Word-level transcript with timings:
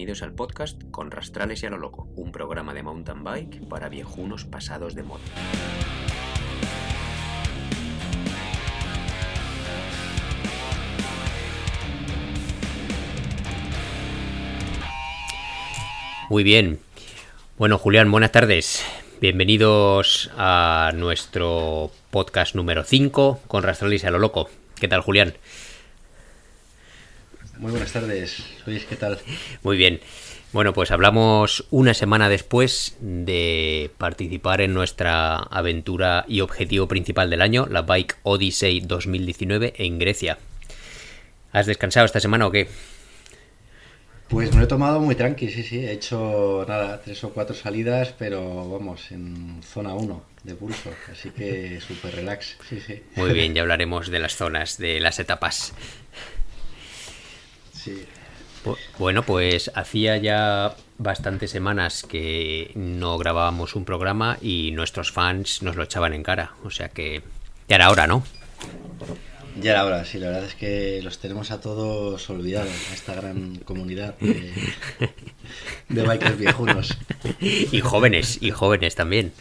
bienvenidos 0.00 0.22
al 0.22 0.32
podcast 0.32 0.82
Con 0.90 1.10
Rastrales 1.10 1.62
y 1.62 1.66
a 1.66 1.70
lo 1.70 1.76
Loco, 1.76 2.08
un 2.16 2.32
programa 2.32 2.72
de 2.72 2.82
mountain 2.82 3.22
bike 3.22 3.68
para 3.68 3.90
viejunos 3.90 4.46
pasados 4.46 4.94
de 4.94 5.02
moda. 5.02 5.20
Muy 16.30 16.44
bien. 16.44 16.80
Bueno, 17.58 17.76
Julián, 17.76 18.10
buenas 18.10 18.32
tardes. 18.32 18.82
Bienvenidos 19.20 20.30
a 20.38 20.92
nuestro 20.94 21.90
podcast 22.10 22.54
número 22.54 22.84
5 22.84 23.40
con 23.46 23.62
Rastrales 23.62 24.02
y 24.02 24.06
a 24.06 24.10
lo 24.10 24.18
Loco. 24.18 24.48
¿Qué 24.80 24.88
tal, 24.88 25.02
Julián? 25.02 25.34
Muy 27.60 27.72
buenas 27.72 27.92
tardes, 27.92 28.42
Luis, 28.64 28.86
¿qué 28.86 28.96
tal? 28.96 29.18
Muy 29.62 29.76
bien. 29.76 30.00
Bueno, 30.54 30.72
pues 30.72 30.90
hablamos 30.90 31.66
una 31.70 31.92
semana 31.92 32.30
después 32.30 32.96
de 33.02 33.90
participar 33.98 34.62
en 34.62 34.72
nuestra 34.72 35.36
aventura 35.36 36.24
y 36.26 36.40
objetivo 36.40 36.88
principal 36.88 37.28
del 37.28 37.42
año, 37.42 37.66
la 37.66 37.82
Bike 37.82 38.16
Odyssey 38.22 38.80
2019 38.80 39.74
en 39.76 39.98
Grecia. 39.98 40.38
¿Has 41.52 41.66
descansado 41.66 42.06
esta 42.06 42.18
semana 42.18 42.46
o 42.46 42.50
qué? 42.50 42.66
Pues 44.28 44.50
me 44.52 44.60
lo 44.60 44.64
he 44.64 44.68
tomado 44.68 44.98
muy 45.00 45.14
tranqui, 45.14 45.50
sí, 45.50 45.62
sí. 45.62 45.84
He 45.84 45.92
hecho 45.92 46.64
nada, 46.66 47.02
tres 47.02 47.22
o 47.24 47.30
cuatro 47.30 47.54
salidas, 47.54 48.14
pero 48.18 48.70
vamos, 48.70 49.10
en 49.10 49.60
zona 49.62 49.92
1 49.92 50.24
de 50.44 50.54
pulso. 50.54 50.90
Así 51.12 51.28
que 51.28 51.78
súper 51.86 52.14
relax, 52.14 52.56
sí, 52.66 52.80
sí. 52.80 53.02
Muy 53.16 53.34
bien, 53.34 53.54
ya 53.54 53.60
hablaremos 53.60 54.08
de 54.08 54.18
las 54.18 54.34
zonas, 54.34 54.78
de 54.78 54.98
las 54.98 55.18
etapas. 55.18 55.74
Bueno, 58.98 59.22
pues 59.24 59.70
hacía 59.74 60.18
ya 60.18 60.76
bastantes 60.98 61.50
semanas 61.50 62.02
que 62.02 62.72
no 62.74 63.16
grabábamos 63.16 63.74
un 63.74 63.84
programa 63.84 64.36
y 64.42 64.70
nuestros 64.72 65.12
fans 65.12 65.62
nos 65.62 65.76
lo 65.76 65.84
echaban 65.84 66.12
en 66.12 66.22
cara. 66.22 66.52
O 66.64 66.70
sea 66.70 66.88
que 66.90 67.22
ya 67.68 67.76
era 67.76 67.90
hora, 67.90 68.06
¿no? 68.06 68.22
Ya 69.60 69.72
era 69.72 69.84
hora, 69.84 70.04
sí, 70.04 70.18
la 70.18 70.28
verdad 70.28 70.44
es 70.44 70.54
que 70.54 71.00
los 71.02 71.18
tenemos 71.18 71.50
a 71.50 71.60
todos 71.60 72.30
olvidados, 72.30 72.72
a 72.90 72.94
esta 72.94 73.14
gran 73.14 73.56
comunidad 73.56 74.16
de, 74.18 74.52
de 75.88 76.02
bikers 76.02 76.38
viejunos. 76.38 76.96
Y 77.40 77.80
jóvenes, 77.80 78.38
y 78.40 78.50
jóvenes 78.52 78.94
también. 78.94 79.32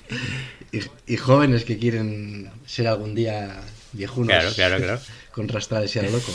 Y, 1.07 1.17
jóvenes 1.17 1.63
que 1.63 1.77
quieren 1.77 2.49
ser 2.65 2.87
algún 2.87 3.15
día 3.15 3.61
viejunos. 3.93 4.29
Claro, 4.29 4.51
claro, 4.53 4.77
claro. 4.77 4.99
Con 5.31 5.47
rastrales 5.47 5.95
y 5.95 5.99
a 5.99 6.03
loco. 6.03 6.31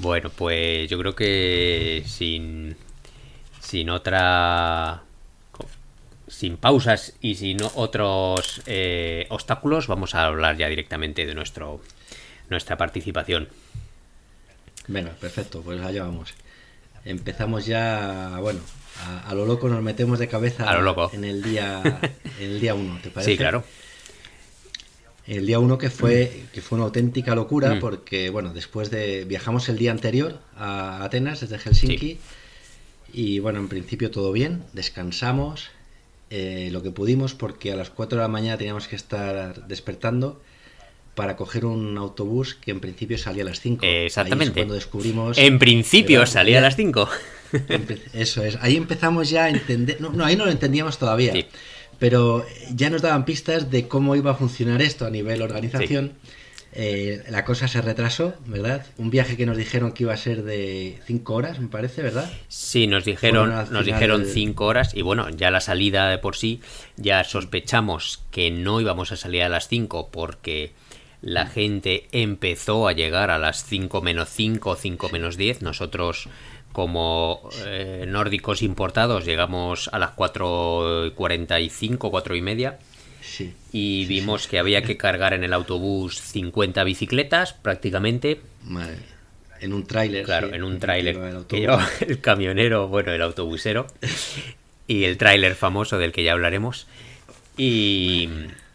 Bueno, 0.00 0.30
pues 0.30 0.88
yo 0.88 0.98
creo 0.98 1.14
que 1.14 2.04
sin, 2.06 2.76
sin 3.60 3.90
otra 3.90 5.02
sin 6.28 6.56
pausas 6.56 7.14
y 7.20 7.34
sin 7.34 7.58
otros 7.74 8.60
eh, 8.66 9.26
obstáculos 9.30 9.88
vamos 9.88 10.14
a 10.14 10.26
hablar 10.26 10.56
ya 10.56 10.68
directamente 10.68 11.26
de 11.26 11.34
nuestro 11.34 11.80
nuestra 12.48 12.76
participación. 12.76 13.48
Venga, 14.86 15.10
perfecto, 15.12 15.62
pues 15.62 15.80
allá 15.80 16.04
vamos. 16.04 16.34
Empezamos 17.04 17.66
ya, 17.66 18.38
bueno, 18.40 18.60
a, 19.26 19.34
lo 19.34 19.46
loco 19.46 19.68
nos 19.68 19.82
metemos 19.82 20.18
de 20.18 20.28
cabeza 20.28 20.68
a 20.68 20.74
lo 20.74 20.82
loco. 20.82 21.10
en 21.12 21.24
el 21.24 21.42
día 21.42 21.82
en 22.38 22.50
el 22.50 22.60
día 22.60 22.74
1, 22.74 23.00
¿te 23.02 23.10
parece? 23.10 23.32
Sí, 23.32 23.36
claro 23.36 23.64
el 25.28 25.46
día 25.46 25.58
1 25.58 25.76
que 25.78 25.90
fue, 25.90 26.44
que 26.52 26.62
fue 26.62 26.76
una 26.76 26.86
auténtica 26.86 27.34
locura 27.34 27.74
mm. 27.74 27.80
porque, 27.80 28.30
bueno, 28.30 28.52
después 28.54 28.90
de... 28.90 29.24
Viajamos 29.26 29.68
el 29.68 29.76
día 29.76 29.90
anterior 29.90 30.40
a 30.56 31.04
Atenas 31.04 31.40
desde 31.40 31.58
Helsinki 31.58 32.18
y, 33.12 33.38
bueno, 33.38 33.58
en 33.58 33.68
principio 33.68 34.10
todo 34.10 34.32
bien, 34.32 34.62
descansamos 34.72 35.68
eh, 36.30 36.70
lo 36.72 36.82
que 36.82 36.90
pudimos 36.90 37.34
porque 37.34 37.72
a 37.72 37.76
las 37.76 37.90
4 37.90 38.16
de 38.16 38.22
la 38.22 38.28
mañana 38.28 38.56
teníamos 38.56 38.88
que 38.88 38.96
estar 38.96 39.68
despertando 39.68 40.40
para 41.14 41.36
coger 41.36 41.66
un 41.66 41.98
autobús 41.98 42.54
que 42.54 42.70
en 42.70 42.80
principio 42.80 43.18
salía 43.18 43.42
a 43.42 43.46
las 43.46 43.60
5. 43.60 43.84
exactamente. 43.84 44.54
cuando 44.54 44.74
descubrimos... 44.74 45.36
En 45.36 45.58
principio 45.58 46.24
salía 46.24 46.58
a 46.58 46.62
las 46.62 46.76
5. 46.76 47.08
Eso 48.14 48.44
es. 48.44 48.56
Ahí 48.62 48.76
empezamos 48.76 49.28
ya 49.28 49.44
a 49.44 49.50
entender... 49.50 50.00
No, 50.00 50.10
no 50.10 50.24
ahí 50.24 50.36
no 50.36 50.46
lo 50.46 50.50
entendíamos 50.50 50.98
todavía. 50.98 51.32
Sí 51.32 51.46
pero 51.98 52.44
ya 52.74 52.90
nos 52.90 53.02
daban 53.02 53.24
pistas 53.24 53.70
de 53.70 53.88
cómo 53.88 54.16
iba 54.16 54.32
a 54.32 54.34
funcionar 54.34 54.82
esto 54.82 55.06
a 55.06 55.10
nivel 55.10 55.42
organización. 55.42 56.12
Eh, 56.72 57.24
la 57.30 57.44
cosa 57.44 57.66
se 57.66 57.80
retrasó, 57.80 58.34
¿verdad? 58.46 58.86
Un 58.98 59.10
viaje 59.10 59.36
que 59.36 59.46
nos 59.46 59.56
dijeron 59.56 59.92
que 59.92 60.04
iba 60.04 60.12
a 60.12 60.18
ser 60.18 60.42
de 60.42 60.98
cinco 61.06 61.34
horas, 61.34 61.58
me 61.58 61.68
parece, 61.68 62.02
¿verdad? 62.02 62.30
Sí, 62.48 62.86
nos 62.86 63.04
dijeron, 63.04 63.52
nos 63.70 63.86
dijeron 63.86 64.26
cinco 64.26 64.66
horas 64.66 64.94
y 64.94 65.02
bueno, 65.02 65.30
ya 65.30 65.50
la 65.50 65.60
salida 65.60 66.10
de 66.10 66.18
por 66.18 66.36
sí, 66.36 66.60
ya 66.96 67.24
sospechamos 67.24 68.22
que 68.30 68.50
no 68.50 68.80
íbamos 68.80 69.12
a 69.12 69.16
salir 69.16 69.42
a 69.42 69.48
las 69.48 69.66
cinco 69.66 70.10
porque 70.12 70.72
la 71.20 71.46
gente 71.46 72.06
empezó 72.12 72.86
a 72.86 72.92
llegar 72.92 73.30
a 73.30 73.38
las 73.38 73.64
cinco 73.64 74.02
menos 74.02 74.28
cinco 74.28 74.70
o 74.70 74.76
cinco 74.76 75.08
menos 75.10 75.36
diez. 75.36 75.62
Nosotros 75.62 76.28
como 76.78 77.50
eh, 77.66 78.04
nórdicos 78.06 78.62
importados 78.62 79.24
llegamos 79.24 79.90
a 79.92 79.98
las 79.98 80.14
4.45, 80.14 82.08
4 82.08 82.36
y 82.36 82.40
media. 82.40 82.78
y 83.72 84.06
vimos 84.06 84.46
que 84.46 84.60
había 84.60 84.82
que 84.82 84.96
cargar 84.96 85.34
en 85.34 85.42
el 85.42 85.54
autobús 85.54 86.20
50 86.20 86.84
bicicletas 86.84 87.52
prácticamente. 87.52 88.40
En 89.60 89.72
un 89.72 89.88
tráiler. 89.88 90.24
Claro, 90.24 90.54
en 90.54 90.62
un 90.62 90.78
tráiler 90.78 91.18
que 91.48 91.66
el 92.06 92.20
camionero, 92.20 92.86
bueno, 92.86 93.10
el 93.10 93.22
autobusero 93.22 93.88
y 94.86 95.02
el 95.02 95.18
tráiler 95.18 95.56
famoso 95.56 95.98
del 95.98 96.12
que 96.12 96.22
ya 96.22 96.30
hablaremos. 96.30 96.86
Y, 97.56 98.28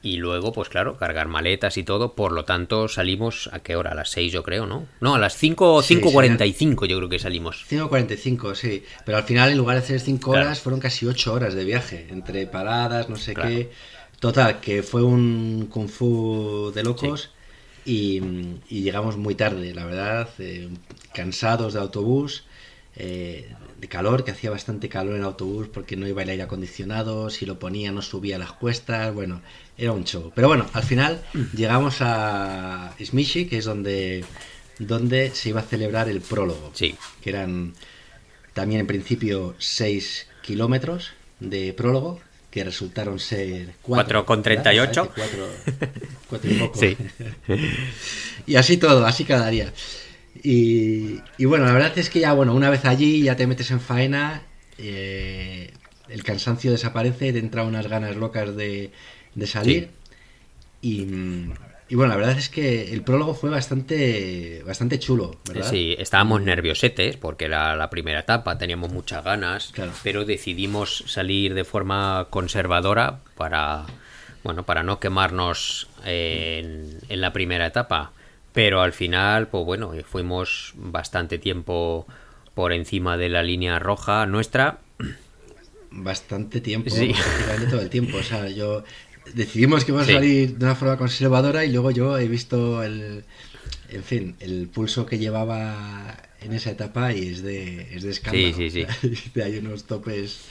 y 0.04 0.18
luego, 0.18 0.52
pues 0.52 0.68
claro, 0.68 0.98
cargar 0.98 1.30
maletas 1.30 1.78
y 1.78 1.84
todo. 1.84 2.14
Por 2.14 2.34
lo 2.34 2.44
tanto, 2.44 2.90
salimos 2.90 3.50
a 3.54 3.60
qué 3.60 3.78
hora? 3.78 3.92
A 3.92 3.96
las 3.96 4.12
6 4.12 4.34
yo 4.34 4.44
creo, 4.44 4.66
¿no? 4.66 4.86
No, 5.00 5.16
a 5.16 5.20
las 5.20 5.38
5, 5.38 5.82
5.45 5.82 6.86
yo 6.88 6.98
creo 6.98 7.08
que 7.08 7.20
salimos. 7.20 7.66
5.45, 7.70 8.54
sí. 8.54 8.84
Pero 9.06 9.18
al 9.18 9.24
final, 9.24 9.50
en 9.50 9.58
lugar 9.58 9.78
de 9.78 9.84
hacer 9.84 10.02
5 10.02 10.30
horas, 10.30 10.60
fueron 10.60 10.82
casi 10.82 11.08
8 11.08 11.34
horas 11.34 11.54
de 11.54 11.64
viaje. 11.64 12.08
Entre 12.10 12.46
paradas, 12.48 13.08
no 13.08 13.16
sé 13.16 13.34
qué. 13.34 13.72
Total, 14.20 14.60
que 14.60 14.84
fue 14.84 15.04
un 15.04 15.68
kung 15.72 15.88
fu 15.88 16.74
de 16.76 16.84
locos. 16.84 17.30
Y, 17.86 18.20
llegamos 18.70 19.16
muy 19.16 19.36
tarde, 19.36 19.74
la 19.74 19.86
verdad. 19.86 20.30
Eh, 20.40 20.68
cansados 21.14 21.76
de 21.76 21.80
autobús. 21.80 22.44
Eh, 22.96 23.52
de 23.84 23.90
calor, 23.90 24.24
que 24.24 24.32
hacía 24.32 24.50
bastante 24.50 24.88
calor 24.88 25.16
en 25.16 25.20
el 25.20 25.26
autobús 25.26 25.68
porque 25.68 25.98
no 25.98 26.08
iba 26.08 26.24
el 26.24 26.30
aire 26.30 26.44
acondicionado, 26.44 27.30
si 27.30 27.46
lo 27.46 27.60
ponía 27.60 27.92
no 27.92 28.02
subía 28.02 28.38
las 28.38 28.54
cuestas, 28.54 29.14
bueno, 29.14 29.42
era 29.78 29.92
un 29.92 30.06
show. 30.06 30.32
Pero 30.34 30.48
bueno, 30.48 30.66
al 30.72 30.84
final 30.84 31.22
llegamos 31.54 31.98
a 32.00 32.96
Smishi, 33.04 33.46
que 33.46 33.58
es 33.58 33.66
donde, 33.66 34.24
donde 34.80 35.32
se 35.32 35.50
iba 35.50 35.60
a 35.60 35.64
celebrar 35.64 36.08
el 36.08 36.22
prólogo. 36.22 36.72
Sí. 36.74 36.96
Que 37.22 37.32
eran 37.32 37.74
también 38.54 38.80
en 38.80 38.88
principio 38.88 39.54
6 39.58 40.28
kilómetros 40.42 41.12
de 41.42 41.74
prólogo, 41.74 42.22
que 42.50 42.64
resultaron 42.64 43.20
ser 43.20 43.74
4 43.82 44.26
con 44.26 44.44
38. 44.44 45.12
4 46.30 46.42
y 46.44 46.54
poco. 46.54 46.80
Sí. 46.80 46.96
y 48.46 48.56
así 48.56 48.78
todo, 48.78 49.06
así 49.06 49.26
cada 49.26 49.50
día. 49.50 49.74
Y, 50.42 51.22
bueno, 51.46 51.66
la 51.66 51.74
verdad 51.74 51.98
es 51.98 52.10
que 52.10 52.20
ya, 52.20 52.34
bueno, 52.34 52.56
una 52.56 52.70
vez 52.70 52.86
allí 52.86 53.24
ya 53.24 53.36
te 53.36 53.48
metes 53.48 53.72
en 53.72 53.80
faena, 53.80 54.44
eh, 54.78 55.72
el 56.10 56.24
cansancio 56.24 56.72
desaparece, 56.72 57.32
te 57.32 57.40
entran 57.40 57.68
unas 57.68 57.88
ganas 57.88 58.16
locas 58.16 58.56
de, 58.56 58.92
de 59.36 59.48
salir. 59.48 59.90
Y, 60.82 61.06
bueno, 61.96 62.08
la 62.08 62.16
verdad 62.16 62.38
es 62.38 62.50
que 62.50 62.92
el 62.92 63.04
prólogo 63.04 63.36
fue 63.36 63.50
bastante, 63.52 64.64
bastante 64.66 65.00
chulo, 65.00 65.38
¿verdad? 65.48 65.70
Sí, 65.70 65.96
estábamos 66.00 66.42
nerviosetes 66.42 67.18
porque 67.18 67.46
era 67.46 67.76
la 67.76 67.90
primera 67.90 68.20
etapa, 68.20 68.58
teníamos 68.58 68.92
muchas 68.92 69.24
ganas, 69.24 69.72
pero 70.02 70.26
decidimos 70.26 71.04
salir 71.08 71.54
de 71.54 71.64
forma 71.64 72.28
conservadora 72.32 73.20
para, 73.38 73.86
bueno, 74.44 74.64
para 74.64 74.82
no 74.82 75.00
quemarnos 75.00 75.88
en, 76.04 76.98
en 77.08 77.22
la 77.22 77.32
primera 77.32 77.68
etapa. 77.68 78.12
Pero 78.54 78.82
al 78.82 78.94
final, 78.94 79.48
pues 79.48 79.66
bueno, 79.66 79.92
fuimos 80.06 80.74
bastante 80.76 81.40
tiempo 81.40 82.06
por 82.54 82.72
encima 82.72 83.18
de 83.18 83.30
la 83.30 83.44
línea 83.44 83.80
roja 83.80 84.26
nuestra. 84.26 84.80
Bastante 85.90 86.62
tiempo, 86.62 86.90
sí. 86.90 87.14
todo 87.70 87.82
el 87.82 87.90
tiempo. 87.90 88.18
O 88.18 88.24
sea, 88.24 88.48
yo 88.50 88.84
decidimos 89.34 89.86
que 89.86 89.92
vamos 89.92 90.10
a 90.10 90.14
salir 90.14 90.58
de 90.58 90.66
una 90.66 90.76
forma 90.76 90.98
conservadora 90.98 91.66
y 91.66 91.72
luego 91.72 91.92
yo 91.92 92.18
he 92.18 92.28
visto 92.28 92.84
el, 92.84 93.24
en 93.90 94.04
fin, 94.04 94.36
el 94.40 94.68
pulso 94.68 95.06
que 95.06 95.18
llevaba 95.18 96.18
en 96.42 96.54
esa 96.54 96.72
etapa 96.72 97.14
y 97.14 97.30
es 97.30 97.44
de, 97.44 97.96
es 97.96 98.04
de 98.04 98.12
escándalo. 98.12 98.56
Sí, 98.56 98.70
sí, 98.70 98.86
sí. 99.34 99.42
Hay 99.42 99.58
unos 99.58 99.86
topes. 99.86 100.42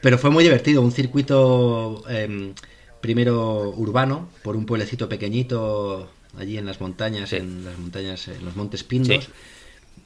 Pero 0.00 0.18
fue 0.18 0.30
muy 0.30 0.44
divertido, 0.44 0.82
un 0.82 0.92
circuito 0.92 2.04
em, 2.08 2.54
primero 3.00 3.70
urbano, 3.70 4.28
por 4.42 4.56
un 4.56 4.66
pueblecito 4.66 5.08
pequeñito 5.08 6.10
allí 6.38 6.58
en 6.58 6.66
las 6.66 6.80
montañas, 6.80 7.32
en 7.32 7.64
las 7.64 7.78
montañas, 7.78 8.28
en 8.28 8.44
los 8.44 8.56
montes 8.56 8.84
Pindos. 8.84 9.28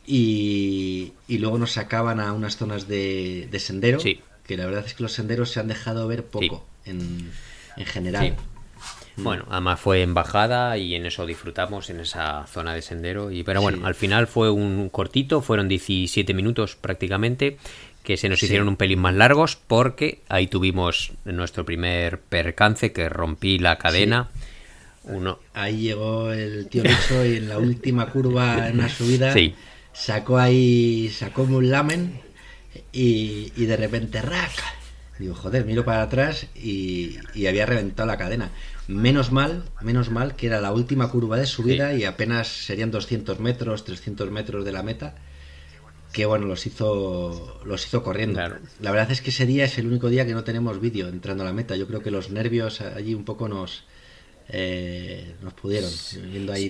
Y, 0.06 1.12
luego 1.28 1.58
nos 1.58 1.72
sacaban 1.72 2.20
a 2.20 2.32
unas 2.32 2.56
zonas 2.56 2.86
de, 2.86 3.48
sendero, 3.58 3.98
que 3.98 4.56
la 4.56 4.66
verdad 4.66 4.84
es 4.86 4.94
que 4.94 5.02
los 5.02 5.12
senderos 5.12 5.50
se 5.50 5.60
han 5.60 5.68
dejado 5.68 6.06
ver 6.06 6.24
poco 6.24 6.64
en, 6.84 7.30
en, 7.76 7.86
general. 7.86 8.36
Mm. 9.16 9.22
Bueno, 9.22 9.46
además 9.48 9.80
fue 9.80 10.02
en 10.02 10.12
bajada 10.14 10.76
y 10.76 10.94
en 10.94 11.06
eso 11.06 11.24
disfrutamos 11.24 11.88
en 11.88 12.00
esa 12.00 12.46
zona 12.46 12.74
de 12.74 12.82
sendero. 12.82 13.30
Y, 13.30 13.42
pero 13.44 13.62
bueno, 13.62 13.86
al 13.86 13.94
final 13.94 14.26
fue 14.26 14.50
un 14.50 14.88
cortito, 14.90 15.40
fueron 15.40 15.68
17 15.68 16.34
minutos 16.34 16.76
prácticamente, 16.76 17.56
que 18.02 18.16
se 18.16 18.28
nos 18.28 18.42
hicieron 18.42 18.68
un 18.68 18.76
pelín 18.76 19.00
más 19.00 19.14
largos 19.14 19.56
porque 19.56 20.20
ahí 20.28 20.46
tuvimos 20.46 21.12
nuestro 21.24 21.64
primer 21.64 22.20
percance 22.20 22.92
que 22.92 23.08
rompí 23.08 23.58
la 23.58 23.78
cadena. 23.78 24.28
Uno. 25.06 25.38
Ahí 25.54 25.82
llegó 25.82 26.32
el 26.32 26.68
tío 26.68 26.82
Lucho 26.82 27.24
y 27.24 27.36
en 27.36 27.48
la 27.48 27.58
última 27.58 28.10
curva 28.10 28.68
en 28.68 28.78
la 28.78 28.88
subida 28.88 29.34
sacó 29.92 30.38
ahí, 30.38 31.08
sacó 31.08 31.42
un 31.42 31.70
lamen 31.70 32.20
y, 32.92 33.50
de 33.50 33.76
repente 33.76 34.20
¡rac! 34.20 34.52
Digo, 35.18 35.34
joder, 35.34 35.64
miro 35.64 35.84
para 35.84 36.02
atrás 36.02 36.46
y, 36.54 37.16
había 37.46 37.64
reventado 37.64 38.06
la 38.06 38.18
cadena. 38.18 38.50
Menos 38.88 39.32
mal, 39.32 39.64
menos 39.80 40.10
mal 40.10 40.36
que 40.36 40.48
era 40.48 40.60
la 40.60 40.72
última 40.72 41.08
curva 41.10 41.38
de 41.38 41.46
subida 41.46 41.94
y 41.94 42.04
apenas 42.04 42.48
serían 42.48 42.90
200 42.90 43.40
metros, 43.40 43.84
300 43.84 44.30
metros 44.30 44.64
de 44.64 44.72
la 44.72 44.82
meta 44.82 45.14
que 46.12 46.24
bueno, 46.24 46.46
los 46.46 46.64
hizo, 46.66 47.60
los 47.66 47.86
hizo 47.86 48.02
corriendo. 48.02 48.40
La 48.80 48.90
verdad 48.90 49.10
es 49.10 49.20
que 49.20 49.28
ese 49.28 49.44
día 49.44 49.64
es 49.64 49.76
el 49.76 49.86
único 49.86 50.08
día 50.08 50.24
que 50.24 50.32
no 50.32 50.44
tenemos 50.44 50.80
vídeo 50.80 51.08
entrando 51.08 51.42
a 51.42 51.46
la 51.46 51.52
meta. 51.52 51.76
Yo 51.76 51.86
creo 51.86 52.00
que 52.00 52.10
los 52.10 52.30
nervios 52.30 52.80
allí 52.80 53.14
un 53.14 53.26
poco 53.26 53.48
nos, 53.48 53.84
eh, 54.48 55.34
nos 55.42 55.54
pudieron. 55.54 55.90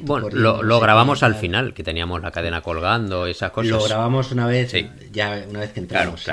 bueno, 0.02 0.28
lo, 0.30 0.80
grabamos 0.80 1.22
al 1.22 1.34
final, 1.34 1.74
que 1.74 1.82
teníamos 1.82 2.22
la 2.22 2.30
cadena 2.30 2.62
colgando, 2.62 3.26
esas 3.26 3.50
cosas. 3.50 3.70
Lo 3.70 3.84
grabamos 3.84 4.32
una 4.32 4.46
vez, 4.46 4.72
ya 5.12 5.44
una 5.48 5.60
vez 5.60 5.72
que 5.72 5.80
entramos. 5.80 6.24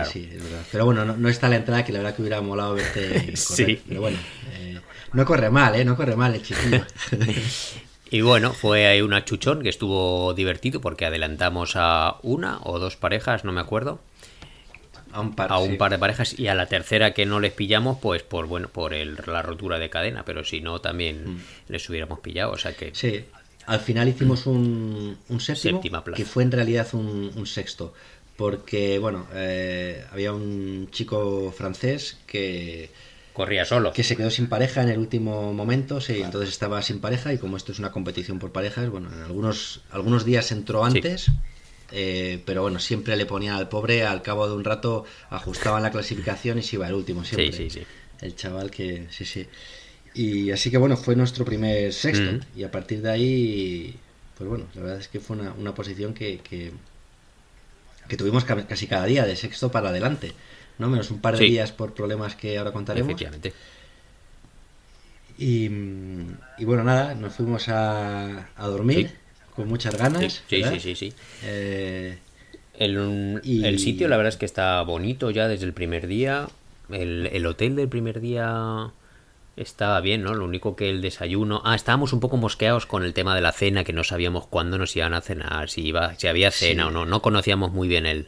Pero 0.72 0.86
bueno, 0.86 1.06
no, 1.06 1.30
está 1.30 1.50
la 1.50 1.58
entrada 1.58 1.84
que 1.84 1.92
la 1.92 2.00
verdad 2.00 2.16
que 2.16 2.22
hubiera 2.22 2.42
molado 2.42 2.76
verte 2.76 3.34
correr. 3.48 3.82
Pero 3.88 4.02
bueno, 4.02 4.18
eh, 4.54 4.80
no 5.12 5.26
corre 5.26 5.50
mal, 5.50 5.76
¿eh? 5.76 5.84
No 5.84 5.96
corre 5.96 6.16
mal 6.16 6.34
el 6.34 6.44
chiquillo. 6.44 6.86
Y 8.14 8.22
bueno, 8.22 8.54
fue 8.54 8.86
ahí 8.86 9.02
una 9.02 9.26
chuchón 9.26 9.64
que 9.64 9.70
estuvo 9.70 10.36
divertido 10.36 10.80
porque 10.82 11.08
adelantamos 11.08 11.72
a 11.76 12.18
una 12.22 12.60
o 12.62 12.78
dos 12.78 12.96
parejas, 12.96 13.44
no 13.44 13.52
me 13.52 13.60
acuerdo. 13.60 14.02
A 15.14 15.22
un 15.22 15.36
par, 15.36 15.52
a 15.52 15.60
un 15.60 15.78
par 15.78 15.92
de 15.92 16.00
parejas 16.00 16.38
y 16.38 16.48
a 16.48 16.56
la 16.56 16.66
tercera 16.66 17.14
que 17.14 17.26
no 17.26 17.40
les 17.40 17.54
pillamos, 17.54 18.00
pues 18.00 18.24
por 18.24 18.48
bueno, 18.48 18.68
por 18.68 18.94
el, 18.94 19.18
la 19.28 19.42
rotura 19.42 19.80
de 19.80 19.90
cadena, 19.90 20.26
pero 20.26 20.44
si 20.44 20.60
no 20.60 20.82
también 20.82 21.36
mm. 21.36 21.42
les 21.70 21.88
hubiéramos 21.90 22.20
pillado, 22.20 22.52
o 22.52 22.58
sea 22.58 22.74
que 22.74 22.92
Sí. 22.94 23.26
Al 23.66 23.80
final 23.80 24.10
hicimos 24.10 24.46
un, 24.46 25.18
un 25.30 25.40
séptimo 25.40 26.04
que 26.04 26.26
fue 26.26 26.44
en 26.44 26.52
realidad 26.52 26.88
un, 26.94 27.46
sexto, 27.48 27.94
porque 28.36 29.00
bueno, 29.00 29.26
eh, 29.34 30.04
había 30.12 30.34
un 30.34 30.90
chico 30.92 31.54
francés 31.56 32.18
que 32.28 32.90
Corría 33.34 33.66
solo. 33.66 33.92
Que 33.94 34.04
se 34.04 34.16
quedó 34.16 34.30
sin 34.30 34.48
pareja 34.48 34.84
en 34.84 34.90
el 34.90 35.00
último 35.00 35.54
momento, 35.54 36.00
sí, 36.00 36.22
entonces 36.22 36.50
estaba 36.50 36.82
sin 36.84 37.00
pareja 37.00 37.34
y 37.34 37.40
como 37.40 37.58
esto 37.58 37.72
es 37.72 37.80
una 37.80 37.92
competición 37.92 38.38
por 38.38 38.52
parejas, 38.52 38.90
bueno, 38.90 39.12
en 39.12 39.24
algunos, 39.24 39.82
algunos 39.90 40.24
días 40.24 40.52
entró 40.52 40.86
antes, 40.86 41.32
eh, 41.92 42.42
pero 42.46 42.62
bueno, 42.62 42.80
siempre 42.80 43.16
le 43.16 43.26
ponían 43.26 43.56
al 43.56 43.70
pobre, 43.70 44.04
al 44.04 44.22
cabo 44.22 44.48
de 44.48 44.56
un 44.56 44.64
rato 44.64 45.06
ajustaban 45.30 45.84
la 45.84 45.92
clasificación 45.92 46.60
y 46.60 46.64
se 46.64 46.78
iba 46.78 46.88
el 46.88 46.94
último, 46.94 47.24
siempre. 47.24 47.52
Sí, 47.52 47.70
sí, 47.70 47.82
sí. 47.82 47.86
El 48.22 48.36
chaval 48.36 48.72
que, 48.72 49.08
sí, 49.10 49.26
sí. 49.26 49.48
Y 50.14 50.52
así 50.52 50.72
que 50.72 50.78
bueno, 50.78 50.96
fue 50.96 51.16
nuestro 51.16 51.44
primer 51.44 51.92
sexto 51.92 52.32
mm. 52.32 52.60
y 52.60 52.64
a 52.64 52.72
partir 52.72 53.02
de 53.02 53.12
ahí, 53.12 53.96
pues 54.38 54.50
bueno, 54.50 54.66
la 54.76 54.82
verdad 54.82 55.00
es 55.00 55.08
que 55.08 55.20
fue 55.20 55.38
una, 55.38 55.54
una 55.54 55.74
posición 55.74 56.14
que, 56.14 56.40
que, 56.40 56.72
que 58.08 58.18
tuvimos 58.18 58.46
casi 58.46 58.88
cada 58.88 59.06
día, 59.06 59.26
de 59.26 59.36
sexto 59.36 59.72
para 59.72 59.90
adelante. 59.90 60.34
¿no? 60.78 60.90
Menos 60.90 61.12
un 61.12 61.20
par 61.20 61.38
de 61.38 61.46
días 61.46 61.72
por 61.72 61.94
problemas 61.94 62.36
que 62.36 62.58
ahora 62.58 62.72
contaremos. 62.72 63.10
Efectivamente. 63.10 63.54
Y, 65.38 65.68
bueno, 66.60 66.84
nada, 66.84 67.16
nos 67.16 67.34
fuimos 67.34 67.68
a, 67.70 68.50
a 68.56 68.68
dormir 68.68 69.23
con 69.56 69.68
muchas 69.68 69.96
ganas. 69.98 70.44
Sí, 70.48 70.64
sí, 70.64 70.80
sí, 70.80 70.96
sí. 70.96 71.14
Eh, 71.44 72.18
el, 72.74 73.80
sitio, 73.80 74.08
la 74.08 74.18
verdad 74.18 74.34
es 74.34 74.38
que 74.38 74.46
está 74.46 74.82
bonito 74.82 75.32
ya 75.32 75.48
desde 75.48 75.66
el 75.66 75.74
primer 75.74 76.08
día. 76.08 76.48
El, 76.90 77.30
el 77.32 77.46
hotel 77.46 77.76
del 77.76 77.88
primer 77.88 78.20
día 78.20 78.92
estaba 79.56 80.02
bien, 80.02 80.24
¿no? 80.24 80.34
Lo 80.34 80.46
único 80.46 80.76
que 80.76 80.90
el 80.90 81.02
desayuno. 81.02 81.62
Ah, 81.66 81.76
estábamos 81.76 82.14
un 82.14 82.20
poco 82.20 82.38
mosqueados 82.38 82.86
con 82.86 83.04
el 83.04 83.14
tema 83.14 83.36
de 83.36 83.42
la 83.42 83.52
cena, 83.52 83.84
que 83.84 83.94
no 83.94 84.04
sabíamos 84.04 84.48
cuándo 84.48 84.78
nos 84.78 84.96
iban 84.96 85.14
a 85.14 85.22
cenar, 85.22 85.70
si 85.70 85.82
iba, 85.82 86.16
si 86.16 86.28
había 86.28 86.52
cena 86.52 86.88
o 86.88 86.92
no. 86.92 87.06
No 87.06 87.22
conocíamos 87.22 87.72
muy 87.72 87.88
bien 87.88 88.06
el, 88.06 88.28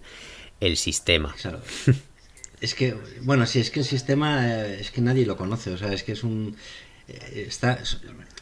el 0.59 0.77
sistema. 0.77 1.35
Claro. 1.41 1.61
Es 2.61 2.73
que, 2.73 2.95
bueno, 3.21 3.45
si 3.45 3.59
es 3.59 3.69
que 3.69 3.81
el 3.81 3.85
sistema 3.85 4.47
eh, 4.47 4.79
es 4.79 4.89
que 4.89 5.01
nadie 5.01 5.25
lo 5.25 5.37
conoce, 5.37 5.71
o 5.71 5.77
sea, 5.77 5.91
es 5.93 6.03
que 6.03 6.13
es 6.13 6.23
un... 6.23 6.55
Eh, 7.07 7.45
está, 7.47 7.79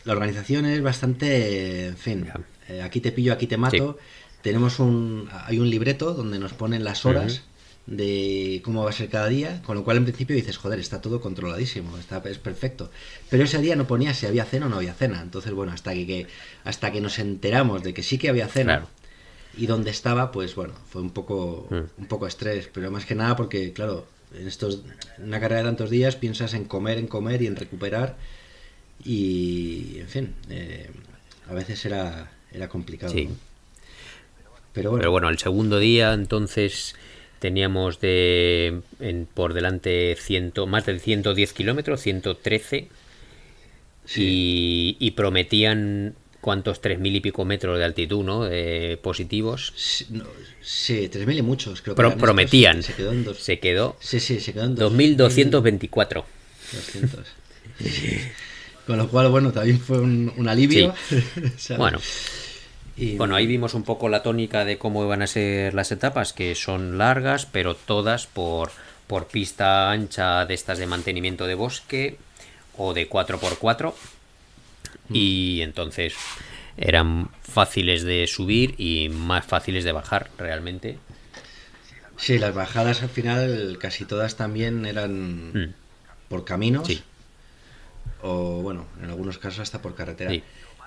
la 0.05 0.13
organización 0.13 0.65
es 0.65 0.81
bastante, 0.81 1.87
en 1.87 1.97
fin, 1.97 2.27
eh, 2.69 2.81
aquí 2.81 3.01
te 3.01 3.11
pillo, 3.11 3.33
aquí 3.33 3.47
te 3.47 3.57
mato. 3.57 3.97
Tenemos 4.41 4.79
un, 4.79 5.29
hay 5.45 5.59
un 5.59 5.69
libreto 5.69 6.13
donde 6.13 6.37
nos 6.39 6.53
ponen 6.53 6.83
las 6.83 7.05
horas 7.05 7.43
de 7.85 8.61
cómo 8.63 8.83
va 8.83 8.89
a 8.89 8.93
ser 8.93 9.09
cada 9.09 9.27
día, 9.27 9.61
con 9.63 9.75
lo 9.75 9.83
cual 9.83 9.97
en 9.97 10.03
principio 10.03 10.35
dices, 10.35 10.57
joder, 10.57 10.79
está 10.79 11.01
todo 11.01 11.21
controladísimo, 11.21 11.97
está, 11.97 12.21
es 12.25 12.37
perfecto. 12.37 12.91
Pero 13.29 13.43
ese 13.43 13.59
día 13.59 13.75
no 13.75 13.87
ponía 13.87 14.13
si 14.13 14.25
había 14.25 14.45
cena 14.45 14.65
o 14.65 14.69
no 14.69 14.77
había 14.77 14.93
cena. 14.93 15.21
Entonces, 15.21 15.53
bueno, 15.53 15.71
hasta 15.71 15.93
que, 15.93 16.27
hasta 16.63 16.91
que 16.91 17.01
nos 17.01 17.19
enteramos 17.19 17.83
de 17.83 17.93
que 17.93 18.03
sí 18.03 18.17
que 18.17 18.29
había 18.29 18.47
cena, 18.47 18.87
y 19.55 19.67
donde 19.67 19.91
estaba, 19.91 20.31
pues 20.31 20.55
bueno, 20.55 20.73
fue 20.89 21.01
un 21.01 21.11
poco, 21.11 21.67
mm. 21.69 22.01
un 22.01 22.07
poco 22.07 22.27
estrés, 22.27 22.69
pero 22.73 22.89
más 22.91 23.05
que 23.05 23.15
nada 23.15 23.35
porque, 23.35 23.71
claro, 23.71 24.07
en 24.33 24.47
estos, 24.47 24.81
una 25.19 25.39
carrera 25.39 25.61
de 25.61 25.67
tantos 25.67 25.89
días 25.89 26.15
piensas 26.15 26.53
en 26.53 26.65
comer, 26.65 26.97
en 26.97 27.07
comer 27.07 27.41
y 27.41 27.47
en 27.47 27.55
recuperar 27.55 28.17
y, 29.03 29.99
en 29.99 30.07
fin, 30.07 30.35
eh, 30.49 30.89
a 31.49 31.53
veces 31.53 31.85
era, 31.85 32.31
era 32.53 32.69
complicado. 32.69 33.11
Sí. 33.11 33.29
Pero, 34.73 34.91
bueno. 34.91 35.01
pero 35.01 35.11
bueno, 35.11 35.29
el 35.29 35.37
segundo 35.37 35.79
día 35.79 36.13
entonces 36.13 36.95
teníamos 37.39 37.99
de 37.99 38.81
por 39.33 39.53
delante 39.53 40.15
ciento, 40.19 40.65
más 40.65 40.85
de 40.85 40.97
110 40.97 41.53
kilómetros, 41.53 42.01
113, 42.01 42.87
y, 44.15 44.97
y 44.99 45.11
prometían 45.11 46.15
cuántos 46.43 46.81
tres 46.81 46.99
mil 46.99 47.15
y 47.15 47.21
pico 47.21 47.45
metros 47.45 47.79
de 47.79 47.85
altitud, 47.85 48.23
¿no? 48.23 48.43
De 48.43 48.99
positivos. 49.01 49.73
Sí, 50.61 51.07
tres 51.09 51.25
mil 51.25 51.37
y 51.37 51.41
muchos, 51.41 51.81
creo 51.81 51.95
que 51.95 52.17
prometían. 52.17 52.83
se 52.83 52.93
quedó 52.93 53.13
en 53.13 53.23
dos. 53.23 53.39
Se 53.39 53.59
quedó. 53.59 53.95
Sí, 53.99 54.19
sí, 54.19 54.39
se 54.39 54.53
quedó 54.53 54.65
en 54.65 54.75
2224. 54.75 56.25
200. 56.73 57.19
Con 58.85 58.97
lo 58.97 59.07
cual, 59.07 59.29
bueno, 59.29 59.53
también 59.53 59.79
fue 59.79 59.99
un, 59.99 60.47
alivio. 60.47 60.93
bueno. 61.77 61.99
Y... 62.95 63.17
Bueno, 63.17 63.35
ahí 63.35 63.47
vimos 63.47 63.73
un 63.73 63.83
poco 63.83 64.09
la 64.09 64.23
tónica 64.23 64.65
de 64.65 64.77
cómo 64.77 65.03
iban 65.03 65.21
a 65.21 65.27
ser 65.27 65.73
las 65.73 65.91
etapas, 65.91 66.33
que 66.33 66.55
son 66.55 66.97
largas, 66.97 67.45
pero 67.45 67.75
todas 67.75 68.27
por, 68.27 68.71
por 69.07 69.27
pista 69.27 69.89
ancha 69.91 70.45
de 70.45 70.53
estas 70.53 70.77
de 70.77 70.85
mantenimiento 70.85 71.47
de 71.47 71.55
bosque 71.55 72.17
o 72.77 72.93
de 72.93 73.09
4x4 73.09 73.93
Mm. 75.09 75.15
y 75.15 75.61
entonces 75.61 76.13
eran 76.77 77.29
fáciles 77.41 78.03
de 78.03 78.25
subir 78.27 78.75
y 78.77 79.09
más 79.09 79.45
fáciles 79.45 79.83
de 79.83 79.91
bajar 79.91 80.29
realmente. 80.37 80.97
Sí, 82.17 82.37
las 82.37 82.53
bajadas 82.53 83.01
al 83.03 83.09
final 83.09 83.77
casi 83.79 84.05
todas 84.05 84.35
también 84.37 84.85
eran 84.85 85.49
mm. 85.49 85.73
por 86.29 86.45
caminos 86.45 86.89
o 88.21 88.61
bueno, 88.61 88.87
en 89.01 89.09
algunos 89.09 89.37
casos 89.37 89.59
hasta 89.59 89.81
por 89.81 89.95
carretera. 89.95 90.31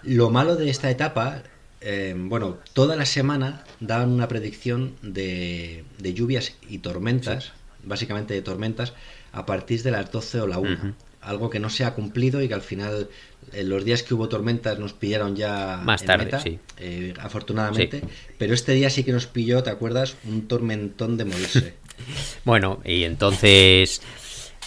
Lo 0.03 0.31
malo 0.31 0.57
de 0.57 0.71
esta 0.71 0.91
etapa, 0.91 1.43
eh, 1.81 2.15
bueno, 2.17 2.59
toda 2.73 2.97
la 2.97 3.07
semana 3.07 3.65
daban 3.81 4.11
una 4.11 4.29
predicción 4.29 4.95
de, 5.03 5.85
lluvias 5.99 6.55
y 6.69 6.79
tormentas, 6.79 7.53
básicamente 7.85 8.35
de 8.35 8.43
tormentas, 8.43 8.95
a 9.33 9.47
partir 9.47 9.83
de 9.83 9.91
las 9.91 10.11
12 10.11 10.41
o 10.41 10.47
la 10.47 10.59
1 10.59 10.95
algo 11.27 11.51
que 11.51 11.59
no 11.59 11.71
se 11.71 11.85
ha 11.85 11.93
cumplido 11.93 12.41
y 12.41 12.49
que 12.49 12.55
al 12.55 12.63
final 12.63 13.09
en 13.53 13.69
los 13.69 13.85
días 13.85 14.03
que 14.03 14.15
hubo 14.15 14.29
tormentas 14.29 14.79
nos 14.79 14.93
pillaron 14.93 15.35
ya 15.35 15.81
más 15.83 16.05
tarde, 16.05 16.31
sí. 16.41 16.59
Eh, 16.79 17.15
afortunadamente, 17.21 18.03
pero 18.39 18.55
este 18.55 18.73
día 18.73 18.91
sí 18.91 19.03
que 19.03 19.13
nos 19.13 19.27
pilló, 19.27 19.63
¿te 19.63 19.71
acuerdas? 19.71 20.17
Un 20.25 20.47
tormentón 20.47 21.17
de 21.17 21.25
morirse. 21.25 21.75
bueno, 22.45 22.81
y 22.85 23.03
entonces 23.03 24.03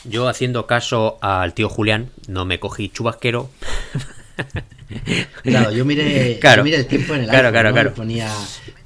yo 0.03 0.27
haciendo 0.27 0.67
caso 0.67 1.17
al 1.21 1.53
tío 1.53 1.69
Julián, 1.69 2.09
no 2.27 2.45
me 2.45 2.59
cogí 2.59 2.89
chubasquero. 2.89 3.49
claro, 5.43 5.71
yo 5.71 5.85
miré, 5.85 6.39
el 6.39 6.85
tiempo 6.87 7.15
en 7.15 7.21
el 7.21 7.29
claro, 7.29 7.51
claro, 7.51 7.93
ponía 7.93 8.29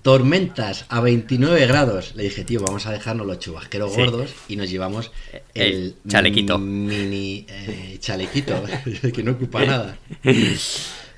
tormentas 0.02 0.86
a 0.90 1.00
29 1.02 1.66
grados. 1.68 2.16
Le 2.16 2.24
dije, 2.24 2.44
tío, 2.44 2.62
vamos 2.62 2.86
a 2.86 2.92
dejarnos 2.92 3.26
los 3.26 3.40
chubasqueros 3.40 3.96
gordos 3.96 4.34
y 4.48 4.56
nos 4.56 4.70
llevamos 4.70 5.12
el, 5.54 5.96
chalequito. 6.08 6.60
Mini 6.60 7.46
eh, 7.50 7.98
chalequito, 8.00 8.64
que 9.14 9.24
no 9.24 9.32
ocupa 9.32 9.66
nada. 9.66 9.98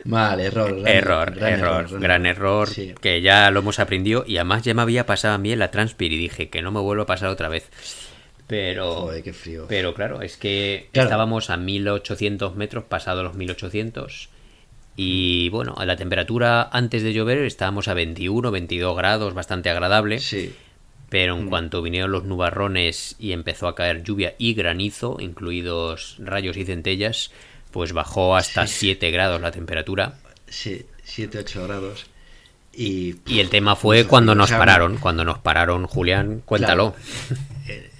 Mal, 0.06 0.40
error. 0.40 0.82
Gran 0.82 0.96
error, 0.96 1.36
gran 1.36 1.54
error, 1.54 2.00
gran 2.00 2.26
error, 2.28 2.70
que 3.02 3.22
ya 3.22 3.50
lo 3.50 3.62
hemos 3.62 3.80
aprendido 3.80 4.24
y 4.28 4.38
además 4.38 4.62
ya 4.64 4.76
me 4.76 4.84
había 4.84 5.08
pasado 5.08 5.34
a 5.34 5.38
mí 5.40 5.52
en 5.52 5.60
la 5.60 5.72
Transpir 5.72 6.14
y 6.14 6.18
dije 6.18 6.50
que 6.50 6.62
no 6.62 6.72
me 6.72 6.80
vuelvo 6.80 7.04
a 7.04 7.08
pasar 7.08 7.30
otra 7.30 7.50
vez. 7.50 7.72
Pero, 8.48 8.94
Joder, 8.96 9.24
qué 9.24 9.34
frío. 9.34 9.66
pero 9.68 9.94
claro, 9.94 10.22
es 10.22 10.38
que 10.38 10.90
estábamos 10.94 11.50
a 11.50 11.58
1800 11.58 12.56
metros, 12.56 12.84
pasado 12.84 13.24
los 13.24 13.36
1800. 13.36 14.30
Y 14.96 15.50
bueno, 15.50 15.76
a 15.78 15.86
la 15.86 15.96
temperatura 15.96 16.70
antes 16.72 17.04
de 17.04 17.12
llover 17.12 17.40
estábamos 17.40 17.88
a 17.88 17.94
21, 17.94 18.52
22 18.52 18.96
grados, 18.96 19.34
bastante 19.34 19.70
agradable. 19.70 20.20
Sí. 20.20 20.54
Pero 21.10 21.36
en 21.38 21.46
mm. 21.46 21.50
cuanto 21.50 21.82
vinieron 21.82 22.12
los 22.12 22.24
nubarrones 22.24 23.16
y 23.20 23.32
empezó 23.32 23.68
a 23.68 23.76
caer 23.76 24.04
lluvia 24.04 24.36
y 24.38 24.54
granizo, 24.54 25.18
incluidos 25.20 26.18
rayos 26.20 26.56
y 26.58 26.66
centellas, 26.66 27.32
pues 27.72 27.94
bajó 27.94 28.36
hasta 28.36 28.68
7 28.68 29.12
grados 29.12 29.42
la 29.42 29.52
temperatura. 29.52 30.16
Sí, 30.48 30.86
7, 31.04 31.40
8 31.40 31.64
grados. 31.64 32.06
Y, 32.74 33.16
y 33.26 33.40
el 33.40 33.50
tema 33.50 33.76
fue 33.76 34.06
cuando 34.06 34.36
nos 34.36 34.52
pararon, 34.52 34.98
cuando 34.98 35.24
nos 35.24 35.40
pararon, 35.40 35.88
Julián, 35.88 36.42
cuéntalo. 36.46 36.96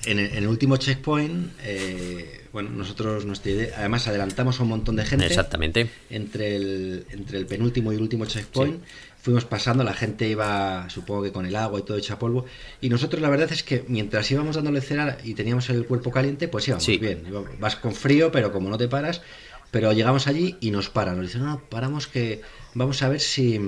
en, 0.06 0.20
el, 0.20 0.48
último 0.48 0.78
checkpoint, 0.78 1.52
eh, 1.64 2.46
bueno, 2.54 2.70
nosotros, 2.70 3.26
nuestra 3.26 3.52
idea, 3.52 3.76
además 3.78 4.08
adelantamos 4.08 4.60
a 4.60 4.64
un 4.64 4.70
montón 4.70 4.96
de 4.96 5.06
gente. 5.06 5.26
Exactamente. 5.26 5.90
Entre 6.10 6.56
el, 6.56 7.06
entre 7.10 7.38
el 7.38 7.46
penúltimo 7.46 7.92
y 7.92 7.96
el 7.96 8.02
último 8.02 8.26
checkpoint. 8.26 8.84
Fuimos 9.22 9.44
pasando, 9.44 9.84
la 9.84 9.94
gente 9.94 10.30
iba, 10.30 10.88
supongo 10.90 11.24
que 11.24 11.32
con 11.32 11.48
el 11.48 11.56
agua 11.56 11.80
y 11.80 11.82
todo 11.82 11.98
hecho 11.98 12.20
polvo. 12.20 12.46
Y 12.80 12.90
nosotros 12.90 13.22
la 13.24 13.30
verdad 13.30 13.52
es 13.52 13.64
que 13.64 13.84
mientras 13.88 14.30
íbamos 14.30 14.56
dándole 14.56 14.82
cera 14.82 15.18
y 15.24 15.34
teníamos 15.34 15.68
el 15.72 15.86
cuerpo 15.88 16.12
caliente, 16.12 16.48
pues 16.48 16.68
íbamos 16.68 16.86
bien. 16.86 17.24
Vas 17.60 17.76
con 17.76 17.96
frío, 17.96 18.32
pero 18.32 18.52
como 18.52 18.70
no 18.70 18.78
te 18.78 18.88
paras, 18.88 19.24
pero 19.72 19.92
llegamos 19.94 20.28
allí 20.28 20.58
y 20.62 20.70
nos 20.70 20.90
paran. 20.90 21.18
Nos 21.18 21.26
dicen, 21.26 21.44
no, 21.44 21.60
paramos 21.70 22.06
que 22.06 22.42
vamos 22.76 23.02
a 23.02 23.10
ver 23.10 23.20
si, 23.20 23.60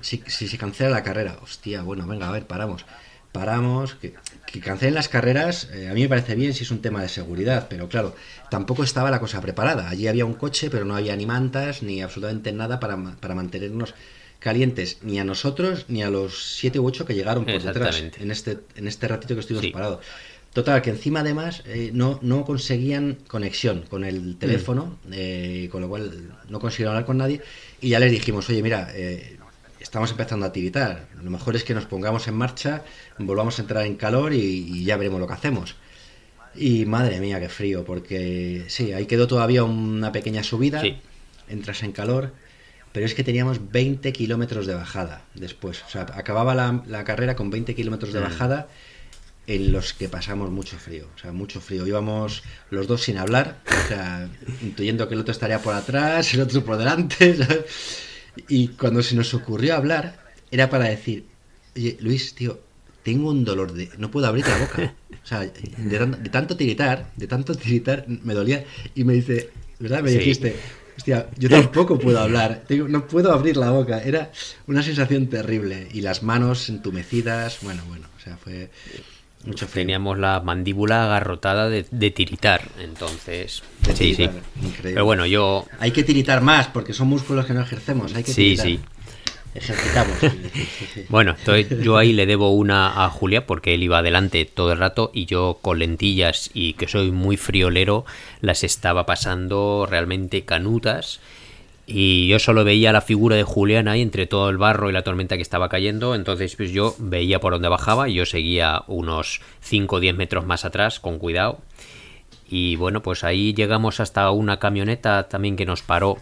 si, 0.00 0.22
se 0.26 0.56
cancela 0.56 0.90
la 0.90 1.02
carrera. 1.02 1.38
Hostia, 1.42 1.82
bueno, 1.82 2.06
venga, 2.06 2.28
a 2.28 2.32
ver, 2.32 2.46
paramos. 2.46 2.86
Paramos, 3.32 3.94
que, 3.94 4.14
que 4.50 4.60
cancelen 4.60 4.94
las 4.94 5.08
carreras, 5.08 5.68
eh, 5.72 5.88
a 5.88 5.94
mí 5.94 6.02
me 6.02 6.08
parece 6.08 6.34
bien 6.34 6.52
si 6.54 6.64
es 6.64 6.70
un 6.70 6.82
tema 6.82 7.00
de 7.02 7.08
seguridad, 7.08 7.68
pero 7.70 7.88
claro, 7.88 8.16
tampoco 8.50 8.82
estaba 8.82 9.10
la 9.10 9.20
cosa 9.20 9.40
preparada. 9.40 9.88
Allí 9.88 10.08
había 10.08 10.24
un 10.24 10.34
coche, 10.34 10.70
pero 10.70 10.84
no 10.84 10.96
había 10.96 11.14
ni 11.16 11.26
mantas 11.26 11.82
ni 11.82 12.02
absolutamente 12.02 12.52
nada 12.52 12.80
para, 12.80 12.96
para 13.20 13.34
mantenernos 13.34 13.94
calientes 14.40 14.98
ni 15.02 15.20
a 15.20 15.24
nosotros 15.24 15.84
ni 15.88 16.02
a 16.02 16.10
los 16.10 16.56
siete 16.56 16.80
u 16.80 16.86
ocho 16.86 17.04
que 17.04 17.14
llegaron 17.14 17.44
por 17.44 17.62
detrás 17.62 18.02
en 18.18 18.30
este, 18.30 18.58
en 18.74 18.88
este 18.88 19.06
ratito 19.06 19.34
que 19.34 19.40
estuvimos 19.40 19.70
parados. 19.70 20.00
Total, 20.52 20.82
que 20.82 20.90
encima 20.90 21.20
además 21.20 21.62
eh, 21.66 21.90
no, 21.94 22.18
no 22.22 22.44
conseguían 22.44 23.18
conexión 23.28 23.84
con 23.88 24.02
el 24.02 24.36
teléfono, 24.36 24.98
mm. 25.04 25.12
eh, 25.12 25.68
con 25.70 25.80
lo 25.80 25.88
cual 25.88 26.32
no 26.48 26.58
consiguieron 26.58 26.96
hablar 26.96 27.06
con 27.06 27.18
nadie. 27.18 27.40
Y 27.80 27.90
ya 27.90 28.00
les 28.00 28.10
dijimos, 28.10 28.48
oye, 28.48 28.60
mira, 28.60 28.90
eh, 28.92 29.38
estamos 29.80 30.10
empezando 30.10 30.46
a 30.46 30.52
tiritar. 30.52 31.08
Lo 31.22 31.30
mejor 31.30 31.56
es 31.56 31.64
que 31.64 31.74
nos 31.74 31.86
pongamos 31.86 32.28
en 32.28 32.34
marcha, 32.34 32.84
volvamos 33.18 33.58
a 33.58 33.62
entrar 33.62 33.86
en 33.86 33.96
calor 33.96 34.32
y, 34.32 34.84
ya 34.84 34.96
veremos 34.96 35.20
lo 35.20 35.26
que 35.26 35.32
hacemos. 35.32 35.76
Y 36.54 36.84
madre 36.84 37.20
mía, 37.20 37.40
qué 37.40 37.48
frío, 37.48 37.84
porque 37.84 38.64
sí, 38.68 38.92
ahí 38.92 39.06
quedó 39.06 39.26
todavía 39.26 39.64
una 39.64 40.12
pequeña 40.12 40.42
subida, 40.42 40.82
entras 41.48 41.82
en 41.82 41.92
calor, 41.92 42.32
pero 42.92 43.06
es 43.06 43.14
que 43.14 43.24
teníamos 43.24 43.70
20 43.70 44.12
kilómetros 44.12 44.66
de 44.66 44.74
bajada 44.74 45.22
después. 45.34 45.82
O 45.86 45.90
sea, 45.90 46.02
acababa 46.02 46.54
la, 46.54 46.82
la 46.86 47.04
carrera 47.04 47.36
con 47.36 47.50
20 47.50 47.74
kilómetros 47.74 48.12
de 48.12 48.20
mm. 48.20 48.24
bajada 48.24 48.68
en 49.46 49.72
los 49.72 49.94
que 49.94 50.08
pasamos 50.08 50.50
mucho 50.50 50.76
frío, 50.78 51.08
o 51.14 51.18
sea, 51.18 51.32
mucho 51.32 51.60
frío. 51.60 51.86
Íbamos 51.86 52.42
los 52.70 52.86
dos 52.86 53.02
sin 53.02 53.18
hablar, 53.18 53.58
o 53.66 53.88
sea, 53.88 54.28
intuyendo 54.62 55.08
que 55.08 55.14
el 55.14 55.20
otro 55.20 55.32
estaría 55.32 55.60
por 55.60 55.74
atrás, 55.74 56.32
el 56.34 56.40
otro 56.40 56.64
por 56.64 56.76
delante, 56.76 57.36
Y 58.48 58.68
cuando 58.68 59.02
se 59.02 59.14
nos 59.14 59.32
ocurrió 59.34 59.74
hablar, 59.74 60.18
era 60.50 60.70
para 60.70 60.86
decir, 60.86 61.24
oye, 61.76 61.96
Luis, 62.00 62.34
tío, 62.34 62.60
tengo 63.02 63.30
un 63.30 63.44
dolor 63.44 63.72
de... 63.72 63.90
no 63.98 64.10
puedo 64.10 64.26
abrir 64.26 64.46
la 64.46 64.58
boca. 64.58 64.94
O 65.22 65.26
sea, 65.26 65.40
de, 65.40 66.28
tanto 66.30 66.56
tiritar, 66.56 67.12
de 67.16 67.26
tanto 67.26 67.54
tiritar, 67.54 68.06
me 68.08 68.34
dolía. 68.34 68.64
Y 68.94 69.04
me 69.04 69.14
dice, 69.14 69.50
¿verdad? 69.78 70.02
Me 70.02 70.10
dijiste, 70.10 70.56
hostia, 70.96 71.28
yo 71.36 71.48
tampoco 71.48 71.98
puedo 71.98 72.18
hablar, 72.18 72.64
no 72.70 73.06
puedo 73.06 73.32
abrir 73.32 73.56
la 73.56 73.70
boca. 73.70 74.02
Era 74.02 74.32
una 74.66 74.82
sensación 74.82 75.26
terrible. 75.26 75.88
Y 75.92 76.00
las 76.00 76.22
manos 76.22 76.68
entumecidas, 76.68 77.58
bueno, 77.62 77.82
bueno, 77.86 78.08
o 78.16 78.20
sea, 78.20 78.36
fue... 78.36 78.70
Mucho 79.44 79.66
Teníamos 79.66 80.18
la 80.18 80.40
mandíbula 80.40 81.04
agarrotada 81.04 81.70
de, 81.70 82.10
tiritar, 82.10 82.68
entonces. 82.78 83.62
sí, 83.94 84.14
sí. 84.14 84.28
Pero 84.82 85.04
bueno, 85.06 85.24
yo. 85.24 85.66
Hay 85.78 85.92
que 85.92 86.04
tiritar 86.04 86.42
más 86.42 86.66
porque 86.66 86.92
son 86.92 87.08
músculos 87.08 87.46
que 87.46 87.54
no 87.54 87.62
ejercemos. 87.62 88.14
Hay 88.14 88.22
que 88.22 88.32
sí, 88.32 88.56
sí. 88.56 88.80
Ejercitamos. 89.54 90.16
bueno, 91.08 91.34
entonces 91.36 91.82
yo 91.82 91.96
ahí 91.96 92.12
le 92.12 92.26
debo 92.26 92.50
una 92.50 93.04
a 93.04 93.10
Julia 93.10 93.46
porque 93.46 93.74
él 93.74 93.82
iba 93.82 93.98
adelante 93.98 94.44
todo 94.44 94.72
el 94.72 94.78
rato 94.78 95.10
y 95.12 95.24
yo 95.24 95.58
con 95.60 95.80
lentillas 95.80 96.50
y 96.54 96.74
que 96.74 96.86
soy 96.86 97.10
muy 97.10 97.36
friolero 97.36 98.04
las 98.40 98.62
estaba 98.62 99.06
pasando 99.06 99.88
realmente 99.90 100.44
canutas 100.44 101.20
y 101.92 102.28
yo 102.28 102.38
solo 102.38 102.62
veía 102.62 102.92
la 102.92 103.00
figura 103.00 103.34
de 103.34 103.42
Julián 103.42 103.88
ahí 103.88 104.00
entre 104.00 104.26
todo 104.26 104.48
el 104.48 104.58
barro 104.58 104.88
y 104.88 104.92
la 104.92 105.02
tormenta 105.02 105.34
que 105.34 105.42
estaba 105.42 105.68
cayendo, 105.68 106.14
entonces 106.14 106.54
pues 106.54 106.70
yo 106.70 106.94
veía 106.98 107.40
por 107.40 107.52
dónde 107.52 107.68
bajaba 107.68 108.08
y 108.08 108.14
yo 108.14 108.26
seguía 108.26 108.84
unos 108.86 109.40
5 109.62 109.96
o 109.96 110.00
10 110.00 110.14
metros 110.14 110.46
más 110.46 110.64
atrás 110.64 111.00
con 111.00 111.18
cuidado. 111.18 111.58
Y 112.48 112.76
bueno, 112.76 113.02
pues 113.02 113.24
ahí 113.24 113.54
llegamos 113.54 113.98
hasta 113.98 114.30
una 114.30 114.60
camioneta 114.60 115.28
también 115.28 115.56
que 115.56 115.66
nos 115.66 115.82
paró 115.82 116.18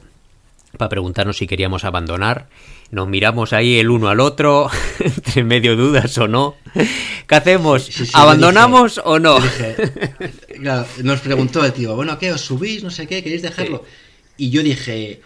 para 0.78 0.88
preguntarnos 0.88 1.36
si 1.36 1.46
queríamos 1.46 1.84
abandonar. 1.84 2.48
Nos 2.90 3.06
miramos 3.06 3.52
ahí 3.52 3.78
el 3.78 3.90
uno 3.90 4.08
al 4.08 4.20
otro, 4.20 4.70
entre 5.00 5.44
medio 5.44 5.76
dudas 5.76 6.16
o 6.16 6.28
no. 6.28 6.56
¿Qué 7.26 7.34
hacemos? 7.34 7.90
¿Abandonamos 8.14 9.02
o 9.04 9.18
no? 9.18 9.38
nos 11.02 11.20
preguntó 11.20 11.62
el 11.62 11.74
tío, 11.74 11.94
bueno, 11.94 12.18
¿qué? 12.18 12.32
¿Os 12.32 12.40
subís? 12.40 12.82
No 12.82 12.90
sé 12.90 13.06
qué, 13.06 13.22
¿queréis 13.22 13.42
dejarlo? 13.42 13.84
Y 14.38 14.50
yo 14.50 14.62
dije, 14.62 15.20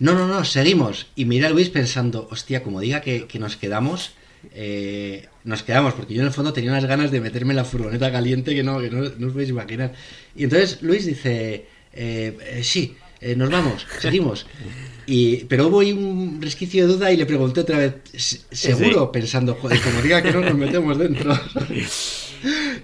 no, 0.00 0.14
no, 0.14 0.26
no, 0.26 0.44
seguimos. 0.44 1.06
Y 1.16 1.24
mira 1.24 1.48
a 1.48 1.50
Luis 1.50 1.70
pensando, 1.70 2.28
hostia, 2.30 2.62
como 2.62 2.80
diga 2.80 3.00
que, 3.00 3.26
nos 3.38 3.56
quedamos, 3.56 4.12
eh, 4.54 5.28
nos 5.44 5.62
quedamos, 5.62 5.94
porque 5.94 6.14
yo 6.14 6.20
en 6.20 6.28
el 6.28 6.32
fondo 6.32 6.52
tenía 6.52 6.70
unas 6.70 6.84
ganas 6.84 7.10
de 7.10 7.20
meterme 7.20 7.52
en 7.52 7.56
la 7.56 7.64
furgoneta 7.64 8.12
caliente 8.12 8.54
que 8.54 8.62
no, 8.62 8.80
que 8.80 8.90
no, 8.90 9.02
os 9.02 9.32
podéis 9.32 9.50
imaginar. 9.50 9.92
Y 10.36 10.44
entonces 10.44 10.82
Luis 10.82 11.06
dice, 11.06 11.66
eh, 11.92 12.36
eh, 12.40 12.60
sí, 12.62 12.96
nos 13.36 13.50
vamos, 13.50 13.86
seguimos. 14.00 14.46
Y, 15.06 15.44
pero 15.44 15.68
hubo 15.68 15.80
ahí 15.80 15.92
un 15.92 16.40
resquicio 16.40 16.86
de 16.86 16.92
duda 16.92 17.10
y 17.10 17.16
le 17.16 17.26
pregunté 17.26 17.60
otra 17.60 17.78
vez, 17.78 17.94
seguro, 18.50 19.10
pensando, 19.10 19.54
joder, 19.54 19.80
como 19.80 20.02
diga 20.02 20.22
que 20.22 20.32
no 20.32 20.42
nos 20.42 20.54
metemos 20.54 20.98
dentro. 20.98 21.38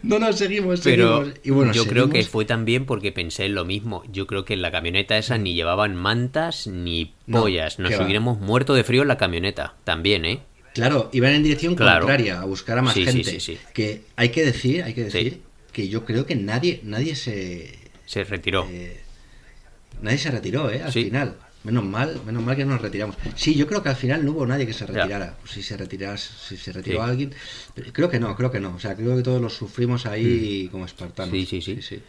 no 0.03 0.19
nos 0.19 0.37
seguimos, 0.37 0.81
Pero 0.83 1.33
Y 1.43 1.51
bueno, 1.51 1.73
yo 1.73 1.87
creo 1.87 2.11
que 2.11 2.23
fue 2.25 2.45
también 2.45 2.87
porque 2.87 3.13
pensé 3.13 3.47
en 3.47 3.55
lo 3.55 3.65
mismo. 3.65 4.03
Yo 4.13 4.27
creo 4.27 4.45
que 4.45 4.55
en 4.55 4.63
la 4.63 4.71
camioneta 4.71 5.17
esa 5.19 5.39
ni 5.39 5.55
llevaban 5.55 5.97
mantas 5.97 6.67
ni 6.67 7.15
pollas. 7.31 7.79
Nos 7.79 7.99
hubiéramos 7.99 8.41
muerto 8.41 8.75
de 8.75 8.85
frío 8.85 9.03
en 9.03 9.09
la 9.09 9.19
camioneta 9.19 9.75
también, 9.85 10.25
¿eh? 10.25 10.41
Claro, 10.75 11.09
iban 11.13 11.33
en 11.33 11.45
dirección 11.45 11.77
contraria 11.77 12.41
a 12.41 12.45
buscar 12.45 12.79
a 12.79 12.83
más 12.83 12.95
gente. 12.95 13.39
que 13.73 14.03
hay 14.17 14.31
que 14.31 14.45
decir, 14.45 14.83
hay 14.83 14.93
que 14.93 15.05
decir 15.05 15.43
que 15.73 15.89
yo 15.89 16.05
creo 16.05 16.27
que 16.27 16.35
nadie, 16.35 16.81
nadie 16.83 17.15
se 17.15 17.85
se 18.07 18.25
retiró. 18.25 18.67
Eh, 18.71 19.01
nadie 20.03 20.19
se 20.19 20.31
retiró, 20.31 20.71
¿eh? 20.71 20.83
Al 20.83 20.93
final. 20.93 21.37
Menos 21.65 21.83
mal, 21.83 22.21
menos 22.27 22.43
mal 22.43 22.55
que 22.55 22.67
nos 22.67 22.81
retiramos. 22.81 23.17
Sí, 23.37 23.55
yo 23.55 23.67
creo 23.67 23.83
que 23.83 23.89
al 23.89 23.97
final 23.97 24.23
no 24.23 24.33
hubo 24.33 24.47
nadie 24.47 24.67
que 24.67 24.75
se 24.75 24.85
retirara. 24.85 25.39
Si 25.47 25.63
se 25.63 25.79
retirara, 25.79 26.19
si 26.19 26.59
se 26.59 26.73
retiró 26.73 27.03
alguien, 27.03 27.35
creo 27.93 28.11
que 28.11 28.21
no, 28.21 28.37
creo 28.37 28.51
que 28.51 28.61
no. 28.61 28.75
O 28.75 28.79
sea, 28.79 28.95
creo 28.95 29.17
que 29.17 29.23
todos 29.23 29.41
lo 29.41 29.49
sufrimos 29.49 30.05
ahí 30.05 30.67
mm. 30.67 30.71
como 30.71 30.85
espartanos. 30.85 31.33
Sí, 31.33 31.47
sí, 31.47 31.81
sí, 31.81 32.03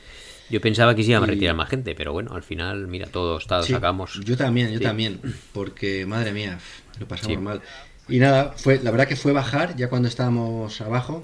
Yo 0.49 0.59
pensaba 0.59 0.93
que 0.93 1.03
se 1.03 1.11
iban 1.11 1.23
a 1.23 1.27
retirar 1.27 1.55
más 1.55 1.69
gente, 1.69 1.95
pero 1.95 2.11
bueno, 2.11 2.35
al 2.35 2.43
final, 2.43 2.87
mira, 2.87 3.07
todos, 3.07 3.47
todos 3.47 3.65
sacamos. 3.65 4.19
Yo 4.25 4.35
también, 4.35 4.71
yo 4.73 4.81
también, 4.81 5.21
porque 5.53 6.05
madre 6.05 6.33
mía, 6.33 6.59
lo 6.99 7.07
pasamos 7.07 7.41
mal. 7.41 7.61
Y 8.09 8.19
nada, 8.19 8.53
fue, 8.57 8.81
la 8.83 8.91
verdad 8.91 9.07
que 9.07 9.15
fue 9.15 9.31
bajar 9.31 9.77
ya 9.77 9.87
cuando 9.87 10.09
estábamos 10.09 10.81
abajo, 10.81 11.23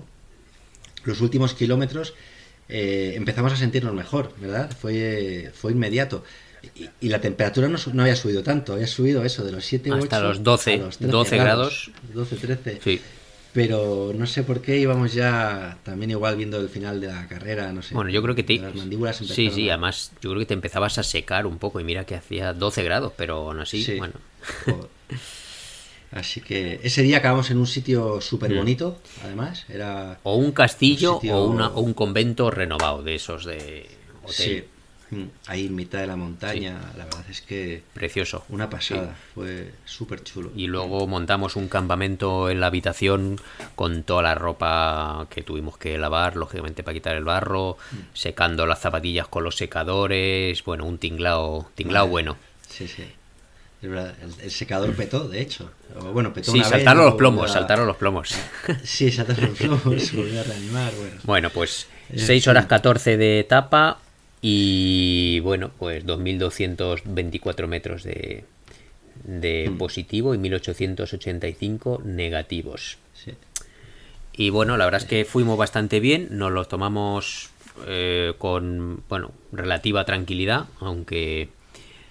los 1.04 1.20
últimos 1.20 1.54
kilómetros, 1.54 2.14
eh, 2.70 3.14
empezamos 3.18 3.52
a 3.52 3.58
sentirnos 3.58 3.94
mejor, 3.94 4.34
¿verdad? 4.40 4.72
Fue, 4.80 5.52
fue 5.54 5.74
inmediato. 5.74 6.24
Y, 7.02 7.10
la 7.10 7.20
temperatura 7.20 7.68
no, 7.68 7.78
no, 7.94 8.04
había 8.04 8.16
subido 8.16 8.44
tanto, 8.44 8.74
había 8.74 8.88
subido 8.88 9.24
eso 9.24 9.44
de 9.44 9.52
los 9.52 9.66
7 9.66 9.92
Hasta 9.92 10.20
los 10.20 10.44
12, 10.44 10.84
12 11.00 11.38
grados. 11.38 11.92
12, 12.14 12.36
13. 12.36 12.80
Sí. 12.84 13.02
Pero 13.54 14.14
no 14.16 14.26
sé 14.28 14.44
por 14.44 14.62
qué 14.62 14.78
íbamos 14.78 15.14
ya 15.14 15.78
también 15.84 16.12
igual 16.12 16.38
viendo 16.38 16.58
el 16.60 16.70
final 16.70 17.02
de 17.02 17.08
la 17.08 17.28
carrera, 17.28 17.74
no 17.74 17.82
sé. 17.82 17.94
Bueno, 17.94 18.10
yo 18.10 18.22
creo 18.22 18.34
que 18.34 18.44
te... 18.44 18.58
Las 18.60 18.76
mandíbulas 18.76 19.18
Sí, 19.18 19.50
sí, 19.50 19.70
además 19.70 20.14
yo 20.22 20.30
creo 20.30 20.40
que 20.40 20.46
te 20.46 20.54
empezabas 20.54 20.98
a 20.98 21.04
secar 21.04 21.46
un 21.46 21.58
poco 21.58 21.80
y 21.80 21.84
mira 21.84 22.06
que 22.06 22.16
hacía 22.16 22.54
12 22.54 22.84
grados, 22.84 23.14
pero 23.18 23.48
aún 23.50 23.60
así, 23.60 23.98
bueno. 23.98 24.14
Así 26.12 26.42
que 26.42 26.80
ese 26.84 27.04
día 27.04 27.18
acabamos 27.18 27.52
en 27.52 27.58
un 27.58 27.68
sitio 27.68 28.20
súper 28.22 28.54
bonito, 28.54 29.00
además. 29.24 29.66
Era 29.70 30.20
o 30.24 30.36
un 30.36 30.52
castillo 30.52 31.16
o, 31.18 31.46
una, 31.46 31.70
o 31.70 31.82
un 31.82 31.94
convento 31.94 32.52
renovado 32.52 33.02
de 33.02 33.16
esos 33.16 33.46
de 33.46 33.88
hotel. 34.24 34.36
Sí, 34.36 34.64
Mm, 34.64 34.81
ahí 35.48 35.68
en 35.68 35.76
mitad 35.76 36.00
de 36.00 36.08
la 36.08 36.16
montaña, 36.16 36.80
la 36.98 37.06
verdad 37.06 37.26
es 37.30 37.42
que... 37.42 37.84
Precioso. 37.94 38.46
Una 38.50 38.70
pasada, 38.70 39.16
fue 39.34 39.72
súper 39.86 40.24
chulo. 40.24 40.52
Y 40.56 40.68
luego 40.68 41.08
montamos 41.08 41.56
un 41.56 41.68
campamento 41.68 42.50
en 42.50 42.60
la 42.60 42.68
habitación 42.68 43.40
con 43.76 44.04
toda 44.04 44.24
la 44.24 44.36
ropa 44.36 45.28
que 45.30 45.44
tuvimos 45.44 45.78
que 45.78 45.98
lavar, 45.98 46.36
lógicamente 46.36 46.84
para 46.84 46.94
quitar 46.94 47.16
el 47.16 47.24
barro, 47.24 47.78
mm. 47.92 47.96
secando 48.14 48.66
las 48.66 48.80
zapatillas 48.80 49.28
con 49.28 49.44
los 49.44 49.56
secadores, 49.56 50.64
bueno, 50.64 50.86
un 50.86 50.98
tinglao, 50.98 51.70
tinglao 51.76 52.08
bueno. 52.08 52.38
Sí, 52.70 52.88
sí. 52.88 53.04
El, 53.82 54.52
secador 54.52 54.96
petó, 54.96 55.28
de 55.28 55.42
hecho. 55.42 55.72
bueno, 56.14 56.32
petó 56.32 56.52
sí, 56.52 56.64
saltaron 56.64 57.04
los 57.04 57.16
plomos, 57.16 57.52
saltaron 57.52 57.88
los 57.88 57.98
plomos. 57.98 58.36
Sí, 58.84 59.12
saltaron 59.12 59.50
los 59.50 59.58
plomos, 59.58 60.14
volvió 60.14 60.40
a 60.40 60.44
reanimar. 60.44 60.94
Bueno, 60.94 61.20
bueno 61.24 61.50
pues 61.50 61.88
6 62.16 62.48
horas 62.48 62.68
14 62.68 63.18
de 63.18 63.40
etapa 63.40 63.98
y 64.42 65.40
bueno, 65.42 65.72
pues 65.78 66.06
2.224 66.06 67.68
metros 67.68 68.04
de, 68.04 68.44
de 69.24 69.70
mm. 69.70 69.78
positivo 69.78 70.34
y 70.34 70.38
1.885 70.38 72.04
negativos. 72.04 72.98
Sí. 73.14 73.34
Y 74.34 74.50
bueno, 74.50 74.78
la 74.78 74.86
verdad 74.86 75.02
es 75.02 75.08
que 75.08 75.26
fuimos 75.26 75.58
bastante 75.58 76.00
bien, 76.00 76.28
nos 76.32 76.52
lo 76.52 76.66
tomamos 76.66 77.50
eh, 77.88 78.34
con, 78.38 79.04
bueno, 79.08 79.32
relativa 79.52 80.06
tranquilidad, 80.06 80.66
aunque 80.80 81.50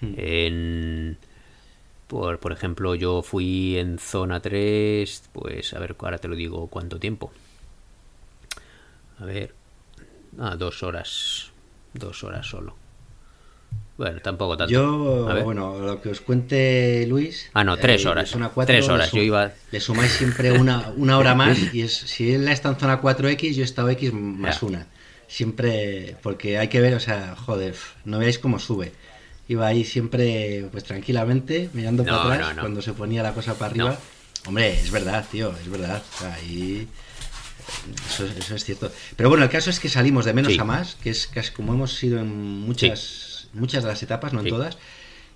mm. 0.01 0.13
en 0.17 1.17
por, 2.11 2.39
por 2.39 2.51
ejemplo, 2.51 2.93
yo 2.93 3.21
fui 3.21 3.77
en 3.77 3.97
zona 3.97 4.41
3, 4.41 5.29
pues 5.31 5.73
a 5.73 5.79
ver, 5.79 5.95
ahora 5.97 6.17
te 6.17 6.27
lo 6.27 6.35
digo 6.35 6.67
cuánto 6.67 6.99
tiempo. 6.99 7.31
A 9.17 9.23
ver, 9.23 9.53
ah, 10.37 10.57
dos 10.57 10.83
horas, 10.83 11.50
dos 11.93 12.23
horas 12.23 12.47
solo. 12.47 12.75
Bueno, 13.97 14.19
tampoco 14.21 14.57
tanto. 14.57 14.71
Yo, 14.71 15.43
bueno, 15.43 15.79
lo 15.79 16.01
que 16.01 16.09
os 16.09 16.21
cuente 16.21 17.05
Luis. 17.07 17.51
Ah, 17.53 17.63
no, 17.63 17.77
tres 17.77 18.03
eh, 18.03 18.07
horas. 18.07 18.35
tres 18.65 18.89
horas. 18.89 19.11
yo 19.11 19.21
iba. 19.21 19.51
Le 19.71 19.79
sumáis 19.79 20.11
siempre 20.11 20.51
una, 20.51 20.91
una 20.97 21.17
hora 21.17 21.35
más. 21.35 21.57
Y 21.73 21.81
es, 21.81 21.93
si 21.93 22.33
él 22.33 22.47
está 22.47 22.69
en 22.69 22.77
zona 22.77 23.01
4X, 23.01 23.53
yo 23.53 23.61
he 23.61 23.65
estado 23.65 23.89
X 23.89 24.11
más 24.13 24.63
una. 24.63 24.87
Siempre, 25.27 26.17
porque 26.23 26.57
hay 26.57 26.67
que 26.67 26.81
ver, 26.81 26.95
o 26.95 26.99
sea, 26.99 27.35
joder, 27.35 27.75
no 28.03 28.19
veáis 28.19 28.39
cómo 28.39 28.59
sube 28.59 28.91
iba 29.51 29.67
ahí 29.67 29.83
siempre 29.83 30.67
pues 30.71 30.85
tranquilamente 30.85 31.69
mirando 31.73 32.05
para 32.05 32.23
atrás 32.23 32.55
cuando 32.59 32.81
se 32.81 32.93
ponía 32.93 33.21
la 33.21 33.33
cosa 33.33 33.55
para 33.55 33.71
arriba. 33.71 33.97
Hombre, 34.47 34.73
es 34.73 34.89
verdad, 34.89 35.25
tío, 35.29 35.53
es 35.61 35.69
verdad. 35.69 36.01
ahí 36.33 36.87
eso, 38.09 38.55
es 38.55 38.65
cierto. 38.65 38.91
Pero 39.15 39.29
bueno, 39.29 39.43
el 39.43 39.49
caso 39.49 39.69
es 39.69 39.79
que 39.79 39.89
salimos 39.89 40.25
de 40.25 40.33
menos 40.33 40.57
a 40.57 40.63
más, 40.63 40.95
que 40.95 41.09
es 41.09 41.27
casi 41.27 41.51
como 41.51 41.73
hemos 41.73 41.93
sido 41.95 42.19
en 42.19 42.35
muchas, 42.61 43.49
muchas 43.53 43.83
de 43.83 43.89
las 43.89 44.03
etapas, 44.03 44.33
no 44.33 44.41
en 44.41 44.49
todas. 44.49 44.77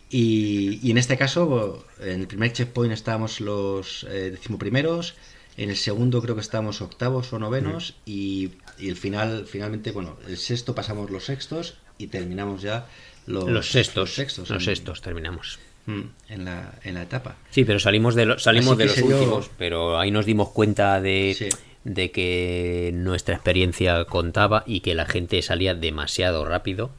Y, 0.09 0.89
en 0.89 0.97
este 0.97 1.17
caso, 1.17 1.85
en 1.99 2.21
el 2.21 2.27
primer 2.27 2.53
checkpoint 2.53 2.93
estábamos 2.93 3.41
los 3.41 4.05
eh, 4.09 4.31
decimoprimeros, 4.31 5.15
en 5.57 5.69
el 5.69 5.77
segundo 5.77 6.21
creo 6.21 6.35
que 6.35 6.41
estábamos 6.41 6.81
octavos 6.81 7.33
o 7.33 7.39
novenos, 7.39 7.95
y, 8.05 8.51
y, 8.77 8.89
el 8.89 8.97
final, 8.97 9.45
finalmente, 9.47 9.91
bueno, 9.91 10.17
el 10.27 10.37
sexto 10.37 10.75
pasamos 10.75 11.09
los 11.09 11.25
sextos 11.25 11.75
y 11.97 12.07
terminamos 12.07 12.61
ya 12.61 12.87
los, 13.25 13.67
sextos, 13.67 14.17
los 14.49 14.63
sextos, 14.63 15.01
terminamos. 15.01 15.59
Mm, 15.87 16.01
en 16.29 16.45
la, 16.45 16.73
en 16.83 16.95
la 16.95 17.03
etapa. 17.03 17.35
Sí, 17.51 17.63
pero 17.63 17.79
salimos 17.79 18.15
de, 18.15 18.39
salimos 18.39 18.75
de 18.77 18.85
los 18.85 18.97
últimos, 18.97 19.51
pero 19.55 19.99
ahí 19.99 20.09
nos 20.09 20.25
dimos 20.25 20.49
cuenta 20.49 20.99
de, 20.99 21.49
de 21.85 22.11
que 22.11 22.91
nuestra 22.93 23.35
experiencia 23.35 24.03
contaba 24.05 24.63
y 24.67 24.81
que 24.81 24.95
la 24.95 25.05
gente 25.05 25.41
salía 25.41 25.73
demasiado 25.73 26.43
rápido. 26.43 26.91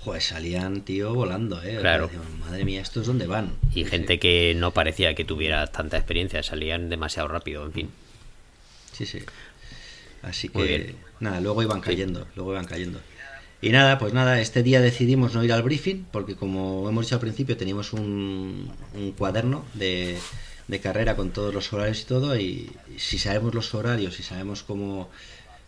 Joder, 0.00 0.22
salían, 0.22 0.80
tío, 0.80 1.14
volando, 1.14 1.62
¿eh? 1.62 1.76
Claro. 1.78 2.10
Madre 2.40 2.64
mía, 2.64 2.80
¿estos 2.80 3.06
dónde 3.06 3.26
van? 3.26 3.52
Y 3.74 3.84
gente 3.84 4.18
que 4.18 4.54
no 4.56 4.72
parecía 4.72 5.14
que 5.14 5.24
tuviera 5.24 5.66
tanta 5.68 5.98
experiencia, 5.98 6.42
salían 6.42 6.88
demasiado 6.88 7.28
rápido, 7.28 7.64
en 7.66 7.72
fin. 7.72 7.90
Sí, 8.92 9.04
sí. 9.04 9.20
Así 10.22 10.48
que, 10.48 10.94
nada, 11.20 11.40
luego 11.40 11.62
iban 11.62 11.80
cayendo, 11.80 12.26
luego 12.34 12.52
iban 12.52 12.64
cayendo. 12.64 13.00
Y 13.62 13.70
nada, 13.70 13.98
pues 13.98 14.14
nada, 14.14 14.40
este 14.40 14.62
día 14.62 14.80
decidimos 14.80 15.34
no 15.34 15.44
ir 15.44 15.52
al 15.52 15.62
briefing 15.62 16.06
porque 16.10 16.34
como 16.34 16.88
hemos 16.88 17.04
dicho 17.04 17.16
al 17.16 17.20
principio 17.20 17.58
teníamos 17.58 17.92
un, 17.92 18.72
cuaderno 19.18 19.66
de, 19.74 20.16
carrera 20.78 21.16
con 21.16 21.30
todos 21.30 21.52
los 21.52 21.72
horarios 21.72 22.02
y 22.02 22.04
todo 22.04 22.36
y 22.38 22.70
si 22.96 23.18
sabemos 23.18 23.54
los 23.54 23.74
horarios 23.74 24.20
y 24.20 24.22
sabemos 24.22 24.62
cómo, 24.62 25.10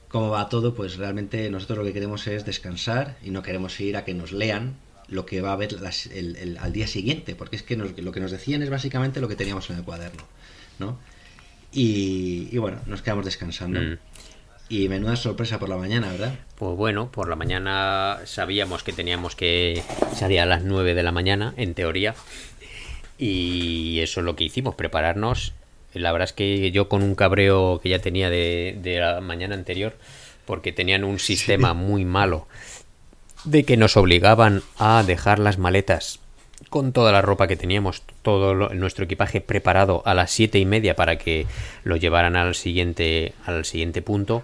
cómo 0.09 0.31
va 0.31 0.49
todo, 0.49 0.75
pues 0.75 0.97
realmente 0.97 1.51
nosotros 1.51 1.79
lo 1.79 1.85
que 1.85 1.93
queremos 1.93 2.27
es 2.29 2.45
descansar 2.45 3.17
y 3.23 3.31
no 3.31 3.43
queremos 3.43 3.81
ir 3.81 3.97
a 3.97 4.05
que 4.05 4.15
nos 4.15 4.31
lean 4.31 4.77
lo 5.09 5.27
que 5.27 5.41
va 5.41 5.51
a 5.51 5.53
haber 5.55 5.77
el, 6.13 6.59
al 6.61 6.73
día 6.73 6.87
siguiente, 6.87 7.35
porque 7.35 7.57
es 7.57 7.63
que 7.63 7.77
lo 7.77 8.13
que 8.13 8.21
nos 8.21 8.31
decían 8.31 8.63
es 8.63 8.71
básicamente 8.71 9.21
lo 9.21 9.29
que 9.29 9.37
teníamos 9.37 9.69
en 9.71 9.77
el 9.77 9.83
cuaderno, 9.83 10.23
¿no? 10.79 10.99
Y, 11.73 12.57
bueno, 12.59 12.81
nos 12.87 13.03
quedamos 13.03 13.25
descansando. 13.25 13.81
Mm. 13.81 13.99
Y 14.69 14.89
menuda 14.89 15.17
sorpresa 15.17 15.59
por 15.59 15.69
la 15.69 15.77
mañana, 15.77 16.11
¿verdad? 16.11 16.35
Pues 16.57 16.77
bueno, 16.77 17.11
por 17.11 17.29
la 17.29 17.37
mañana 17.37 18.21
sabíamos 18.25 18.83
que 18.83 18.93
teníamos 18.93 19.37
que 19.37 19.83
salir 20.15 20.41
a 20.41 20.47
las 20.47 20.63
9 20.65 20.95
de 20.95 21.03
la 21.03 21.13
mañana, 21.13 21.53
en 21.57 21.75
teoría. 21.75 22.15
Y 23.19 24.01
eso 24.01 24.21
es 24.21 24.27
lo 24.27 24.37
que 24.37 24.45
hicimos, 24.45 24.75
prepararnos. 24.75 25.55
La 25.95 26.13
verdad 26.13 26.29
es 26.29 26.33
que 26.33 26.71
yo 26.71 26.89
con 26.89 27.03
un 27.03 27.15
cabreo 27.15 27.81
que 27.83 27.91
ya 27.91 27.99
tenía 27.99 28.31
de, 28.31 28.97
la 28.99 29.21
mañana 29.21 29.55
anterior, 29.55 29.95
porque 30.47 30.73
tenían 30.73 31.05
un 31.05 31.19
sistema 31.19 31.75
muy 31.75 32.05
malo 32.05 32.47
de 33.45 33.65
que 33.65 33.77
nos 33.77 33.97
obligaban 33.97 34.63
a 34.79 35.03
dejar 35.07 35.39
las 35.39 35.59
maletas 35.59 36.21
con 36.71 36.93
toda 36.93 37.13
la 37.13 37.23
ropa 37.23 37.49
que 37.49 37.57
teníamos, 37.57 38.03
todo 38.23 38.55
nuestro 38.55 39.05
equipaje 39.05 39.41
preparado 39.41 40.03
a 40.07 40.15
las 40.15 40.31
siete 40.31 40.59
y 40.59 40.65
media 40.65 40.97
para 40.97 41.19
que 41.19 41.47
lo 41.85 41.97
llevaran 41.97 42.37
al 42.37 42.55
siguiente, 42.55 43.35
al 43.45 43.65
siguiente 43.65 44.01
punto 44.01 44.43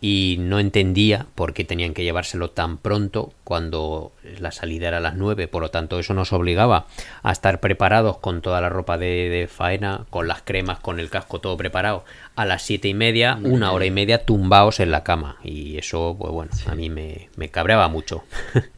y 0.00 0.36
no 0.38 0.60
entendía 0.60 1.26
por 1.34 1.54
qué 1.54 1.64
tenían 1.64 1.94
que 1.94 2.04
llevárselo 2.04 2.50
tan 2.50 2.76
pronto 2.76 3.32
cuando 3.44 4.12
la 4.38 4.52
salida 4.52 4.88
era 4.88 4.98
a 4.98 5.00
las 5.00 5.16
9, 5.16 5.48
por 5.48 5.62
lo 5.62 5.70
tanto 5.70 5.98
eso 5.98 6.12
nos 6.12 6.32
obligaba 6.32 6.86
a 7.22 7.32
estar 7.32 7.60
preparados 7.60 8.18
con 8.18 8.42
toda 8.42 8.60
la 8.60 8.68
ropa 8.68 8.98
de, 8.98 9.48
faena, 9.50 10.04
con 10.10 10.28
las 10.28 10.42
cremas, 10.42 10.80
con 10.80 11.00
el 11.00 11.08
casco 11.10 11.40
todo 11.40 11.56
preparado, 11.56 12.04
a 12.34 12.44
las 12.44 12.62
siete 12.62 12.88
y 12.88 12.94
media, 12.94 13.38
una 13.42 13.72
hora 13.72 13.86
y 13.86 13.90
media 13.90 14.24
tumbados 14.24 14.80
en 14.80 14.90
la 14.90 15.02
cama. 15.02 15.36
Y 15.42 15.78
eso 15.78 16.16
pues 16.18 16.32
bueno, 16.32 16.52
a 16.66 16.74
mí 16.74 16.90
me, 16.90 17.30
me 17.36 17.48
cabreaba 17.48 17.88
mucho. 17.88 18.24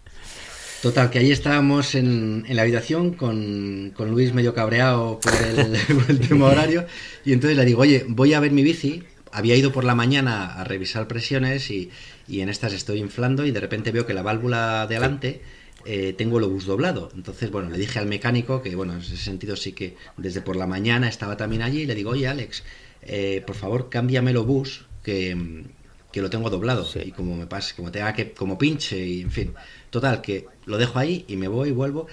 Total, 0.83 1.11
que 1.11 1.19
ahí 1.19 1.33
estábamos 1.33 1.97
en, 1.97 2.45
en 2.47 2.55
la 2.55 2.63
habitación 2.63 3.13
con, 3.15 3.93
con, 3.97 4.13
Luis 4.13 4.33
medio 4.33 4.55
cabreado 4.55 5.19
por 5.19 5.33
el, 5.35 5.75
el, 6.09 6.21
tema 6.21 6.47
horario. 6.51 6.87
Y 7.25 7.33
entonces 7.33 7.57
le 7.57 7.65
digo, 7.65 7.83
oye, 7.83 8.05
voy 8.09 8.33
a 8.35 8.41
ver 8.41 8.53
mi 8.53 8.63
bici. 8.63 9.03
Había 9.33 9.57
ido 9.57 9.73
por 9.73 9.85
la 9.85 9.95
mañana 9.95 10.55
a 10.55 10.65
revisar 10.65 11.09
presiones 11.09 11.71
y, 11.71 11.91
y 12.27 12.41
en 12.41 12.49
estas 12.49 12.73
estoy 12.73 13.01
inflando 13.01 13.47
y 13.47 13.51
de 13.51 13.61
repente 13.61 13.93
veo 13.93 14.07
que 14.07 14.15
la 14.15 14.23
válvula 14.23 14.87
de 14.87 14.97
adelante 14.97 15.43
eh, 15.85 16.13
tengo 16.17 16.39
el 16.39 16.45
obús 16.45 16.67
doblado. 16.67 17.11
Entonces, 17.15 17.51
bueno, 17.51 17.71
le 17.71 17.79
dije 17.79 17.99
al 17.99 18.07
mecánico 18.07 18.63
que, 18.63 18.75
bueno, 18.75 18.95
en 18.95 19.01
ese 19.01 19.17
sentido 19.17 19.57
sí 19.57 19.73
que 19.73 19.97
desde 20.17 20.41
por 20.41 20.57
la 20.57 20.67
mañana 20.67 21.09
estaba 21.09 21.37
también 21.37 21.63
allí 21.63 21.83
y 21.83 21.87
le 21.87 21.95
digo, 21.95 22.11
oye, 22.11 22.29
Alex, 22.29 22.65
eh, 23.03 23.43
por 23.47 23.57
favor, 23.57 23.89
cámbiame 23.89 24.33
el 24.33 24.37
obús 24.39 24.87
que, 25.03 25.65
que 26.13 26.21
lo 26.21 26.31
tengo 26.31 26.51
doblado 26.51 26.87
y 27.05 27.13
como 27.13 27.37
me 27.37 27.47
pase, 27.47 27.75
como 27.75 27.91
tenga 27.91 28.13
que, 28.13 28.33
como 28.33 28.59
pinche 28.59 28.99
y 28.99 29.23
en 29.23 29.31
fin. 29.31 29.55
Total, 29.91 30.21
que 30.21 30.47
lo 30.67 30.79
dejo 30.79 30.99
ahí 30.99 31.25
y 31.29 31.37
me 31.37 31.49
voy, 31.49 31.71
vuelvo. 31.71 32.07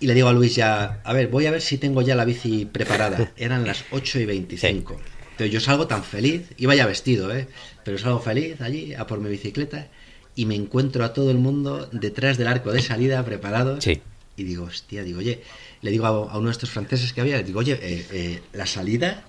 Y 0.00 0.06
le 0.06 0.14
digo 0.14 0.28
a 0.28 0.32
Luis 0.32 0.54
ya, 0.54 1.00
a 1.04 1.12
ver, 1.12 1.28
voy 1.28 1.46
a 1.46 1.50
ver 1.50 1.62
si 1.62 1.78
tengo 1.78 2.02
ya 2.02 2.14
la 2.14 2.24
bici 2.24 2.64
preparada. 2.64 3.32
Eran 3.36 3.66
las 3.66 3.84
8 3.90 4.20
y 4.20 4.26
25. 4.26 5.00
Entonces 5.34 5.52
yo 5.52 5.58
salgo 5.58 5.88
tan 5.88 6.04
feliz, 6.04 6.42
iba 6.58 6.76
ya 6.76 6.86
vestido, 6.86 7.34
¿eh? 7.34 7.48
Pero 7.84 7.98
salgo 7.98 8.20
feliz 8.20 8.60
allí 8.60 8.94
a 8.94 9.04
por 9.08 9.18
mi 9.18 9.28
bicicleta 9.28 9.88
y 10.36 10.46
me 10.46 10.54
encuentro 10.54 11.04
a 11.04 11.12
todo 11.12 11.32
el 11.32 11.38
mundo 11.38 11.88
detrás 11.90 12.38
del 12.38 12.46
arco 12.46 12.72
de 12.72 12.80
salida 12.80 13.24
preparados. 13.24 13.82
Sí. 13.82 14.00
Y 14.36 14.44
digo, 14.44 14.66
hostia, 14.66 15.02
digo, 15.02 15.18
oye, 15.18 15.42
le 15.82 15.90
digo 15.90 16.06
a, 16.06 16.38
uno 16.38 16.46
de 16.46 16.52
estos 16.52 16.70
franceses 16.70 17.12
que 17.12 17.20
había, 17.20 17.36
le 17.38 17.42
digo, 17.42 17.58
oye, 17.58 17.72
eh, 17.82 18.06
eh, 18.12 18.40
¿la 18.52 18.66
salida 18.66 19.24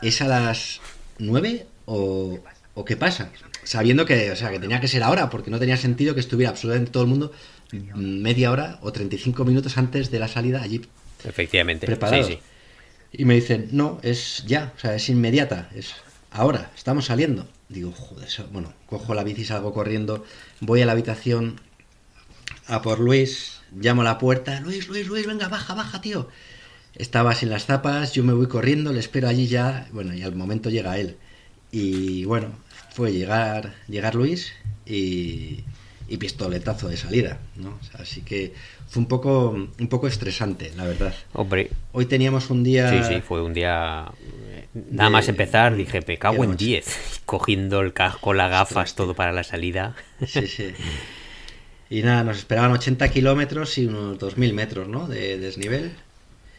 es 0.00 0.22
a 0.22 0.28
las 0.28 0.80
9 1.18 1.66
o, 1.84 2.38
o 2.72 2.84
qué 2.86 2.96
pasa? 2.96 3.30
Sabiendo 3.64 4.06
que, 4.06 4.30
o 4.30 4.36
sea, 4.36 4.50
que 4.50 4.58
tenía 4.58 4.80
que 4.80 4.88
ser 4.88 5.02
ahora, 5.02 5.28
porque 5.28 5.50
no 5.50 5.58
tenía 5.58 5.76
sentido 5.76 6.14
que 6.14 6.20
estuviera 6.20 6.50
absolutamente 6.50 6.90
todo 6.90 7.02
el 7.02 7.10
mundo 7.10 7.32
media 7.94 8.50
hora 8.50 8.78
o 8.80 8.92
35 8.92 9.44
minutos 9.44 9.76
antes 9.76 10.10
de 10.10 10.18
la 10.18 10.28
salida 10.28 10.62
allí. 10.62 10.80
Efectivamente, 11.22 11.86
preparado. 11.86 12.24
Sí, 12.24 12.34
sí. 12.34 12.38
Y 13.16 13.24
me 13.26 13.34
dicen, 13.34 13.68
no, 13.70 14.00
es 14.02 14.42
ya, 14.44 14.72
o 14.76 14.80
sea, 14.80 14.96
es 14.96 15.08
inmediata, 15.08 15.70
es 15.74 15.94
ahora, 16.32 16.72
estamos 16.76 17.04
saliendo. 17.04 17.48
Digo, 17.68 17.92
joder, 17.92 18.28
bueno, 18.52 18.72
cojo 18.86 19.14
la 19.14 19.22
bici, 19.22 19.44
salgo 19.44 19.72
corriendo, 19.72 20.24
voy 20.60 20.82
a 20.82 20.86
la 20.86 20.92
habitación 20.92 21.60
a 22.66 22.82
por 22.82 22.98
Luis, 22.98 23.60
llamo 23.72 24.02
a 24.02 24.04
la 24.04 24.18
puerta, 24.18 24.60
Luis, 24.60 24.88
Luis, 24.88 25.06
Luis, 25.06 25.26
venga, 25.26 25.48
baja, 25.48 25.74
baja, 25.74 26.00
tío. 26.00 26.28
Estaba 26.96 27.34
sin 27.36 27.50
las 27.50 27.66
zapas, 27.66 28.12
yo 28.14 28.24
me 28.24 28.32
voy 28.32 28.48
corriendo, 28.48 28.92
le 28.92 29.00
espero 29.00 29.28
allí 29.28 29.46
ya, 29.46 29.88
bueno, 29.92 30.12
y 30.12 30.22
al 30.22 30.34
momento 30.34 30.68
llega 30.68 30.98
él. 30.98 31.16
Y 31.70 32.24
bueno, 32.24 32.48
fue 32.92 33.12
llegar, 33.12 33.74
llegar 33.88 34.16
Luis 34.16 34.52
y 34.86 35.64
pistoletazo 36.18 36.88
de 36.88 36.96
salida, 36.96 37.38
¿no? 37.56 37.78
así 37.94 38.22
que 38.22 38.54
fue 38.94 39.00
un 39.00 39.08
poco, 39.08 39.50
un 39.50 39.88
poco 39.88 40.06
estresante, 40.06 40.70
la 40.76 40.84
verdad. 40.84 41.12
Hombre. 41.32 41.68
Hoy 41.90 42.06
teníamos 42.06 42.48
un 42.50 42.62
día... 42.62 42.90
Sí, 42.90 43.14
sí, 43.14 43.20
fue 43.22 43.42
un 43.42 43.52
día... 43.52 44.04
Eh, 44.52 44.66
nada 44.92 45.10
más 45.10 45.28
empezar 45.28 45.74
dije, 45.74 46.00
me 46.06 46.16
cago 46.16 46.44
en 46.44 46.56
10, 46.56 47.22
cogiendo 47.24 47.80
el 47.80 47.92
casco, 47.92 48.34
las 48.34 48.50
gafas, 48.52 48.94
todo 48.94 49.14
para 49.14 49.32
la 49.32 49.42
salida. 49.42 49.96
Sí, 50.24 50.46
sí. 50.46 50.68
Y 51.90 52.02
nada, 52.02 52.22
nos 52.22 52.38
esperaban 52.38 52.70
80 52.70 53.08
kilómetros 53.08 53.76
y 53.78 53.86
unos 53.86 54.16
2.000 54.16 54.52
metros, 54.52 54.86
¿no? 54.86 55.08
De 55.08 55.38
desnivel. 55.38 55.90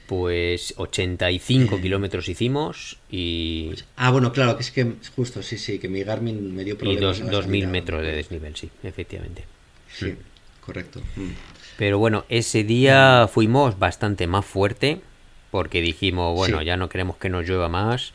Pues 0.06 0.74
85 0.76 1.80
kilómetros 1.80 2.28
hicimos 2.28 2.98
y... 3.10 3.72
Ah, 3.96 4.12
bueno, 4.12 4.34
claro, 4.34 4.58
que 4.58 4.64
es 4.64 4.72
que 4.72 4.96
justo, 5.16 5.42
sí, 5.42 5.58
sí, 5.58 5.80
que 5.80 5.88
mi 5.88 6.04
Garmin 6.04 6.54
me 6.54 6.66
dio 6.66 6.78
problemas. 6.78 7.18
Y 7.18 7.24
2.000 7.24 7.68
metros 7.68 8.02
de 8.02 8.12
desnivel, 8.12 8.58
sí, 8.58 8.70
efectivamente. 8.84 9.46
Sí, 9.88 10.08
mm. 10.08 10.18
correcto. 10.60 11.00
Mm. 11.16 11.55
Pero 11.78 12.00
bueno, 12.00 12.26
ese 12.30 12.64
día 12.64 13.28
fuimos 13.32 13.78
bastante 13.80 14.28
más 14.28 14.46
fuerte 14.46 15.02
porque 15.52 15.82
dijimos, 15.82 16.36
bueno, 16.36 16.62
ya 16.62 16.78
no 16.78 16.90
queremos 16.90 17.18
que 17.18 17.30
nos 17.30 17.48
llueva 17.48 17.70
más. 17.70 18.14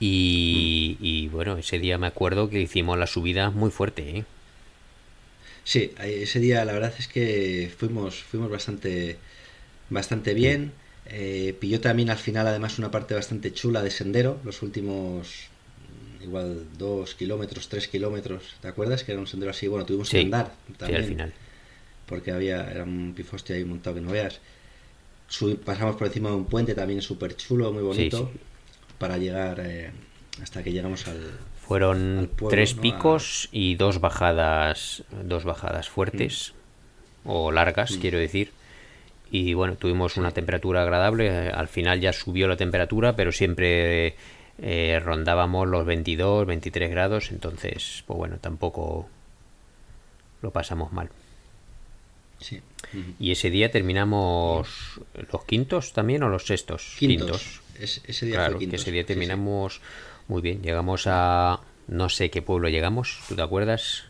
Y, 0.00 0.96
mm. 0.98 1.04
y, 1.04 1.28
bueno, 1.28 1.56
ese 1.56 1.78
día 1.78 1.98
me 1.98 2.06
acuerdo 2.06 2.50
que 2.50 2.60
hicimos 2.60 2.98
la 2.98 3.06
subida 3.06 3.50
muy 3.50 3.70
fuerte. 3.70 4.18
¿eh? 4.18 4.24
Sí, 5.62 5.92
ese 5.98 6.40
día 6.40 6.64
la 6.64 6.72
verdad 6.72 6.92
es 6.98 7.08
que 7.08 7.72
fuimos, 7.76 8.22
fuimos 8.22 8.50
bastante, 8.50 9.18
bastante 9.88 10.34
bien. 10.34 10.72
Eh, 11.06 11.54
pilló 11.60 11.80
también 11.80 12.10
al 12.10 12.18
final 12.18 12.46
además 12.46 12.78
una 12.78 12.90
parte 12.90 13.14
bastante 13.14 13.52
chula 13.52 13.82
de 13.82 13.90
sendero, 13.90 14.40
los 14.44 14.62
últimos 14.62 15.48
igual 16.22 16.66
dos 16.78 17.14
kilómetros, 17.14 17.68
tres 17.68 17.88
kilómetros, 17.88 18.54
¿te 18.62 18.68
acuerdas? 18.68 19.04
Que 19.04 19.12
era 19.12 19.20
un 19.20 19.26
sendero 19.26 19.50
así, 19.50 19.68
bueno, 19.68 19.84
tuvimos 19.84 20.08
que 20.08 20.20
andar 20.20 20.54
también. 20.78 21.02
al 21.02 21.08
final. 21.08 21.34
Porque 22.06 22.32
había, 22.32 22.70
era 22.70 22.84
un 22.84 23.12
pifoste 23.14 23.54
ahí 23.54 23.64
montado 23.64 23.96
que 23.96 24.02
no 24.02 24.10
veas. 24.10 24.40
pasamos 25.64 25.96
por 25.96 26.06
encima 26.06 26.30
de 26.30 26.36
un 26.36 26.44
puente 26.46 26.74
también 26.74 27.02
súper 27.02 27.36
chulo, 27.36 27.72
muy 27.72 27.82
bonito, 27.82 28.30
para 28.98 29.16
llegar 29.16 29.60
eh, 29.60 29.90
hasta 30.42 30.62
que 30.62 30.72
llegamos 30.72 31.06
al... 31.08 31.20
Fueron 31.66 32.30
tres 32.50 32.74
picos 32.74 33.48
y 33.50 33.76
dos 33.76 34.00
bajadas, 34.00 35.02
dos 35.24 35.44
bajadas 35.44 35.88
fuertes, 35.88 36.52
mm. 37.24 37.30
o 37.30 37.52
largas, 37.52 37.96
mm. 37.96 38.00
quiero 38.00 38.18
decir 38.18 38.52
y 39.34 39.52
bueno, 39.54 39.74
tuvimos 39.74 40.16
una 40.16 40.30
temperatura 40.30 40.82
agradable, 40.82 41.48
al 41.48 41.66
final 41.66 42.00
ya 42.00 42.12
subió 42.12 42.46
la 42.46 42.56
temperatura, 42.56 43.16
pero 43.16 43.32
siempre 43.32 44.14
eh, 44.58 45.02
rondábamos 45.04 45.66
los 45.66 45.84
22, 45.84 46.46
23 46.46 46.88
grados, 46.88 47.32
entonces, 47.32 48.04
pues 48.06 48.16
bueno, 48.16 48.36
tampoco 48.40 49.08
lo 50.40 50.52
pasamos 50.52 50.92
mal. 50.92 51.10
Sí. 52.44 52.60
Y 53.18 53.32
ese 53.32 53.48
día 53.48 53.70
terminamos 53.70 55.00
los 55.32 55.44
quintos 55.46 55.94
también 55.94 56.22
o 56.22 56.28
los 56.28 56.46
sextos. 56.46 56.94
Quintos. 56.98 57.62
ese 57.78 58.26
día 58.26 58.34
claro, 58.34 58.58
que 58.58 58.76
ese 58.76 58.92
día 58.92 59.06
terminamos 59.06 59.80
muy 60.28 60.42
bien. 60.42 60.62
Llegamos 60.62 61.06
a 61.06 61.60
no 61.88 62.08
sé 62.10 62.30
qué 62.30 62.42
pueblo 62.42 62.68
llegamos, 62.68 63.20
¿tú 63.28 63.34
te 63.34 63.42
acuerdas? 63.42 64.04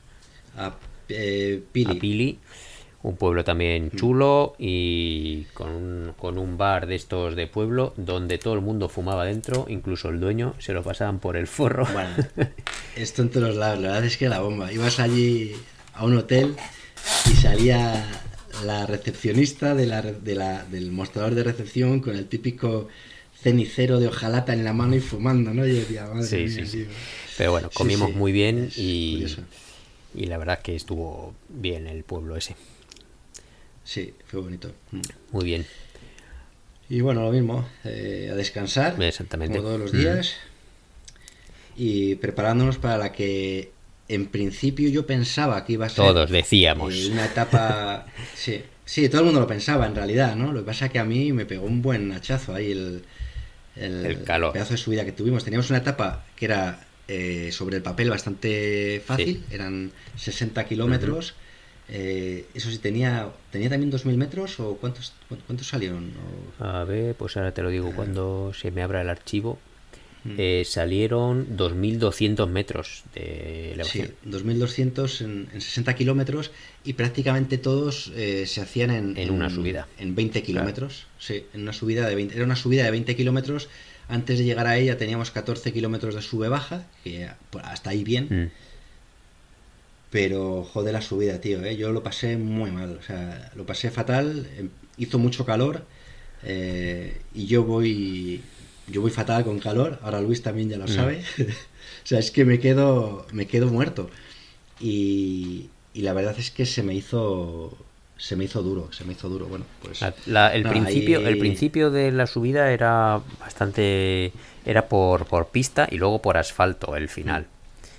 A 0.57 0.75
eh, 1.09 1.63
Pili. 1.73 1.97
A 1.97 2.01
Pili 2.01 2.39
un 3.05 3.17
pueblo 3.17 3.45
también 3.45 3.91
mm. 3.93 3.97
chulo 3.97 4.57
y 4.59 5.45
con 5.53 5.71
un, 5.71 6.15
con 6.19 6.39
un 6.39 6.57
bar 6.57 6.87
de 6.87 6.95
estos 6.95 7.37
de 7.37 7.47
pueblo 7.47 7.93
donde 7.99 8.39
todo 8.39 8.55
el 8.55 8.63
mundo 8.63 8.89
fumaba 8.89 9.27
dentro, 9.27 9.67
incluso 9.69 10.09
el 10.09 10.21
dueño, 10.21 10.55
se 10.59 10.73
lo 10.73 10.83
pasaban 10.83 11.21
por 11.21 11.37
el 11.37 11.47
forro. 11.47 11.87
Bueno, 11.93 12.17
esto 12.97 13.23
en 13.23 13.29
todos 13.29 13.57
lados, 13.57 13.81
la 13.81 13.89
verdad 13.89 14.05
es 14.07 14.17
que 14.17 14.29
la 14.29 14.41
bomba. 14.41 14.73
Ibas 14.73 15.01
allí 15.01 15.55
a 15.93 16.05
un 16.05 16.17
hotel 16.17 16.57
y 17.31 17.37
salía 17.37 18.05
la 18.65 18.87
recepcionista 18.87 19.75
de 19.75 19.87
la, 19.87 20.03
de 20.03 20.35
la, 20.35 20.65
del 20.65 20.93
mostrador 20.93 21.35
de 21.35 21.45
recepción 21.45 22.01
con 22.01 22.17
el 22.17 22.27
típico 22.27 22.89
cenicero 23.41 24.01
de 24.01 24.09
hojalata 24.09 24.53
en 24.53 24.65
la 24.65 24.73
mano 24.73 24.97
y 24.97 25.01
fumando, 25.01 25.53
¿no? 25.53 25.67
Y 25.67 25.73
decía, 25.73 26.09
sí, 26.23 26.49
sí, 26.49 26.67
sí. 26.67 26.87
Pero 27.37 27.53
bueno, 27.53 27.71
comimos 27.73 28.15
muy 28.15 28.33
bien 28.33 28.71
y, 28.77 29.27
y 30.15 30.27
la 30.27 30.39
verdad 30.39 30.61
que 30.63 30.75
estuvo 30.75 31.35
bien 31.49 31.87
el 31.87 32.05
pueblo 32.05 32.37
ese. 32.37 32.57
Sí, 33.85 34.15
fue 34.27 34.41
bonito. 34.41 34.73
Mm. 34.93 35.01
Muy 35.33 35.45
bien. 35.45 35.67
Y 36.89 37.01
bueno, 37.01 37.23
lo 37.23 37.33
mismo, 37.33 37.69
eh, 37.85 38.31
a 38.33 38.35
descansar. 38.35 39.01
Exactamente. 39.03 39.59
Como 39.59 39.69
todos 39.69 39.81
los 39.81 39.93
días. 39.93 40.37
Y 41.77 42.15
preparándonos 42.17 42.79
para 42.79 42.99
la 42.99 43.13
que 43.13 43.73
en 44.09 44.27
principio 44.27 44.89
yo 44.89 45.07
pensaba 45.07 45.65
que 45.65 45.75
iba 45.75 45.87
a 45.87 45.89
ser. 45.89 46.05
Todos 46.05 46.31
decíamos. 46.31 46.95
Eh, 46.95 47.09
una 47.11 47.27
etapa. 47.27 48.07
sí, 48.35 48.63
sí, 48.85 49.09
todo 49.09 49.21
el 49.21 49.27
mundo 49.27 49.41
lo 49.41 49.47
pensaba 49.47 49.87
en 49.87 49.95
realidad, 49.95 50.37
¿no? 50.37 50.53
Lo 50.53 50.61
que 50.61 50.67
pasa 50.67 50.87
es 50.87 50.93
que 50.93 50.99
a 50.99 51.05
mí 51.05 51.33
me 51.33 51.47
pegó 51.47 51.67
un 51.67 51.83
buen 51.83 52.13
hachazo 52.13 52.55
ahí 52.55 52.73
el, 52.73 53.05
el, 53.77 54.23
calor. 54.25 54.53
pedazo 54.53 54.75
de 54.75 54.79
subida 54.79 55.05
que 55.05 55.13
tuvimos. 55.13 55.45
Teníamos 55.45 55.71
una 55.71 55.79
etapa 55.79 56.25
que 56.37 56.45
era 56.47 56.81
eh, 57.09 57.51
sobre 57.53 57.77
el 57.77 57.83
papel 57.83 58.11
bastante 58.11 59.03
fácil, 59.05 59.45
eran 59.51 59.93
60 60.17 60.65
kilómetros. 60.65 61.35
Eh, 61.89 62.47
eso 62.55 62.71
sí, 62.71 62.79
tenía, 62.79 63.29
tenía 63.51 63.69
también 63.69 63.93
2.000 63.93 64.17
metros 64.17 64.59
o 64.59 64.77
cuántos, 64.77 65.13
cuántos 65.47 65.67
salieron? 65.67 66.13
A 66.59 66.85
ver, 66.85 67.15
pues 67.15 67.37
ahora 67.37 67.53
te 67.53 67.63
lo 67.63 67.69
digo, 67.69 67.93
cuando 67.95 68.53
se 68.55 68.71
me 68.71 68.83
abra 68.83 69.03
el 69.03 69.11
archivo. 69.11 69.59
Mm. 70.25 70.35
Eh, 70.39 70.63
salieron 70.65 71.57
2.200 71.57 72.49
metros 72.49 73.05
de 73.15 73.73
elevación. 73.73 74.09
Sí, 74.09 74.29
2.200 74.29 75.21
en, 75.21 75.49
en, 75.53 75.61
60 75.61 75.95
kilómetros 75.95 76.51
y 76.83 76.95
prácticamente 76.95 77.59
todos 77.59 78.11
eh, 78.17 78.47
se 78.47 78.63
hacían 78.63 78.91
en, 78.91 79.17
en, 79.19 79.31
una 79.31 79.51
subida. 79.51 79.87
En 79.99 80.15
20 80.15 80.43
kilómetros. 80.43 81.07
Sí, 81.19 81.45
en 81.53 81.63
una 81.63 81.75
subida 81.75 82.09
de 82.09 82.15
20. 82.15 82.35
Era 82.35 82.45
una 82.45 82.57
subida 82.57 82.85
de 82.85 82.91
20 82.91 83.15
kilómetros. 83.17 83.69
Antes 84.09 84.39
de 84.39 84.45
llegar 84.45 84.67
a 84.67 84.77
ella 84.79 84.97
teníamos 84.97 85.31
14 85.31 85.73
kilómetros 85.73 86.15
de 86.15 86.23
sube-baja, 86.23 86.87
que 87.03 87.29
hasta 87.63 87.91
ahí 87.91 88.03
bien. 88.03 88.29
Mm. 88.31 88.51
Pero 90.11 90.65
joder 90.65 90.93
la 90.93 91.03
subida, 91.03 91.41
tío, 91.41 91.65
¿eh? 91.65 91.77
yo 91.77 91.91
lo 91.91 92.03
pasé 92.03 92.37
muy 92.37 92.71
mal, 92.71 92.99
o 93.01 93.03
sea, 93.03 93.51
lo 93.57 93.67
pasé 93.67 93.91
fatal, 93.91 94.47
em, 94.57 94.69
hizo 94.97 95.19
mucho 95.19 95.45
calor 95.45 95.85
eh, 96.45 97.21
y 97.35 97.47
yo 97.47 97.65
voy 97.65 98.41
yo 98.87 99.01
voy 99.01 99.11
fatal 99.11 99.45
con 99.45 99.59
calor, 99.59 99.99
ahora 100.03 100.21
Luis 100.21 100.43
también 100.43 100.69
ya 100.69 100.77
lo 100.77 100.85
mm. 100.85 100.89
sabe. 100.89 101.23
o 101.39 102.07
sea, 102.07 102.19
es 102.19 102.31
que 102.31 102.45
me 102.45 102.59
quedo 102.59 103.27
me 103.33 103.47
quedo 103.47 103.67
muerto. 103.69 104.11
Y, 104.81 105.71
la 105.95 106.13
verdad 106.13 106.35
es 106.39 106.51
que 106.51 106.67
se 106.67 106.83
me 106.83 106.95
hizo 106.95 107.77
se 108.17 108.37
me 108.37 108.45
hizo 108.45 108.63
duro, 108.63 108.93
se 108.93 109.05
me 109.05 109.13
hizo 109.13 109.29
duro. 109.29 109.47
Bueno, 109.47 109.65
pues 109.83 110.03
el 110.03 110.63
principio 110.65 111.21
el 111.21 111.39
principio 111.39 111.91
de 111.91 112.11
la 112.13 112.27
subida 112.27 112.71
era 112.73 113.21
bastante 113.41 114.33
era 114.65 114.89
por, 114.89 115.27
por 115.27 115.49
pista 115.49 115.87
y 115.91 115.97
luego 115.97 116.21
por 116.21 116.37
asfalto 116.37 116.97
el 116.97 117.09
final. 117.09 117.47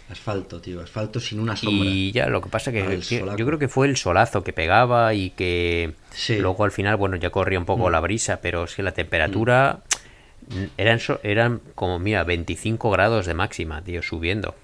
Asfalto, 0.09 0.61
tío, 0.61 0.81
asfalto 0.81 1.19
sin 1.19 1.39
una 1.39 1.55
sombra. 1.55 1.89
Y 1.89 2.11
ya, 2.11 2.27
lo 2.27 2.39
que 2.39 2.49
pasa 2.49 2.71
que, 2.71 3.01
yo 3.01 3.45
creo 3.45 3.57
que 3.57 3.67
fue 3.67 3.87
el 3.87 3.97
solazo 3.97 4.43
que 4.43 4.53
pegaba 4.53 5.15
y 5.15 5.31
que 5.31 5.93
luego 6.29 6.63
al 6.63 6.71
final, 6.71 6.95
bueno, 6.95 7.15
ya 7.15 7.31
corría 7.31 7.57
un 7.57 7.65
poco 7.65 7.89
mm. 7.89 7.91
la 7.91 7.99
brisa, 8.01 8.39
pero 8.39 8.65
es 8.65 8.75
que 8.75 8.83
la 8.83 8.91
temperatura 8.91 9.79
mm. 9.79 10.04
Eran, 10.77 10.99
eran 11.23 11.62
como, 11.75 11.99
mira, 11.99 12.23
25 12.23 12.91
grados 12.91 13.25
de 13.25 13.34
máxima, 13.34 13.84
tío, 13.84 14.01
subiendo. 14.01 14.55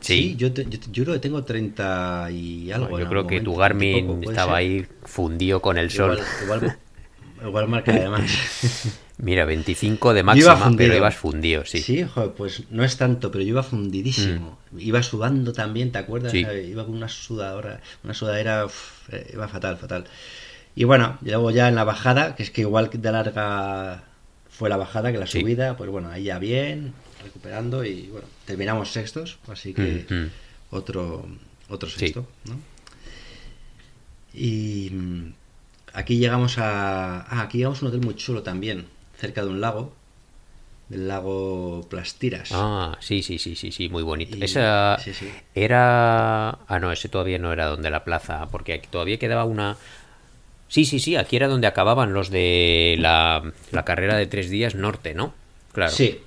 Sí, 0.00 0.36
yo, 0.36 0.48
yo, 0.48 1.04
creo 1.04 1.14
que 1.14 1.20
tengo 1.20 1.44
30 1.44 2.28
y 2.30 2.70
algo. 2.72 2.98
yo 2.98 3.08
creo 3.08 3.26
que 3.26 3.40
tu 3.40 3.56
Garmin 3.56 4.22
estaba 4.22 4.58
ahí 4.58 4.86
fundido 5.04 5.62
con 5.62 5.78
el 5.78 5.90
sol. 5.90 6.18
Igual, 6.42 6.76
igual 7.42 7.68
marca 7.68 7.92
además. 7.92 9.00
Mira, 9.16 9.44
25 9.44 10.12
de 10.12 10.22
máxima, 10.22 10.72
pero 10.76 10.94
ibas 10.94 11.14
fundido, 11.14 11.64
sí. 11.64 11.78
Sí, 11.78 12.04
joder, 12.04 12.32
pues 12.32 12.64
no 12.70 12.84
es 12.84 12.96
tanto, 12.96 13.30
pero 13.30 13.44
yo 13.44 13.50
iba 13.50 13.62
fundidísimo. 13.62 14.58
Mm. 14.72 14.80
Iba 14.80 15.02
sudando 15.02 15.52
también, 15.52 15.92
¿te 15.92 15.98
acuerdas? 15.98 16.34
Iba 16.34 16.84
con 16.84 16.94
una 16.94 17.08
sudadora, 17.08 17.80
una 18.02 18.12
sudadera, 18.12 18.66
eh, 19.10 19.30
iba 19.32 19.48
fatal, 19.48 19.78
fatal. 19.78 20.04
Y 20.74 20.84
bueno, 20.84 21.16
luego 21.22 21.50
ya 21.50 21.68
en 21.68 21.76
la 21.76 21.84
bajada, 21.84 22.34
que 22.34 22.42
es 22.42 22.50
que 22.50 22.62
igual 22.62 22.90
de 22.92 23.12
larga 23.12 24.02
fue 24.56 24.68
la 24.68 24.76
bajada 24.76 25.10
que 25.10 25.18
la 25.18 25.26
subida, 25.26 25.76
pues 25.76 25.90
bueno, 25.90 26.08
ahí 26.10 26.24
ya 26.24 26.38
bien, 26.38 26.94
recuperando 27.24 27.84
y 27.84 28.06
bueno, 28.06 28.28
terminamos 28.44 28.92
sextos, 28.92 29.38
así 29.48 29.74
que 29.74 30.06
mm, 30.08 30.14
mm. 30.14 30.30
otro, 30.70 31.26
otro 31.68 31.88
sexto, 31.88 32.26
¿no? 32.44 32.60
Y 34.32 34.92
aquí 35.92 36.18
llegamos 36.18 36.58
a... 36.58 37.20
Ah, 37.22 37.42
aquí 37.42 37.58
llegamos 37.58 37.82
a 37.82 37.86
un 37.86 37.88
hotel 37.88 38.04
muy 38.04 38.14
chulo 38.14 38.42
también, 38.42 38.86
cerca 39.18 39.42
de 39.42 39.48
un 39.48 39.60
lago, 39.60 39.92
del 40.88 41.08
lago 41.08 41.86
Plastiras. 41.90 42.50
Ah, 42.52 42.96
sí, 43.00 43.22
sí, 43.22 43.38
sí, 43.38 43.56
sí, 43.56 43.72
sí, 43.72 43.88
muy 43.88 44.04
bonito. 44.04 44.36
Esa 44.40 44.98
era... 45.54 46.50
Ah, 46.50 46.78
no, 46.80 46.92
ese 46.92 47.08
todavía 47.08 47.38
no 47.38 47.52
era 47.52 47.66
donde 47.66 47.90
la 47.90 48.04
plaza, 48.04 48.48
porque 48.50 48.74
aquí 48.74 48.88
todavía 48.88 49.18
quedaba 49.18 49.44
una... 49.44 49.76
Sí, 50.74 50.84
sí, 50.84 50.98
sí, 50.98 51.14
aquí 51.14 51.36
era 51.36 51.46
donde 51.46 51.68
acababan 51.68 52.14
los 52.14 52.30
de 52.30 52.96
la, 52.98 53.52
carrera 53.84 54.16
de 54.16 54.26
tres 54.26 54.50
días 54.50 54.74
norte, 54.74 55.14
¿no? 55.14 55.32
Claro. 55.70 55.92
Sí, 55.92 56.18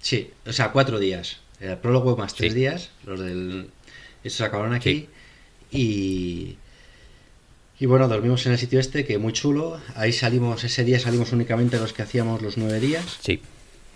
sí, 0.00 0.30
o 0.46 0.52
sea, 0.52 0.70
cuatro 0.70 1.00
días. 1.00 1.38
El 1.58 1.76
prólogo 1.78 2.16
más 2.16 2.32
tres 2.36 2.54
días, 2.54 2.90
los 3.04 3.18
del... 3.18 3.68
Esos 4.22 4.42
acabaron 4.42 4.74
aquí. 4.74 5.08
Y, 5.72 6.54
y 7.80 7.86
bueno, 7.86 8.06
dormimos 8.06 8.46
en 8.46 8.52
el 8.52 8.58
sitio 8.58 8.78
este, 8.78 9.04
que 9.04 9.18
muy 9.18 9.32
chulo. 9.32 9.80
Ahí 9.96 10.12
salimos, 10.12 10.62
ese 10.62 10.84
día 10.84 11.00
salimos 11.00 11.32
únicamente 11.32 11.76
los 11.80 11.92
que 11.92 12.02
hacíamos 12.02 12.42
los 12.42 12.56
nueve 12.58 12.78
días. 12.78 13.18
Sí. 13.20 13.42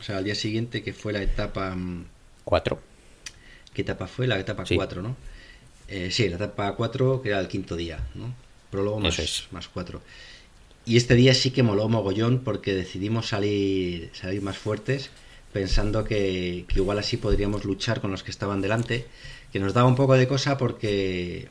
O 0.01 0.03
sea, 0.03 0.17
al 0.17 0.25
día 0.25 0.35
siguiente, 0.35 0.83
que 0.83 0.93
fue 0.93 1.13
la 1.13 1.23
etapa... 1.23 1.77
mm, 1.77 2.07
Cuatro. 2.43 2.83
¿Qué 3.73 3.83
etapa 3.83 4.09
fue? 4.09 4.27
La 4.27 4.41
etapa 4.41 4.67
Sí. 4.67 4.75
4, 4.75 5.03
¿no? 5.03 5.17
Eh, 5.87 6.11
sí, 6.11 6.29
la 6.29 6.35
etapa 6.35 6.73
4, 6.73 7.23
que 7.23 7.29
era 7.29 7.39
el 7.39 7.47
quinto 7.47 7.77
día, 7.77 8.01
¿no? 8.17 8.35
Prólogo 8.71 9.01
más, 9.01 9.15
Eso 9.19 9.23
es. 9.23 9.53
más 9.53 9.69
4. 9.69 10.01
Y 10.87 10.97
este 10.97 11.15
día 11.15 11.35
sí 11.35 11.51
que 11.51 11.63
moló 11.63 11.89
mogollón 11.89 12.41
porque 12.41 12.75
decidimos 12.75 13.29
salir, 13.29 14.11
salir 14.13 14.43
más 14.43 14.57
fuertes, 14.59 15.11
pensando 15.53 16.05
que, 16.05 16.65
que 16.69 16.79
igual 16.79 16.99
así 16.99 17.17
podríamos 17.17 17.65
luchar 17.65 18.01
con 18.01 18.11
los 18.11 18.23
que 18.23 18.31
estaban 18.31 18.61
delante, 18.63 19.07
que 19.53 19.61
nos 19.61 19.75
daba 19.75 19.89
un 19.89 19.97
poco 19.97 20.15
de 20.15 20.27
cosa 20.29 20.57
porque, 20.57 21.49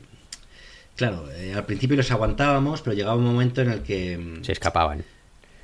claro, 0.96 1.30
eh, 1.32 1.52
al 1.54 1.66
principio 1.66 1.96
los 1.96 2.10
aguantábamos, 2.10 2.82
pero 2.82 2.94
llegaba 2.96 3.16
un 3.16 3.24
momento 3.24 3.60
en 3.62 3.70
el 3.70 3.82
que... 3.82 4.18
mm, 4.18 4.44
Se 4.44 4.52
escapaban. 4.52 5.04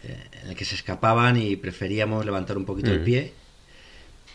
en 0.05 0.51
el 0.51 0.55
que 0.57 0.65
se 0.65 0.75
escapaban 0.77 1.37
y 1.37 1.57
preferíamos 1.57 2.25
levantar 2.25 2.57
un 2.59 2.65
poquito 2.67 2.93
el 2.93 3.01
pie. 3.01 3.33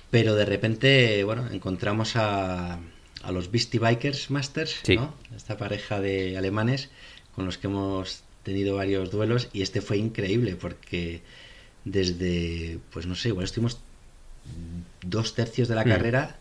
Pero 0.09 0.35
de 0.35 0.43
repente, 0.45 1.23
bueno, 1.23 1.47
encontramos 1.51 2.17
a, 2.17 2.79
a 3.23 3.31
los 3.31 3.51
Beastie 3.51 3.79
Bikers 3.79 4.29
Masters, 4.31 4.79
Sí. 4.83 4.95
¿no? 4.95 5.13
Esta 5.35 5.57
pareja 5.57 5.99
de 5.99 6.37
alemanes 6.37 6.89
con 7.35 7.45
los 7.45 7.57
que 7.57 7.67
hemos 7.67 8.23
tenido 8.43 8.75
varios 8.75 9.11
duelos 9.11 9.49
y 9.53 9.61
este 9.61 9.81
fue 9.81 9.97
increíble 9.97 10.55
porque 10.55 11.21
desde, 11.85 12.79
pues 12.91 13.05
no 13.05 13.15
sé, 13.15 13.29
igual 13.29 13.45
estuvimos 13.45 13.79
dos 15.03 15.35
tercios 15.35 15.67
de 15.67 15.75
la 15.75 15.83
Mm. 15.85 15.89
carrera 15.89 16.35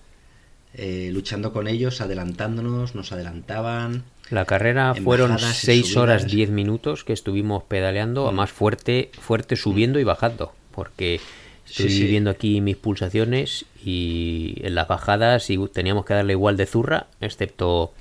eh, 0.75 1.11
luchando 1.12 1.53
con 1.53 1.66
ellos, 1.66 2.01
adelantándonos, 2.01 2.95
nos 2.95 3.11
adelantaban. 3.11 4.05
La 4.31 4.45
carrera 4.45 4.95
fueron 4.95 5.31
bajadas 5.33 5.64
y 5.64 5.66
6 5.66 5.97
horas 5.97 6.23
subidas. 6.23 6.33
10 6.37 6.51
minutos 6.51 7.03
que 7.03 7.12
estuvimos 7.12 7.64
pedaleando, 7.64 8.23
Mm. 8.23 8.29
además 8.29 8.51
fuerte, 8.53 9.11
fuerte 9.21 9.57
subiendo 9.57 9.99
y 9.99 10.05
bajando, 10.05 10.53
porque 10.71 11.21
estoy 11.70 11.90
sí. 11.90 12.06
viendo 12.06 12.30
aquí 12.30 12.61
mis 12.61 12.76
pulsaciones 12.76 13.64
y 13.85 14.54
en 14.62 14.74
las 14.74 14.88
bajadas 14.88 15.48
y 15.50 15.59
teníamos 15.68 16.04
que 16.04 16.14
darle 16.14 16.33
igual 16.35 16.56
de 16.56 16.66
zurra, 16.66 17.06
excepto 17.20 17.92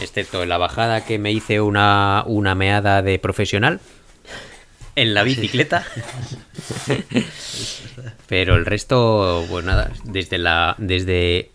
excepto 0.00 0.42
en 0.42 0.48
la 0.48 0.56
bajada 0.58 1.04
que 1.04 1.18
me 1.18 1.30
hice 1.32 1.60
una, 1.60 2.24
una 2.26 2.54
meada 2.54 3.02
de 3.02 3.18
profesional 3.18 3.80
en 4.96 5.12
la 5.14 5.22
Sí. 5.24 5.30
bicicleta. 5.30 5.84
Pero 8.28 8.56
el 8.56 8.66
resto, 8.66 9.44
pues 9.48 9.64
nada, 9.64 9.90
desde 10.04 10.38
la 10.38 10.74
desde 10.78 11.50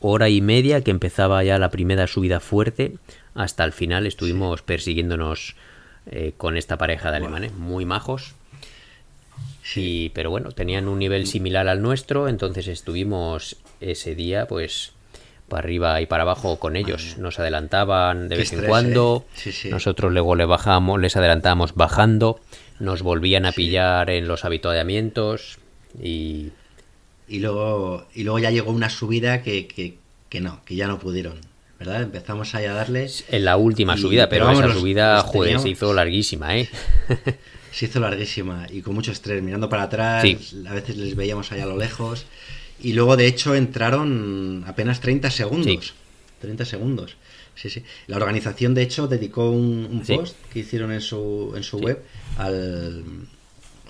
hora 0.00 0.28
y 0.28 0.40
media 0.40 0.82
que 0.82 0.90
empezaba 0.90 1.42
ya 1.42 1.58
la 1.58 1.70
primera 1.70 2.06
subida 2.06 2.40
fuerte 2.40 2.94
hasta 3.34 3.64
el 3.64 3.72
final 3.72 4.06
estuvimos 4.06 4.62
persiguiéndonos 4.62 5.56
eh, 6.10 6.32
con 6.36 6.56
esta 6.56 6.78
pareja 6.78 7.10
de 7.10 7.16
alemanes 7.18 7.52
muy 7.52 7.84
majos 7.84 8.34
y 9.76 10.08
pero 10.10 10.30
bueno 10.30 10.52
tenían 10.52 10.88
un 10.88 10.98
nivel 10.98 11.26
similar 11.26 11.68
al 11.68 11.82
nuestro 11.82 12.28
entonces 12.28 12.68
estuvimos 12.68 13.56
ese 13.80 14.14
día 14.14 14.46
pues 14.46 14.92
para 15.48 15.60
arriba 15.60 16.00
y 16.00 16.06
para 16.06 16.22
abajo 16.22 16.58
con 16.58 16.76
ellos 16.76 17.16
nos 17.18 17.38
adelantaban 17.38 18.28
de 18.28 18.36
Qué 18.36 18.40
vez 18.42 18.52
en 18.52 18.64
cuando 18.64 19.24
¿eh? 19.26 19.30
Sí, 19.34 19.52
sí. 19.52 19.68
nosotros 19.70 20.12
luego 20.12 20.34
le 20.36 20.44
bajamos 20.44 21.00
les 21.00 21.16
adelantábamos 21.16 21.74
bajando 21.74 22.40
nos 22.80 23.02
volvían 23.02 23.44
a 23.46 23.52
Sí. 23.52 23.56
pillar 23.56 24.10
en 24.10 24.28
los 24.28 24.44
habituallamientos 24.44 25.58
y 26.02 26.50
Y 27.28 27.40
luego, 27.40 28.06
y 28.14 28.22
luego 28.24 28.38
ya 28.38 28.50
llegó 28.50 28.70
una 28.72 28.88
subida 28.88 29.42
que, 29.42 29.66
que, 29.66 29.98
que 30.30 30.40
no, 30.40 30.64
que 30.64 30.76
ya 30.76 30.86
no 30.86 30.98
pudieron. 30.98 31.40
¿Verdad? 31.78 32.02
Empezamos 32.02 32.54
ahí 32.54 32.64
a 32.64 32.72
darle. 32.72 33.06
en 33.30 33.44
la 33.44 33.56
última 33.56 33.94
Y- 33.96 34.00
subida 34.00 34.28
pero 34.28 34.46
pero 34.46 34.56
vamos, 34.58 34.70
esa 34.70 34.80
subida 34.80 35.20
joder 35.22 35.60
se 35.60 35.68
hizo 35.68 35.92
larguísima 35.94 36.56
eh 36.56 36.68
Se 37.72 37.86
hizo 37.86 38.00
larguísima 38.00 38.66
y 38.70 38.80
con 38.82 38.94
mucho 38.94 39.12
estrés, 39.12 39.42
mirando 39.42 39.68
para 39.68 39.84
atrás. 39.84 40.22
Sí. 40.22 40.38
A 40.66 40.74
veces 40.74 40.96
les 40.96 41.14
veíamos 41.14 41.50
allá 41.52 41.64
a 41.64 41.66
lo 41.66 41.76
lejos. 41.76 42.26
Y 42.80 42.92
luego, 42.92 43.16
de 43.16 43.26
hecho, 43.26 43.54
entraron 43.54 44.64
apenas 44.66 45.00
30 45.00 45.30
segundos. 45.30 45.86
Sí. 45.86 45.92
30 46.40 46.64
segundos. 46.64 47.16
Sí, 47.54 47.70
sí. 47.70 47.82
La 48.06 48.16
organización, 48.16 48.74
de 48.74 48.82
hecho, 48.82 49.08
dedicó 49.08 49.50
un, 49.50 50.02
post 50.06 50.36
que 50.52 50.60
hicieron 50.60 50.92
en 50.92 51.00
su, 51.00 51.52
en 51.56 51.62
su 51.62 51.78
web 51.78 52.02
al. 52.36 53.04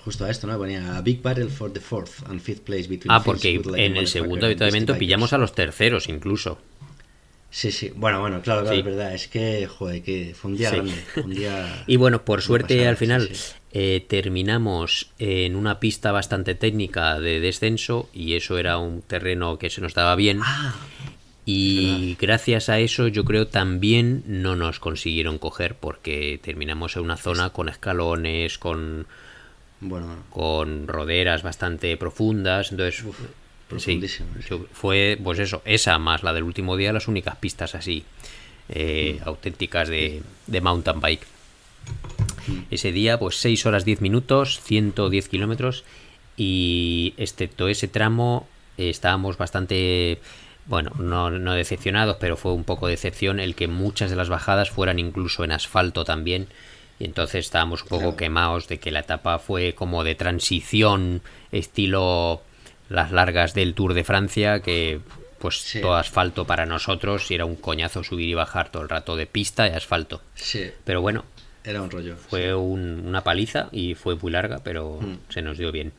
Justo 0.03 0.25
a 0.25 0.31
esto, 0.31 0.47
¿no? 0.47 0.57
Ponía 0.57 0.97
a 0.97 1.01
Big 1.01 1.21
Battle 1.21 1.49
for 1.49 1.71
the 1.71 1.79
fourth 1.79 2.23
and 2.27 2.39
fifth 2.41 2.61
place 2.61 2.87
between 2.87 3.11
Ah, 3.11 3.21
porque 3.23 3.61
en 3.75 3.97
el 3.97 4.07
segundo 4.07 4.45
avituallamiento 4.45 4.97
pillamos 4.97 5.33
a 5.33 5.37
los 5.37 5.53
terceros 5.53 6.07
incluso. 6.07 6.57
Sí, 7.51 7.71
sí. 7.71 7.91
Bueno, 7.95 8.21
bueno, 8.21 8.41
claro, 8.41 8.61
claro, 8.61 8.75
Sí. 8.75 8.79
es 8.79 8.85
verdad. 8.85 9.13
Es 9.13 9.27
que, 9.27 9.67
joder, 9.67 10.01
que 10.01 10.33
fue 10.39 10.51
un 10.51 10.57
día 10.57 10.69
Sí. 10.69 10.75
grande. 10.77 10.93
Un 11.23 11.33
día. 11.33 11.83
Y 11.87 11.97
bueno, 11.97 12.23
por 12.23 12.41
suerte 12.41 12.75
pasada, 12.75 12.89
al 12.89 12.97
final 12.97 13.29
sí. 13.33 13.53
Eh, 13.71 14.05
terminamos 14.07 15.11
en 15.19 15.55
una 15.55 15.79
pista 15.79 16.11
bastante 16.11 16.55
técnica 16.55 17.19
de 17.19 17.39
descenso 17.39 18.09
y 18.13 18.33
eso 18.35 18.57
era 18.57 18.77
un 18.77 19.01
terreno 19.01 19.57
que 19.59 19.69
se 19.69 19.81
nos 19.81 19.93
daba 19.93 20.15
bien. 20.15 20.39
Ah, 20.43 20.75
Y 21.45 22.15
gracias 22.19 22.69
a 22.69 22.79
eso 22.79 23.07
yo 23.07 23.25
creo 23.25 23.47
también 23.47 24.23
no 24.27 24.55
nos 24.55 24.79
consiguieron 24.79 25.37
coger 25.39 25.75
porque 25.75 26.39
terminamos 26.43 26.95
en 26.95 27.03
una 27.03 27.17
zona 27.17 27.49
con 27.51 27.69
escalones, 27.69 28.57
con, 28.59 29.07
bueno, 29.79 30.17
con 30.29 30.87
roderas 30.87 31.41
bastante 31.41 31.95
profundas. 31.97 32.71
Entonces, 32.71 33.03
Uf, 33.03 33.17
sí, 33.77 34.01
fue 34.73 35.17
pues 35.23 35.39
eso, 35.39 35.61
esa 35.65 35.97
más 35.97 36.21
la 36.23 36.33
del 36.33 36.43
último 36.43 36.75
día, 36.77 36.93
las 36.93 37.07
únicas 37.07 37.35
pistas 37.37 37.73
así 37.75 38.03
eh, 38.69 39.19
Mm. 39.19 39.27
auténticas 39.27 39.89
de, 39.89 40.21
de 40.45 40.61
mountain 40.61 40.99
bike. 41.01 41.25
Ese 42.71 42.91
día, 42.91 43.17
pues 43.19 43.35
6 43.37 43.65
horas 43.65 43.85
10 43.85 44.01
minutos, 44.01 44.59
110 44.63 45.29
kilómetros 45.29 45.83
y 46.37 47.13
excepto 47.17 47.67
ese 47.67 47.87
tramo 47.87 48.47
eh, 48.77 48.89
estábamos 48.89 49.37
bastante, 49.37 50.19
bueno, 50.65 50.91
no, 50.99 51.29
no 51.31 51.53
decepcionados, 51.53 52.17
pero 52.19 52.37
fue 52.37 52.53
un 52.53 52.63
poco 52.63 52.87
decepción 52.87 53.39
el 53.39 53.55
que 53.55 53.67
muchas 53.67 54.09
de 54.09 54.15
las 54.15 54.29
bajadas 54.29 54.69
fueran 54.69 54.99
incluso 54.99 55.43
en 55.43 55.51
asfalto 55.51 56.03
también 56.05 56.47
y 56.99 57.05
entonces 57.05 57.45
estábamos 57.45 57.83
un 57.83 57.89
poco 57.89 58.01
Claro. 58.01 58.17
quemados 58.17 58.67
de 58.67 58.79
que 58.79 58.91
la 58.91 58.99
etapa 59.01 59.39
fue 59.39 59.73
como 59.73 60.03
de 60.03 60.15
transición 60.15 61.21
estilo 61.51 62.41
las 62.89 63.11
largas 63.11 63.53
del 63.53 63.73
Tour 63.73 63.93
de 63.93 64.03
Francia 64.03 64.61
que 64.61 64.99
pues 65.39 65.55
Sí. 65.61 65.79
todo 65.79 65.95
asfalto 65.95 66.45
para 66.45 66.65
nosotros 66.65 67.31
y 67.31 67.35
era 67.35 67.45
un 67.45 67.55
coñazo 67.55 68.03
subir 68.03 68.27
y 68.27 68.33
bajar 68.33 68.71
todo 68.71 68.83
el 68.83 68.89
rato 68.89 69.15
de 69.15 69.25
pista 69.25 69.67
y 69.67 69.71
asfalto. 69.71 70.21
sí, 70.35 70.71
Pero 70.83 71.01
bueno, 71.01 71.23
era 71.69 71.81
un 71.81 71.89
rollo. 71.91 72.15
fue 72.17 72.53
un- 72.55 73.05
una 73.07 73.23
paliza 73.23 73.69
y 73.71 73.95
fue 73.95 74.15
muy 74.15 74.31
larga, 74.31 74.59
pero 74.63 74.99
Mm. 75.01 75.17
se 75.31 75.41
nos 75.41 75.57
dio 75.57 75.71
bien. 75.71 75.91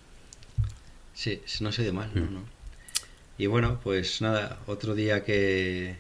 Sí, 1.15 1.41
no 1.61 1.71
se 1.73 1.83
dio 1.83 1.93
mal, 1.93 2.11
no, 2.15 2.23
Mm. 2.23 2.35
no. 2.35 2.43
Y 3.39 3.47
bueno, 3.47 3.81
pues 3.83 4.21
nada, 4.21 4.59
otro 4.67 4.95
día 4.95 5.25
que 5.25 5.97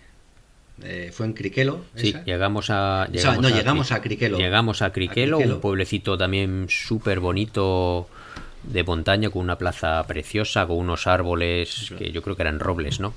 eh, 0.83 1.11
fue 1.13 1.27
en 1.27 1.35
Criquelo. 1.35 1.85
Sí, 1.95 2.15
llegamos 2.25 2.71
a. 2.71 3.07
sea, 3.15 3.37
no, 3.37 3.49
a 3.49 3.51
llegamos 3.51 3.93
a 3.93 4.01
Criquelo. 4.01 4.39
Llegamos 4.39 4.81
a 4.81 4.93
Criquelo, 4.93 5.37
A 5.37 5.39
Criquelo. 5.41 5.57
un 5.57 5.61
pueblecito 5.61 6.17
también 6.17 6.67
súper 6.71 7.21
bonito 7.21 8.09
de 8.63 8.83
montaña, 8.85 9.29
con 9.29 9.43
una 9.43 9.59
plaza 9.59 10.03
preciosa, 10.07 10.67
con 10.67 10.79
unos 10.79 11.07
árboles 11.07 11.93
que 11.99 12.13
yo 12.13 12.23
creo 12.23 12.35
que 12.35 12.43
eran 12.43 12.61
robles, 12.61 12.99
¿no? 12.99 13.13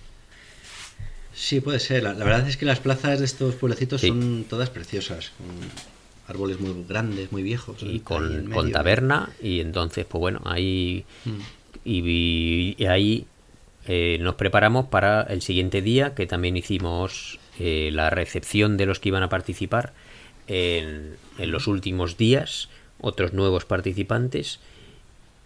Sí, 1.33 1.61
puede 1.61 1.79
ser. 1.79 2.03
La, 2.03 2.13
la 2.13 2.25
verdad 2.25 2.47
es 2.47 2.57
que 2.57 2.65
las 2.65 2.79
plazas 2.81 3.19
de 3.19 3.25
estos 3.25 3.55
pueblecitos 3.55 4.01
Sí. 4.01 4.09
son 4.09 4.45
todas 4.49 4.69
preciosas, 4.69 5.31
con 5.37 5.47
árboles 6.27 6.59
muy 6.59 6.85
grandes, 6.87 7.31
muy 7.31 7.43
viejos. 7.43 7.77
Y 7.81 7.99
con, 7.99 8.71
taberna, 8.71 9.29
y 9.41 9.59
entonces, 9.59 10.05
pues 10.05 10.19
bueno, 10.19 10.41
ahí. 10.45 11.05
Mm. 11.25 11.39
Y, 11.85 12.75
y 12.77 12.85
ahí 12.85 13.25
eh, 13.87 14.17
nos 14.21 14.35
preparamos 14.35 14.87
para 14.87 15.23
el 15.23 15.41
siguiente 15.41 15.81
día, 15.81 16.15
que 16.15 16.25
también 16.25 16.55
hicimos 16.55 17.39
eh, 17.59 17.89
la 17.91 18.09
recepción 18.09 18.77
de 18.77 18.85
los 18.85 18.99
que 18.99 19.09
iban 19.09 19.23
a 19.23 19.29
participar 19.29 19.93
en, 20.47 21.15
en 21.37 21.51
los 21.51 21.67
últimos 21.67 22.15
días, 22.17 22.69
otros 23.01 23.33
nuevos 23.33 23.65
participantes. 23.65 24.59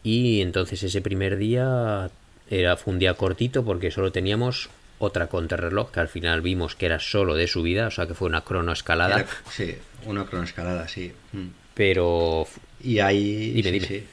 Y 0.03 0.41
entonces 0.41 0.83
ese 0.83 1.01
primer 1.01 1.37
día 1.37 2.11
era, 2.49 2.77
fue 2.77 2.93
un 2.93 2.99
día 2.99 3.15
cortito 3.15 3.65
porque 3.65 3.89
solo 3.91 4.11
teníamos 4.11 4.69
otra 4.99 5.27
contrarreloj, 5.27 5.91
que 5.91 5.99
al 5.99 6.07
final 6.07 6.41
vimos 6.41 6.75
que 6.75 6.85
era 6.87 6.99
solo 6.99 7.35
de 7.35 7.47
subida, 7.47 7.87
o 7.87 7.91
sea 7.91 8.07
que 8.07 8.13
fue 8.13 8.27
una 8.27 8.41
cronoescalada. 8.41 9.19
Era- 9.21 9.27
sí, 9.51 9.75
una 10.07 10.25
cronoescalada, 10.25 10.87
sí. 10.87 11.11
Mm. 11.33 11.47
Pero 11.73 12.47
Y 12.83 12.99
ahí. 12.99 13.51
Dime, 13.51 13.63
sí, 13.63 13.71
dime. 13.71 13.87
sí. 13.87 14.03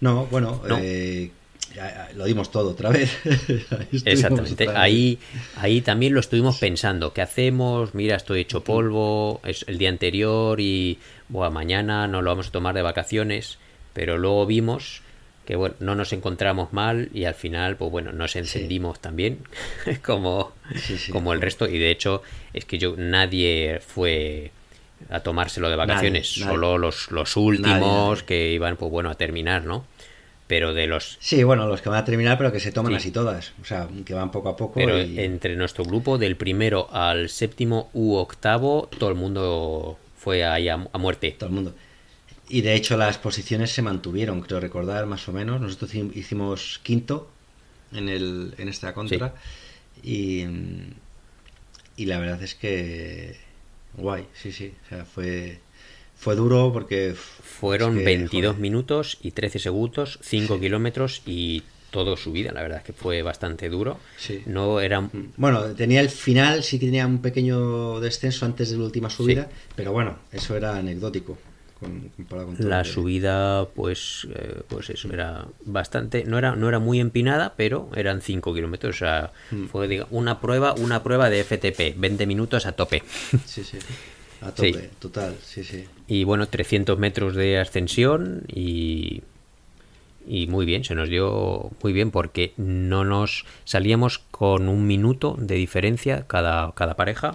No, 0.00 0.26
bueno, 0.26 0.62
No. 0.68 0.78
eh, 0.80 1.30
lo 2.16 2.24
dimos 2.24 2.50
todo 2.50 2.70
otra 2.70 2.90
vez. 2.90 3.10
Ahí 3.24 3.88
Exactamente. 4.04 4.52
otra 4.64 4.66
vez. 4.66 4.76
Ahí, 4.76 5.18
ahí 5.56 5.80
también 5.80 6.14
lo 6.14 6.20
estuvimos 6.20 6.58
pensando. 6.58 7.12
¿Qué 7.12 7.20
hacemos? 7.22 7.94
Mira, 7.94 8.16
estoy 8.16 8.40
hecho 8.40 8.64
polvo. 8.64 9.40
Es 9.44 9.64
el 9.68 9.78
día 9.78 9.88
anterior 9.90 10.60
y 10.60 10.98
buah, 11.28 11.50
mañana 11.50 12.08
no 12.08 12.22
lo 12.22 12.30
vamos 12.30 12.48
a 12.48 12.52
tomar 12.52 12.74
de 12.74 12.82
vacaciones. 12.82 13.58
Pero 13.92 14.18
luego 14.18 14.46
vimos 14.46 15.02
que 15.48 15.56
bueno, 15.56 15.76
no 15.80 15.94
nos 15.94 16.12
encontramos 16.12 16.74
mal 16.74 17.08
y 17.14 17.24
al 17.24 17.32
final, 17.32 17.76
pues 17.76 17.90
bueno, 17.90 18.12
nos 18.12 18.36
encendimos 18.36 19.00
también, 19.00 19.38
como, 20.04 20.52
como 21.10 21.32
el 21.32 21.40
resto. 21.40 21.66
Y 21.66 21.78
de 21.78 21.90
hecho, 21.90 22.22
es 22.52 22.66
que 22.66 22.76
yo 22.76 22.96
nadie 22.98 23.80
fue 23.80 24.50
a 25.08 25.20
tomárselo 25.20 25.70
de 25.70 25.76
vacaciones, 25.76 26.28
solo 26.28 26.76
los, 26.76 27.10
los 27.12 27.34
últimos 27.38 28.22
que 28.24 28.52
iban, 28.52 28.76
pues 28.76 28.92
bueno, 28.92 29.08
a 29.08 29.14
terminar, 29.14 29.64
¿no? 29.64 29.86
Pero 30.48 30.74
de 30.74 30.86
los... 30.86 31.16
Sí, 31.18 31.42
bueno, 31.44 31.66
los 31.66 31.80
que 31.80 31.88
van 31.88 32.00
a 32.00 32.04
terminar, 32.04 32.36
pero 32.36 32.52
que 32.52 32.60
se 32.60 32.70
toman 32.70 32.94
así 32.94 33.10
todas, 33.10 33.54
o 33.62 33.64
sea, 33.64 33.88
que 34.04 34.12
van 34.12 34.30
poco 34.30 34.50
a 34.50 34.56
poco. 34.58 34.74
Pero 34.74 34.98
entre 34.98 35.56
nuestro 35.56 35.82
grupo, 35.82 36.18
del 36.18 36.36
primero 36.36 36.90
al 36.92 37.30
séptimo 37.30 37.88
u 37.94 38.16
octavo, 38.16 38.90
todo 38.98 39.08
el 39.08 39.16
mundo 39.16 39.98
fue 40.18 40.44
ahí 40.44 40.68
a 40.68 40.76
muerte. 40.76 41.34
Todo 41.38 41.48
el 41.48 41.54
mundo. 41.54 41.74
Y 42.48 42.62
de 42.62 42.74
hecho 42.74 42.96
las 42.96 43.18
posiciones 43.18 43.70
se 43.70 43.82
mantuvieron, 43.82 44.40
creo 44.40 44.60
recordar 44.60 45.06
más 45.06 45.28
o 45.28 45.32
menos. 45.32 45.60
Nosotros 45.60 45.94
hicimos 45.94 46.80
quinto 46.82 47.30
en, 47.92 48.08
el, 48.08 48.54
en 48.58 48.68
esta 48.68 48.94
contra. 48.94 49.34
Y, 50.02 50.44
y 51.96 52.06
la 52.06 52.18
verdad 52.18 52.42
es 52.42 52.54
que 52.54 53.36
guay, 53.96 54.26
sí, 54.32 54.52
sí. 54.52 54.72
O 54.86 54.88
sea, 54.88 55.04
fue, 55.04 55.60
fue 56.16 56.36
duro 56.36 56.70
porque... 56.72 57.14
Fueron 57.14 58.02
22 58.02 58.58
minutos 58.58 59.18
y 59.22 59.32
13 59.32 59.58
segundos, 59.58 60.18
5 60.22 60.58
kilómetros 60.58 61.22
y 61.26 61.64
todo 61.90 62.16
subida, 62.16 62.52
la 62.52 62.62
verdad 62.62 62.78
es 62.78 62.84
que 62.84 62.92
fue 62.92 63.22
bastante 63.22 63.68
duro. 63.68 63.98
Sí. 64.16 64.42
No 64.46 64.80
era... 64.80 65.02
Mm. 65.02 65.32
Bueno, 65.36 65.62
tenía 65.74 66.00
el 66.00 66.10
final, 66.10 66.62
sí 66.62 66.78
que 66.78 66.86
tenía 66.86 67.06
un 67.06 67.20
pequeño 67.20 68.00
descenso 68.00 68.46
antes 68.46 68.70
de 68.70 68.78
la 68.78 68.84
última 68.84 69.10
subida, 69.10 69.48
pero 69.74 69.92
bueno, 69.92 70.18
eso 70.32 70.56
era 70.56 70.76
anecdótico 70.76 71.36
la 72.58 72.84
subida 72.84 73.66
pues 73.74 74.26
eh, 74.34 74.62
pues 74.68 74.90
eso 74.90 75.12
era 75.12 75.46
bastante 75.64 76.24
no 76.24 76.38
era 76.38 76.56
no 76.56 76.68
era 76.68 76.78
muy 76.78 76.98
empinada 77.00 77.54
pero 77.56 77.88
eran 77.94 78.20
5 78.20 78.54
kilómetros 78.54 78.96
o 78.96 78.98
sea 78.98 79.32
hmm. 79.50 79.66
fue 79.66 80.06
una 80.10 80.40
prueba 80.40 80.74
una 80.74 81.02
prueba 81.02 81.30
de 81.30 81.44
FTP 81.44 81.98
20 81.98 82.26
minutos 82.26 82.66
a 82.66 82.72
tope. 82.72 83.02
Sí 83.46 83.64
sí 83.64 83.78
a 84.40 84.52
tope 84.52 84.90
total 84.98 85.36
sí 85.42 85.64
sí. 85.64 85.84
Y 86.06 86.24
bueno 86.24 86.48
300 86.48 86.98
metros 86.98 87.34
de 87.34 87.58
ascensión 87.58 88.44
y 88.48 89.22
y 90.28 90.46
muy 90.46 90.66
bien, 90.66 90.84
se 90.84 90.94
nos 90.94 91.08
dio 91.08 91.70
muy 91.82 91.94
bien 91.94 92.10
porque 92.10 92.52
no 92.58 93.02
nos 93.04 93.46
salíamos 93.64 94.18
con 94.30 94.68
un 94.68 94.86
minuto 94.86 95.34
de 95.38 95.54
diferencia 95.54 96.26
cada, 96.26 96.72
cada 96.72 96.94
pareja 96.94 97.34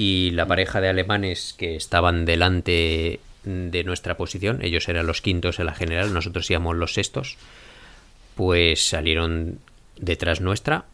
y 0.00 0.30
la 0.30 0.46
pareja 0.46 0.80
de 0.80 0.88
alemanes 0.88 1.54
que 1.58 1.76
estaban 1.76 2.24
delante 2.24 3.20
de 3.44 3.84
nuestra 3.84 4.16
posición, 4.16 4.64
ellos 4.64 4.88
eran 4.88 5.06
los 5.06 5.20
quintos 5.20 5.58
en 5.58 5.66
la 5.66 5.74
general, 5.74 6.14
nosotros 6.14 6.50
íbamos 6.50 6.74
los 6.74 6.94
sextos, 6.94 7.36
pues 8.34 8.88
salieron 8.88 9.58
detrás 9.98 10.40
nuestra 10.40 10.86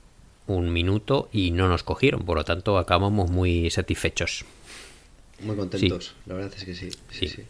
un 0.48 0.72
minuto 0.72 1.28
y 1.32 1.52
no 1.52 1.68
nos 1.68 1.84
cogieron, 1.84 2.24
por 2.24 2.36
lo 2.36 2.44
tanto 2.44 2.78
acabamos 2.78 3.30
muy 3.30 3.70
satisfechos. 3.70 4.44
Muy 5.38 5.54
contentos, 5.54 6.16
la 6.26 6.34
verdad 6.34 6.52
es 6.56 6.64
que 6.64 6.74
sí, 6.74 6.90
sí, 7.12 7.44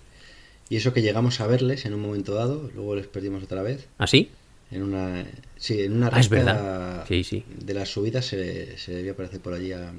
Y 0.69 0.77
eso 0.77 0.92
que 0.92 1.01
llegamos 1.01 1.40
a 1.40 1.47
verles 1.47 1.87
en 1.87 1.95
un 1.95 2.03
momento 2.03 2.35
dado, 2.35 2.71
luego 2.75 2.97
les 2.97 3.07
perdimos 3.07 3.42
otra 3.42 3.62
vez. 3.62 3.88
¿Ah, 3.97 4.07
sí? 4.07 4.31
En 4.71 4.83
una, 4.83 5.25
sí, 5.57 5.85
en 5.85 5.95
una 5.95 6.11
ah, 6.12 7.05
de 7.09 7.73
las 7.75 7.88
subidas 7.88 8.27
se, 8.27 8.77
se 8.77 8.92
debía 8.92 9.12
aparecer 9.12 9.40
por 9.40 9.55
allí 9.55 9.73
a, 9.73 9.95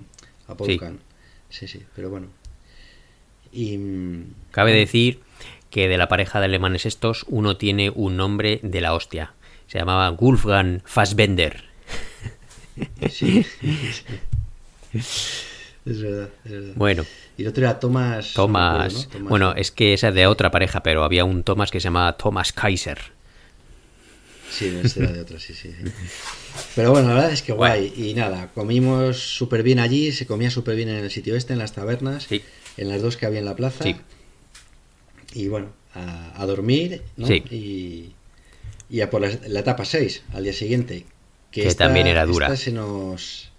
a 0.47 0.55
Sí, 1.49 1.67
sí, 1.67 1.83
pero 1.95 2.09
bueno. 2.09 2.27
Y, 3.51 3.79
Cabe 4.51 4.73
decir 4.73 5.21
que 5.69 5.87
de 5.87 5.97
la 5.97 6.07
pareja 6.07 6.39
de 6.39 6.45
alemanes 6.45 6.85
estos, 6.85 7.25
uno 7.27 7.57
tiene 7.57 7.89
un 7.89 8.17
nombre 8.17 8.59
de 8.63 8.81
la 8.81 8.93
hostia. 8.93 9.33
Se 9.67 9.79
llamaba 9.79 10.09
Wolfgang 10.11 10.81
Fassbender. 10.85 11.63
Sí. 13.09 13.45
es, 14.93 16.01
verdad, 16.01 16.29
es 16.45 16.51
verdad. 16.51 16.73
Bueno. 16.75 17.05
Y 17.37 17.43
el 17.43 17.49
otro 17.49 17.63
era 17.63 17.79
Thomas. 17.79 18.33
Thomas. 18.33 19.09
Bueno, 19.21 19.53
es 19.55 19.71
que 19.71 19.93
esa 19.93 20.09
es 20.09 20.15
de 20.15 20.27
otra 20.27 20.51
pareja, 20.51 20.81
pero 20.81 21.03
había 21.03 21.25
un 21.25 21.43
Thomas 21.43 21.71
que 21.71 21.79
se 21.79 21.85
llamaba 21.85 22.17
Thomas 22.17 22.51
Kaiser. 22.51 23.16
Sí, 24.49 24.79
este 24.83 25.03
era 25.03 25.11
de 25.11 25.21
otra, 25.21 25.39
sí, 25.39 25.53
sí. 25.53 25.69
Pero 26.75 26.91
bueno, 26.91 27.09
la 27.09 27.15
verdad 27.15 27.31
es 27.31 27.41
que 27.41 27.51
guay. 27.53 27.93
Y 27.95 28.13
nada, 28.13 28.51
comimos 28.53 29.17
súper 29.17 29.63
bien 29.63 29.79
allí, 29.79 30.11
se 30.11 30.25
comía 30.25 30.49
súper 30.49 30.75
bien 30.75 30.89
en 30.89 30.95
el 30.95 31.11
sitio 31.11 31.35
este, 31.35 31.53
en 31.53 31.59
las 31.59 31.73
tabernas, 31.73 32.27
en 32.29 32.89
las 32.89 33.01
dos 33.01 33.17
que 33.17 33.25
había 33.25 33.39
en 33.39 33.45
la 33.45 33.55
plaza. 33.55 33.85
Y 35.33 35.47
bueno, 35.47 35.69
a, 35.93 36.45
dormir, 36.45 37.01
¿no? 37.17 37.27
Y, 37.29 38.13
y, 38.89 39.01
a 39.01 39.09
por 39.09 39.21
la, 39.21 39.59
etapa 39.59 39.85
6, 39.85 40.23
al 40.33 40.43
día 40.43 40.53
siguiente. 40.53 41.05
Que, 41.51 41.73
también 41.73 42.07
era 42.07 42.25
dura. 42.25 42.55
se 42.55 42.71
nos... 42.71 43.51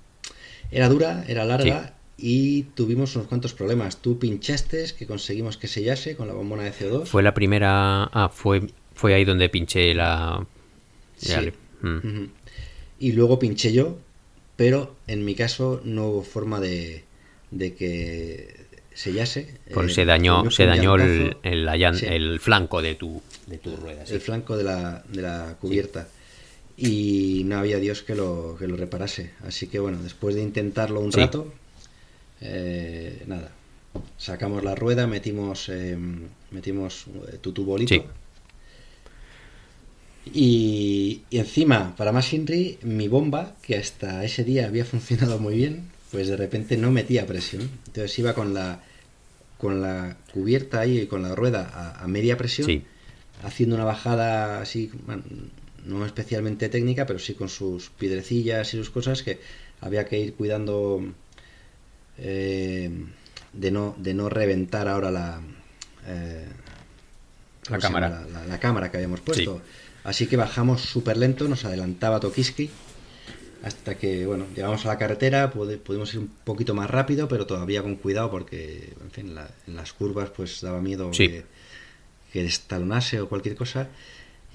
Era 0.71 0.89
dura, 0.89 1.25
era 1.29 1.45
larga. 1.45 1.95
Y 2.17 2.65
tuvimos 2.75 3.15
unos 3.15 3.29
cuantos 3.29 3.55
problemas. 3.55 3.99
Tú 3.99 4.19
pinchaste, 4.19 4.87
que 4.99 5.07
conseguimos 5.07 5.57
que 5.57 5.69
sellase 5.69 6.17
con 6.17 6.27
la 6.27 6.35
bombona 6.35 6.65
de 6.65 6.73
CO2. 6.73 7.07
Fue 7.07 7.23
la 7.23 7.33
primera. 7.33 8.05
Ah, 8.13 8.29
fue, 8.33 8.67
fue 8.95 9.15
ahí 9.15 9.25
donde 9.25 9.49
pinché 9.49 9.95
la. 9.95 10.45
Sí. 11.19 11.53
Mm. 11.83 12.27
Y 13.01 13.13
luego 13.13 13.39
pinché 13.39 13.73
yo, 13.73 13.99
pero 14.57 14.97
en 15.07 15.25
mi 15.25 15.35
caso 15.35 15.81
no 15.85 16.09
hubo 16.09 16.23
forma 16.23 16.61
de, 16.61 17.05
de 17.51 17.75
que 17.75 18.57
sellase. 18.95 19.55
Pues 19.73 19.95
se 19.95 20.05
dañó, 20.05 20.51
se 20.51 20.67
dañó 20.67 20.97
el, 20.97 21.37
el, 21.43 22.41
flanco 22.41 22.83
de 22.83 22.97
tu, 22.97 23.23
de 23.47 23.59
tu 23.59 23.77
rueda. 23.77 24.05
El 24.09 24.21
flanco 24.21 24.57
de 24.57 24.65
la, 24.65 25.05
de 25.09 25.23
la 25.23 25.57
cubierta. 25.61 26.09
Y 26.77 27.43
no 27.45 27.59
había 27.59 27.79
Dios 27.79 28.03
que 28.03 28.15
lo, 28.15 28.57
que 28.59 28.69
lo 28.69 28.77
reparase. 28.77 29.33
Así 29.45 29.67
que 29.67 29.79
bueno, 29.79 29.99
después 30.03 30.35
de 30.35 30.43
intentarlo 30.43 31.01
un 31.01 31.13
rato, 31.13 31.53
eh, 32.41 33.23
nada. 33.27 33.53
Sacamos 34.17 34.63
la 34.63 34.75
rueda, 34.75 35.07
metimos, 35.07 35.69
eh, 35.69 35.97
metimos 36.51 37.07
eh, 37.33 37.39
tu 37.41 37.53
tubolito 37.53 38.05
y, 40.35 41.23
encima, 41.31 41.95
para 41.97 42.13
más 42.13 42.33
Inri, 42.33 42.79
mi 42.83 43.09
bomba, 43.09 43.55
que 43.63 43.77
hasta 43.77 44.25
ese 44.25 44.45
día 44.45 44.67
había 44.67 44.85
funcionado 44.93 45.39
muy 45.39 45.57
bien, 45.57 45.91
pues 46.11 46.29
de 46.29 46.37
repente 46.37 46.77
no 46.77 46.91
metía 46.91 47.27
presión. 47.27 47.69
Entonces 47.87 48.19
iba 48.19 48.35
con 48.35 48.55
la, 48.55 48.83
con 49.59 49.81
la 49.81 50.17
cubierta 50.33 50.81
ahí 50.81 51.01
y 51.01 51.07
con 51.07 51.23
la 51.23 51.35
rueda 51.35 51.97
a, 52.01 52.07
media 52.09 52.37
presión, 52.37 52.85
haciendo 53.43 53.77
una 53.77 53.85
bajada 53.85 54.61
así, 54.61 54.91
no 55.85 56.07
especialmente 56.07 56.69
técnica, 56.69 57.07
pero 57.07 57.19
sí 57.19 57.35
con 57.35 57.49
sus 57.49 57.91
piedrecillas 57.91 58.73
y 58.75 58.79
sus 58.79 58.91
cosas 58.91 59.23
que 59.23 59.39
había 59.81 60.07
que 60.07 60.19
ir 60.19 60.35
cuidando 60.35 61.03
eh, 62.19 62.91
de, 63.53 63.71
no, 63.71 63.95
de 63.99 64.15
no 64.15 64.29
reventar 64.29 64.89
ahora 64.89 65.11
la, 65.11 65.41
eh, 66.07 66.47
la 67.71 67.79
cámara. 67.79 68.27
La, 68.49 68.59
cámara 68.59 68.91
que 68.91 68.97
habíamos 68.97 69.21
puesto. 69.21 69.61
Así 70.05 70.27
que 70.27 70.37
bajamos 70.37 70.83
súper 70.83 71.17
lento, 71.17 71.49
nos 71.49 71.65
adelantaba 71.65 72.21
Tokiski, 72.21 72.71
hasta 73.63 73.97
que, 73.97 74.27
bueno, 74.27 74.47
llegamos 74.55 74.87
a 74.87 74.89
la 74.89 74.99
carretera, 74.99 75.51
pudimos 75.51 76.15
ir 76.15 76.21
un 76.21 76.29
poquito 76.45 76.75
más 76.75 76.89
rápido, 76.91 77.29
pero 77.29 77.47
todavía 77.47 77.83
con 77.83 77.97
cuidado 77.97 78.31
porque, 78.31 78.93
en 79.03 79.11
fin, 79.11 79.35
en 79.67 79.77
las 79.77 79.93
curvas 79.93 80.31
pues 80.31 80.61
daba 80.61 80.81
miedo 80.81 81.11
que, 81.11 81.45
que 82.33 82.45
estalonase 82.45 83.21
o 83.21 83.29
cualquier 83.29 83.57
cosa. 83.57 83.89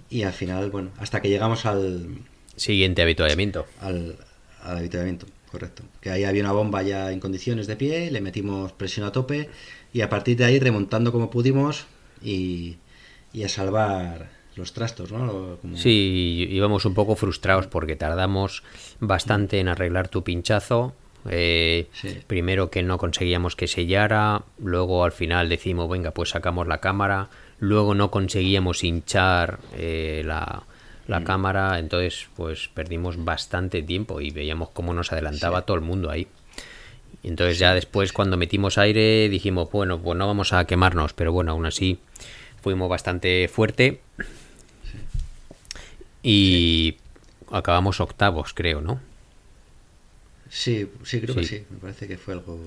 Y 0.10 0.24
al 0.24 0.34
final, 0.34 0.72
bueno, 0.72 0.92
hasta 0.98 1.22
que 1.22 1.30
llegamos 1.30 1.66
al... 1.66 2.08
Siguiente 2.56 3.02
habituallamiento. 3.02 3.66
Al, 3.80 4.18
al 4.62 4.78
habituallamiento, 4.78 5.28
correcto. 5.52 5.84
Que 6.02 6.10
ahí 6.10 6.24
había 6.24 6.42
una 6.42 6.54
bomba 6.54 6.82
ya 6.82 7.12
en 7.12 7.20
condiciones 7.20 7.68
de 7.68 7.76
pie, 7.76 8.10
le 8.10 8.22
metimos 8.22 8.72
presión 8.72 9.06
a 9.06 9.12
tope 9.12 9.50
y 9.92 10.02
a 10.02 10.10
partir 10.10 10.38
de 10.38 10.46
ahí 10.46 10.60
remontando 10.60 11.12
como 11.12 11.30
pudimos 11.30 11.86
y, 12.24 12.78
y 13.34 13.44
a 13.44 13.50
salvar 13.50 14.30
los 14.56 14.74
trastos, 14.74 15.12
¿no? 15.12 15.58
Sí, 15.76 16.48
íbamos 16.50 16.86
un 16.86 16.94
poco 16.94 17.16
frustrados 17.16 17.68
porque 17.68 17.96
tardamos 17.96 18.64
bastante 19.00 19.60
en 19.60 19.68
arreglar 19.68 20.08
tu 20.08 20.24
pinchazo. 20.24 20.94
Eh, 21.30 21.88
primero 22.28 22.70
que 22.70 22.84
no 22.84 22.98
conseguíamos 22.98 23.56
que 23.56 23.68
sellara, 23.68 24.44
luego 24.60 25.06
al 25.06 25.14
final 25.14 25.48
decimos, 25.48 25.90
venga, 25.90 26.12
pues 26.12 26.30
sacamos 26.30 26.68
la 26.68 26.80
cámara, 26.80 27.30
luego 27.60 27.96
no 27.96 28.12
conseguíamos 28.12 28.84
hinchar 28.84 29.60
eh, 29.78 30.24
la, 30.26 30.64
la 31.08 31.22
mm. 31.22 31.24
cámara, 31.24 31.80
entonces 31.80 32.28
pues 32.36 32.70
perdimos 32.74 33.24
bastante 33.24 33.82
tiempo 33.82 34.20
y 34.20 34.32
veíamos 34.32 34.70
cómo 34.72 34.94
nos 34.94 35.14
adelantaba 35.14 35.62
todo 35.62 35.78
el 35.78 35.84
mundo 35.84 36.10
ahí. 36.10 36.28
Entonces 37.24 37.58
ya 37.58 37.74
después 37.74 38.12
cuando 38.12 38.36
metimos 38.36 38.78
aire 38.78 39.30
dijimos, 39.30 39.72
bueno, 39.72 40.02
pues 40.02 40.18
no 40.18 40.28
vamos 40.28 40.52
a 40.52 40.66
quemarnos, 40.66 41.14
pero 41.14 41.32
bueno, 41.32 41.54
aún 41.54 41.66
así 41.66 42.00
fuimos 42.62 42.90
bastante 42.90 43.48
fuerte 43.48 44.02
y 46.24 46.98
acabamos 47.52 48.00
octavos, 48.00 48.54
creo, 48.54 48.82
¿no? 48.82 49.00
Sí, 50.50 50.90
sí, 51.04 51.20
creo 51.20 51.36
que 51.36 51.44
sí. 51.44 51.66
Me 51.70 51.78
parece 51.78 52.08
que 52.08 52.18
fue 52.18 52.36
algo. 52.36 52.60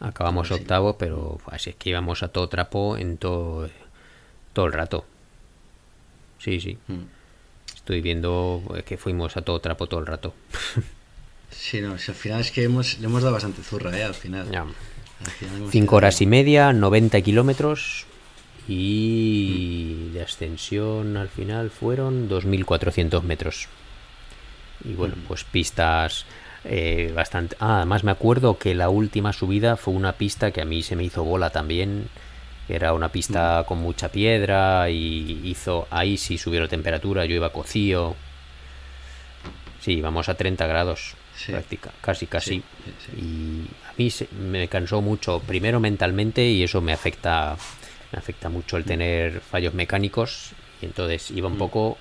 Acabamos 0.00 0.50
octavos, 0.50 0.96
pero 0.98 1.40
así 1.46 1.70
es 1.70 1.76
que 1.76 1.90
íbamos 1.90 2.22
a 2.22 2.28
todo 2.28 2.48
trapo 2.48 2.96
en 2.96 3.16
todo, 3.16 3.68
todo 4.52 4.66
el 4.66 4.72
rato. 4.72 5.04
Sí, 6.38 6.60
sí. 6.60 6.78
Mm. 6.86 7.02
estoy 7.74 8.00
viendo 8.00 8.62
que 8.86 8.96
fuimos 8.96 9.36
a 9.36 9.42
todo 9.42 9.60
trapo 9.60 9.86
todo 9.86 10.00
el 10.00 10.06
rato. 10.06 10.34
Sí, 11.50 11.80
no, 11.80 11.92
al 11.92 11.98
final 11.98 12.40
es 12.42 12.50
que 12.50 12.62
hemos, 12.62 12.98
le 12.98 13.06
hemos 13.06 13.22
dado 13.22 13.32
bastante 13.32 13.62
zurra, 13.62 13.96
¿eh? 13.98 14.04
Al 14.04 14.14
final. 14.14 14.46
Cinco 15.70 15.96
horas 15.96 16.20
y 16.20 16.26
media, 16.26 16.74
90 16.74 17.20
kilómetros 17.22 18.06
y 18.68 20.10
de 20.12 20.22
ascensión 20.22 21.16
al 21.16 21.28
final 21.28 21.70
fueron 21.70 22.28
2.400 22.28 23.22
metros. 23.22 23.68
Y 24.84 24.92
bueno, 24.92 25.14
pues 25.26 25.44
pistas 25.44 26.26
eh, 26.64 27.10
bastante... 27.14 27.56
Ah, 27.60 27.78
además 27.78 28.04
me 28.04 28.10
acuerdo 28.10 28.58
que 28.58 28.74
la 28.74 28.90
última 28.90 29.32
subida 29.32 29.76
fue 29.76 29.94
una 29.94 30.12
pista 30.12 30.50
que 30.50 30.60
a 30.60 30.66
mí 30.66 30.82
se 30.82 30.96
me 30.96 31.04
hizo 31.04 31.24
bola 31.24 31.50
también. 31.50 32.08
Era 32.68 32.92
una 32.92 33.08
pista 33.08 33.64
con 33.66 33.78
mucha 33.78 34.10
piedra 34.10 34.90
y 34.90 35.40
hizo... 35.44 35.88
Ahí 35.90 36.18
sí 36.18 36.36
subieron 36.36 36.68
temperatura, 36.68 37.24
yo 37.24 37.34
iba 37.34 37.50
cocido. 37.50 38.14
Sí, 39.80 40.00
vamos 40.02 40.28
a 40.28 40.34
30 40.34 40.66
grados 40.66 41.16
práctica, 41.46 41.92
casi, 42.00 42.26
casi. 42.26 42.62
y 43.16 43.64
a 43.88 43.92
mí 43.96 44.12
me 44.50 44.68
cansó 44.68 45.00
mucho, 45.00 45.40
primero 45.40 45.80
mentalmente, 45.80 46.44
y 46.44 46.62
eso 46.62 46.80
me 46.80 46.92
afecta, 46.92 47.56
me 48.12 48.18
afecta 48.18 48.48
mucho 48.48 48.76
el 48.76 48.84
tener 48.84 49.40
fallos 49.40 49.74
mecánicos, 49.74 50.52
y 50.80 50.86
entonces 50.86 51.30
iba 51.30 51.48
un 51.48 51.54
mm. 51.54 51.58
poco 51.58 51.98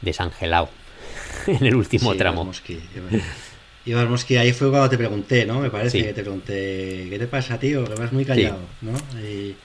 desangelado 0.00 0.68
en 1.46 1.64
el 1.64 1.74
último 1.74 2.14
tramo. 2.14 2.50
Ibas 3.84 4.08
Mosqui, 4.08 4.36
ahí 4.36 4.52
fue 4.52 4.70
cuando 4.70 4.88
te 4.88 4.96
pregunté, 4.96 5.44
¿no? 5.44 5.58
Me 5.58 5.68
parece 5.68 6.02
que 6.02 6.12
te 6.12 6.22
pregunté, 6.22 7.08
¿qué 7.10 7.16
te 7.18 7.26
pasa, 7.26 7.58
tío? 7.58 7.84
Que 7.84 7.94
vas 7.94 8.12
muy 8.12 8.24
callado, 8.24 8.60
¿no? 8.80 8.92
Y, 9.20 9.56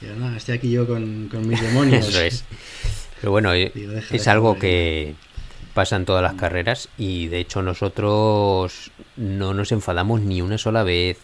y 0.00 0.36
estoy 0.36 0.54
aquí 0.54 0.70
yo 0.70 0.86
con, 0.86 1.28
mis 1.48 1.60
demonios. 1.60 2.08
Eso 2.08 2.20
es. 2.20 2.44
Pero 3.20 3.32
bueno, 3.32 3.52
eh, 3.52 3.72
es 4.12 4.28
algo 4.28 4.56
que, 4.60 5.16
pasa 5.78 5.94
en 5.94 6.06
todas 6.06 6.24
las 6.24 6.34
carreras 6.34 6.88
y 6.98 7.28
de 7.28 7.38
hecho 7.38 7.62
nosotros 7.62 8.90
no 9.16 9.54
nos 9.54 9.70
enfadamos 9.70 10.20
ni 10.20 10.42
una 10.42 10.58
sola 10.58 10.82
vez, 10.82 11.18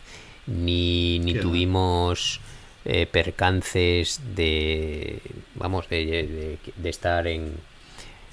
ni, 0.46 1.18
ni 1.18 1.34
tuvimos 1.34 2.40
eh, 2.84 3.06
percances 3.06 4.20
de, 4.34 5.20
vamos, 5.54 5.88
de, 5.88 6.58
de, 6.76 6.90
estar 6.90 7.26
en, 7.26 7.54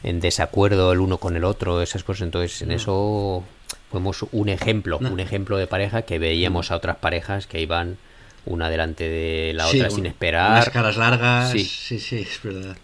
en, 0.04 0.20
desacuerdo 0.20 0.92
el 0.92 1.00
uno 1.00 1.18
con 1.18 1.36
el 1.36 1.44
otro, 1.44 1.82
esas 1.82 2.04
cosas. 2.04 2.24
Entonces 2.24 2.62
en 2.62 2.72
eso 2.72 3.44
fuimos 3.90 4.26
un 4.32 4.50
ejemplo, 4.50 4.98
un 5.00 5.20
ejemplo 5.20 5.58
de 5.58 5.68
pareja 5.68 6.02
que 6.04 6.20
veíamos 6.20 6.72
a 6.72 6.76
otras 6.76 6.98
parejas 6.98 7.48
que 7.48 7.62
iban 7.62 7.98
una 8.46 8.70
delante 8.70 9.08
de 9.08 9.54
la 9.54 9.68
otra 9.68 9.90
sin 9.90 10.06
esperar. 10.06 10.52
Las 10.52 10.70
caras 10.70 10.98
largas, 10.98 11.52
sí, 11.52 11.64
sí, 11.64 12.00
sí 12.00 12.18
es 12.18 12.42
verdad. 12.44 12.76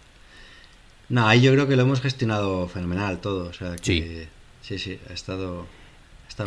No, 1.08 1.26
ahí 1.26 1.40
yo 1.40 1.52
creo 1.52 1.66
que 1.66 1.76
lo 1.76 1.82
hemos 1.82 2.00
gestionado 2.00 2.68
fenomenal 2.68 3.18
todo. 3.20 3.48
O 3.48 3.52
sea, 3.52 3.76
que, 3.76 4.28
sí. 4.62 4.78
sí, 4.78 4.98
ha 5.08 5.12
estado, 5.12 5.66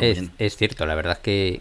bien. 0.00 0.32
Es 0.38 0.56
cierto, 0.56 0.86
la 0.86 0.94
verdad 0.94 1.14
es 1.14 1.18
que. 1.18 1.60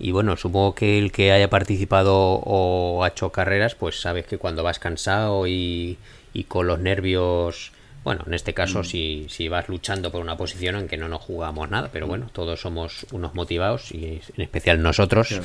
Y 0.00 0.12
bueno, 0.12 0.36
supongo 0.36 0.74
que 0.74 0.98
el 0.98 1.12
que 1.12 1.30
haya 1.30 1.50
participado 1.50 2.16
o 2.16 3.04
ha 3.04 3.08
hecho 3.08 3.30
carreras, 3.30 3.74
pues 3.74 4.00
sabes 4.00 4.26
que 4.26 4.38
cuando 4.38 4.62
vas 4.62 4.78
cansado 4.78 5.46
y, 5.46 5.98
y 6.32 6.44
con 6.44 6.66
los 6.66 6.80
nervios. 6.80 7.72
Bueno, 8.02 8.24
en 8.26 8.32
este 8.32 8.54
caso, 8.54 8.80
mm. 8.80 8.84
si, 8.84 9.26
si 9.28 9.48
vas 9.48 9.68
luchando 9.68 10.10
por 10.10 10.22
una 10.22 10.38
posición 10.38 10.76
en 10.76 10.88
que 10.88 10.96
no 10.96 11.08
nos 11.08 11.20
jugamos 11.20 11.68
nada, 11.68 11.90
pero 11.92 12.06
mm. 12.06 12.08
bueno, 12.08 12.30
todos 12.32 12.60
somos 12.60 13.06
unos 13.12 13.34
motivados 13.34 13.92
y 13.92 14.22
en 14.36 14.42
especial 14.42 14.82
nosotros 14.82 15.38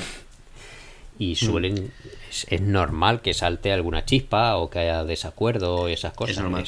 y 1.18 1.32
mm. 1.32 1.36
suelen 1.36 1.92
es, 2.48 2.60
normal 2.60 3.22
que 3.22 3.34
salte 3.34 3.72
alguna 3.72 4.04
chispa 4.04 4.56
o 4.56 4.70
que 4.70 4.80
haya 4.80 5.04
desacuerdo 5.04 5.88
y 5.88 5.92
esas 5.92 6.12
cosas. 6.12 6.36
Es 6.36 6.42
normal. 6.42 6.64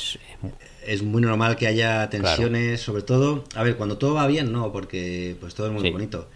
Es, 0.86 1.02
muy 1.02 1.22
normal 1.22 1.56
que 1.56 1.66
haya 1.66 2.08
tensiones, 2.08 2.80
sobre 2.80 3.02
todo, 3.02 3.44
a 3.54 3.62
ver, 3.62 3.76
cuando 3.76 3.98
todo 3.98 4.14
va 4.14 4.26
bien, 4.26 4.52
no, 4.52 4.72
porque 4.72 5.36
pues 5.40 5.54
todo 5.54 5.66
es 5.66 5.72
muy 5.72 5.90
bonito. 5.90 6.28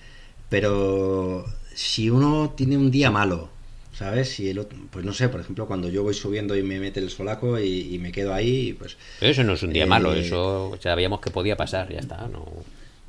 Pero 0.53 1.47
si 1.75 2.11
uno 2.11 2.53
tiene 2.55 2.77
un 2.77 2.91
día 2.91 3.11
malo, 3.11 3.49
¿sabes? 3.95 4.29
Si 4.29 4.51
el 4.51 4.67
pues 4.91 5.03
no 5.03 5.15
sé, 5.15 5.31
por 5.31 5.41
ejemplo, 5.41 5.67
cuando 5.67 5.89
yo 5.89 6.03
voy 6.03 6.13
subiendo 6.13 6.55
y 6.55 6.63
me 6.63 6.79
mete 6.79 7.01
el 7.01 7.09
solaco 7.09 7.59
y, 7.59 7.99
me 7.99 8.13
quedo 8.13 8.35
ahí, 8.35 8.75
pues... 8.75 8.99
eso 9.23 9.45
no 9.45 9.55
es 9.55 9.63
un 9.63 9.73
día 9.73 9.87
malo, 9.87 10.13
eh, 10.13 10.21
eso 10.21 10.77
sabíamos 10.79 11.23
que 11.23 11.31
podía 11.31 11.57
pasar, 11.57 11.91
ya 11.91 12.01
está, 12.01 12.29
no... 12.29 12.47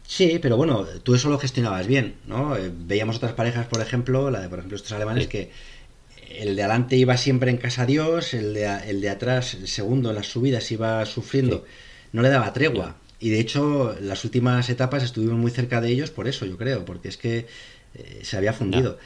Sí, 0.08 0.40
pero 0.42 0.56
bueno, 0.56 0.86
tú 1.04 1.16
eso 1.16 1.30
lo 1.30 1.38
gestionabas 1.38 1.86
bien, 1.86 2.16
¿no? 2.28 2.56
Eh, 2.56 2.72
veíamos 2.74 3.18
otras 3.18 3.34
parejas, 3.34 3.68
por 3.68 3.82
ejemplo, 3.82 4.32
la 4.32 4.40
de, 4.40 4.48
por 4.48 4.60
ejemplo, 4.60 4.78
estos 4.78 4.94
alemanes, 4.94 5.28
que 5.28 5.52
el 6.30 6.56
de 6.56 6.64
adelante 6.64 6.96
iba 6.96 7.18
siempre 7.18 7.52
en 7.52 7.58
casa 7.58 7.86
Dios, 7.86 8.34
el 8.34 8.54
de, 8.54 8.68
el 8.88 9.02
de 9.02 9.10
atrás, 9.10 9.54
el 9.56 9.68
segundo 9.68 10.12
en 10.12 10.16
las 10.16 10.28
subidas 10.28 10.72
iba 10.72 11.06
sufriendo, 11.06 11.66
no 12.14 12.22
le 12.22 12.30
daba 12.30 12.54
tregua. 12.54 12.96
Y 13.24 13.30
de 13.30 13.40
hecho, 13.40 13.96
las 14.02 14.26
últimas 14.26 14.70
etapas 14.70 15.02
estuvimos 15.02 15.38
muy 15.38 15.50
cerca 15.50 15.80
de 15.80 15.88
ellos 15.88 16.12
por 16.12 16.28
eso, 16.28 16.46
yo 16.46 16.58
creo, 16.58 16.84
porque 16.84 17.08
es 17.08 17.16
que 17.16 17.48
eh, 17.96 18.20
se 18.22 18.36
había 18.36 18.52
fundido. 18.52 18.98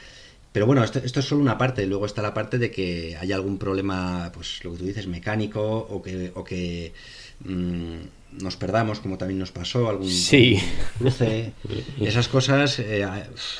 Pero 0.50 0.66
bueno, 0.66 0.82
esto, 0.82 0.98
esto, 0.98 1.20
es 1.20 1.26
solo 1.26 1.40
una 1.40 1.56
parte, 1.56 1.86
luego 1.86 2.04
está 2.04 2.20
la 2.20 2.34
parte 2.34 2.58
de 2.58 2.72
que 2.72 3.16
hay 3.16 3.30
algún 3.30 3.58
problema, 3.58 4.32
pues 4.34 4.64
lo 4.64 4.72
que 4.72 4.78
tú 4.78 4.86
dices, 4.86 5.06
mecánico, 5.06 5.62
o 5.62 6.02
que, 6.02 6.32
o 6.34 6.42
que 6.42 6.92
mm, 7.44 8.42
nos 8.42 8.56
perdamos, 8.56 8.98
como 8.98 9.18
también 9.18 9.38
nos 9.38 9.52
pasó, 9.52 9.88
algún, 9.88 10.10
cruce, 10.98 11.52
esas 12.00 12.26
cosas, 12.26 12.80
eh, 12.80 13.06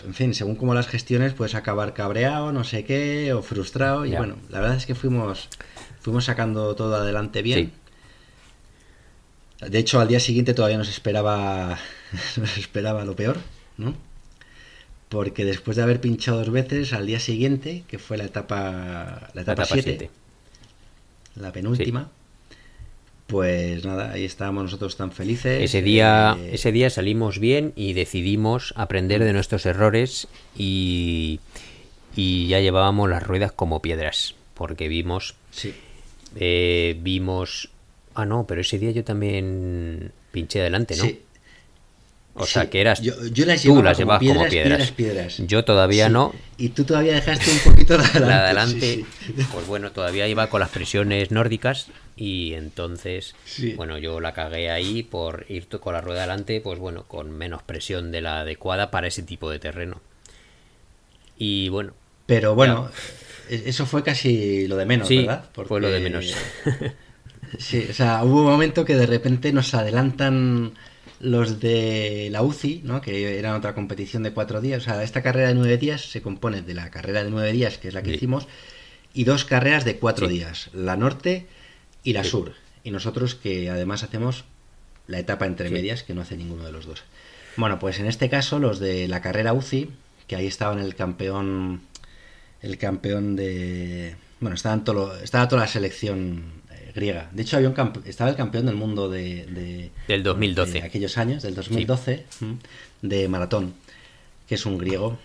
en 0.05 0.15
fin, 0.15 0.35
según 0.35 0.57
como 0.57 0.75
las 0.75 0.89
gestiones, 0.89 1.35
puedes 1.35 1.55
acabar 1.55 1.95
cabreado, 1.95 2.51
no 2.51 2.65
sé 2.65 2.83
qué, 2.83 3.33
o 3.33 3.43
frustrado, 3.43 4.05
y 4.07 4.17
bueno, 4.17 4.35
la 4.51 4.59
verdad 4.59 4.77
es 4.77 4.87
que 4.87 4.97
fuimos, 4.97 5.49
fuimos 6.01 6.25
sacando 6.25 6.75
todo 6.75 6.97
adelante 6.97 7.43
bien. 7.43 7.71
De 9.61 9.79
hecho, 9.79 10.01
al 10.01 10.09
día 10.09 10.21
siguiente 10.21 10.55
todavía 10.55 10.79
nos 10.79 10.89
esperaba, 10.89 11.79
nos 12.37 12.59
esperaba 12.59 13.05
lo 13.05 13.17
peor, 13.17 13.39
¿no? 13.77 13.95
Porque 15.09 15.45
después 15.45 15.77
de 15.77 15.83
haber 15.83 16.01
pinchado 16.01 16.39
dos 16.39 16.51
veces, 16.51 16.93
al 16.93 17.07
día 17.07 17.19
siguiente, 17.19 17.83
que 17.89 17.99
fue 17.99 18.19
la 18.19 18.25
etapa 18.25 19.31
la 19.33 19.43
etapa 19.43 19.65
7, 19.65 20.11
la, 21.37 21.51
penúltima, 21.51 22.11
pues 23.27 23.85
nada, 23.85 24.13
ahí 24.13 24.25
estábamos 24.25 24.65
nosotros 24.65 24.97
tan 24.97 25.11
felices. 25.11 25.63
Ese 25.63 25.83
día, 25.83 26.37
eh, 26.39 26.51
ese 26.53 26.73
día 26.73 26.91
salimos 26.91 27.39
bien 27.39 27.73
y 27.75 27.95
decidimos 27.95 28.75
aprender 28.77 29.25
de 29.25 29.33
nuestros 29.33 29.65
errores 29.67 30.29
y, 30.57 31.41
y 32.15 32.49
ya 32.49 32.61
llevábamos 32.61 33.09
las 33.09 33.23
ruedas 33.23 33.53
como 33.53 33.81
piedras, 33.81 34.35
porque 34.55 34.89
vimos... 34.89 35.35
Sí. 35.51 35.75
Eh, 36.37 36.97
vimos... 37.01 37.71
Ah, 38.19 38.27
no, 38.27 38.49
pero 38.49 38.62
ese 38.62 38.81
día 38.81 38.91
yo 38.91 39.05
también 39.05 40.11
pinché 40.33 40.61
adelante, 40.61 40.97
¿no? 40.97 41.05
Sí. 41.05 41.21
O 42.35 42.47
sea, 42.47 42.69
que 42.69 42.81
eras. 42.81 43.01
Yo, 43.01 43.14
las 43.14 43.62
tú 43.62 43.81
las 43.81 43.97
llevabas 43.97 44.27
como 44.27 44.49
piedras, 44.49 45.37
Yo 45.47 45.64
todavía 45.64 46.09
no. 46.09 46.35
Y 46.57 46.71
tú 46.71 46.83
todavía 46.83 47.14
dejaste 47.14 47.49
un 47.49 47.59
poquito 47.61 47.97
la 47.97 48.03
adelante. 48.03 48.27
La 48.27 48.45
adelante, 48.45 49.05
pues 49.53 49.66
bueno, 49.69 49.93
todavía 49.93 50.27
iba 50.27 50.49
con 50.49 50.59
las 50.59 50.71
presiones 50.71 51.31
nórdicas 51.31 51.91
y 52.16 52.55
entonces, 52.55 53.37
bueno, 53.77 53.99
yo 53.99 54.19
la 54.19 54.35
cagué 54.35 54.73
ahí 54.73 55.05
por 55.05 55.47
ir 55.49 55.69
con 55.69 55.93
la 55.93 56.01
rueda 56.01 56.25
adelante, 56.25 56.61
pues 56.61 56.81
bueno, 56.81 57.05
con 57.05 57.31
menos 57.31 57.62
presión 57.62 58.11
de 58.11 58.21
la 58.21 58.41
adecuada 58.41 58.91
para 58.91 59.07
ese 59.07 59.23
tipo 59.23 59.49
de 59.49 59.61
terreno. 59.61 60.01
Y 61.37 61.69
bueno. 61.69 61.93
Pero 62.27 62.57
bueno, 62.57 62.91
e-, 63.49 63.62
eso 63.66 63.87
fue 63.87 64.03
casi 64.03 64.66
lo 64.66 64.77
de 64.77 64.87
menos, 64.87 65.09
¿verdad? 65.09 65.45
Fue 65.53 65.81
lo 65.81 65.89
de 65.89 66.01
menos. 66.01 66.35
sí, 67.59 67.87
o 67.91 67.93
sea, 67.93 68.23
hubo 68.25 68.41
un 68.41 68.47
momento 68.47 68.85
que 68.85 68.97
de 68.97 69.07
repente 69.07 69.53
nos 69.53 69.75
adelantan 69.75 70.73
los 71.21 71.61
de 71.61 72.29
la 72.31 72.43
UCI, 72.43 72.83
¿no? 72.85 73.01
que 73.01 73.39
era 73.39 73.57
otra 73.57 73.75
competición 73.75 74.23
de 74.23 74.33
cuatro 74.33 74.61
días. 74.61 74.83
O 74.83 74.85
sea, 74.85 75.03
esta 75.03 75.23
carrera 75.23 75.49
de 75.49 75.55
nueve 75.55 75.77
días 75.77 76.03
se 76.11 76.23
compone 76.23 76.63
de 76.63 76.75
la 76.75 76.91
carrera 76.91 77.25
de 77.25 77.31
nueve 77.31 77.53
días, 77.53 77.79
que 77.79 77.89
es 77.89 77.95
la 77.95 78.03
que 78.03 78.15
hicimos, 78.15 78.47
y 79.15 79.25
dos 79.25 79.45
carreras 79.45 79.85
de 79.85 79.97
cuatro 79.97 80.29
días, 80.29 80.71
la 80.73 80.97
norte 80.97 81.47
y 82.05 82.13
la 82.13 82.25
sur. 82.25 82.55
Y 82.85 82.91
nosotros 82.91 83.35
que 83.35 83.71
además 83.71 84.03
hacemos 84.03 84.45
la 85.07 85.19
etapa 85.19 85.47
entre 85.47 85.71
medias, 85.71 86.03
que 86.03 86.15
no 86.15 86.21
hace 86.21 86.37
ninguno 86.37 86.65
de 86.65 86.73
los 86.73 86.87
dos. 86.87 87.03
Bueno, 87.57 87.79
pues 87.79 87.99
en 87.99 88.07
este 88.07 88.29
caso 88.29 88.59
los 88.59 88.79
de 88.79 89.09
la 89.09 89.21
carrera 89.21 89.53
UCI, 89.53 89.91
que 90.29 90.37
ahí 90.37 90.47
estaban 90.47 90.79
el 90.79 90.95
campeón, 90.95 91.81
el 92.63 92.79
campeón 92.79 93.35
de... 93.35 94.15
Bueno, 94.41 94.55
estaban 94.55 94.85
todo, 94.85 95.19
estaba 95.21 95.49
toda 95.49 95.63
la 95.63 95.69
selección 95.69 96.45
griega. 96.99 97.31
De 97.33 97.43
hecho, 97.43 97.57
había 97.57 97.69
un 97.69 98.03
estaba 98.05 98.31
el 98.31 98.37
campeón 98.37 98.67
del 98.67 98.75
mundo 98.75 99.09
de, 99.09 99.91
del 100.07 100.23
2012. 100.23 100.73
De 100.73 100.83
aquellos 100.83 101.17
años, 101.17 101.43
del 101.43 101.55
2012, 101.55 102.27
de 103.03 103.29
maratón, 103.29 103.75
que 104.49 104.57
es 104.57 104.67
un 104.67 104.79
griego. 104.79 105.19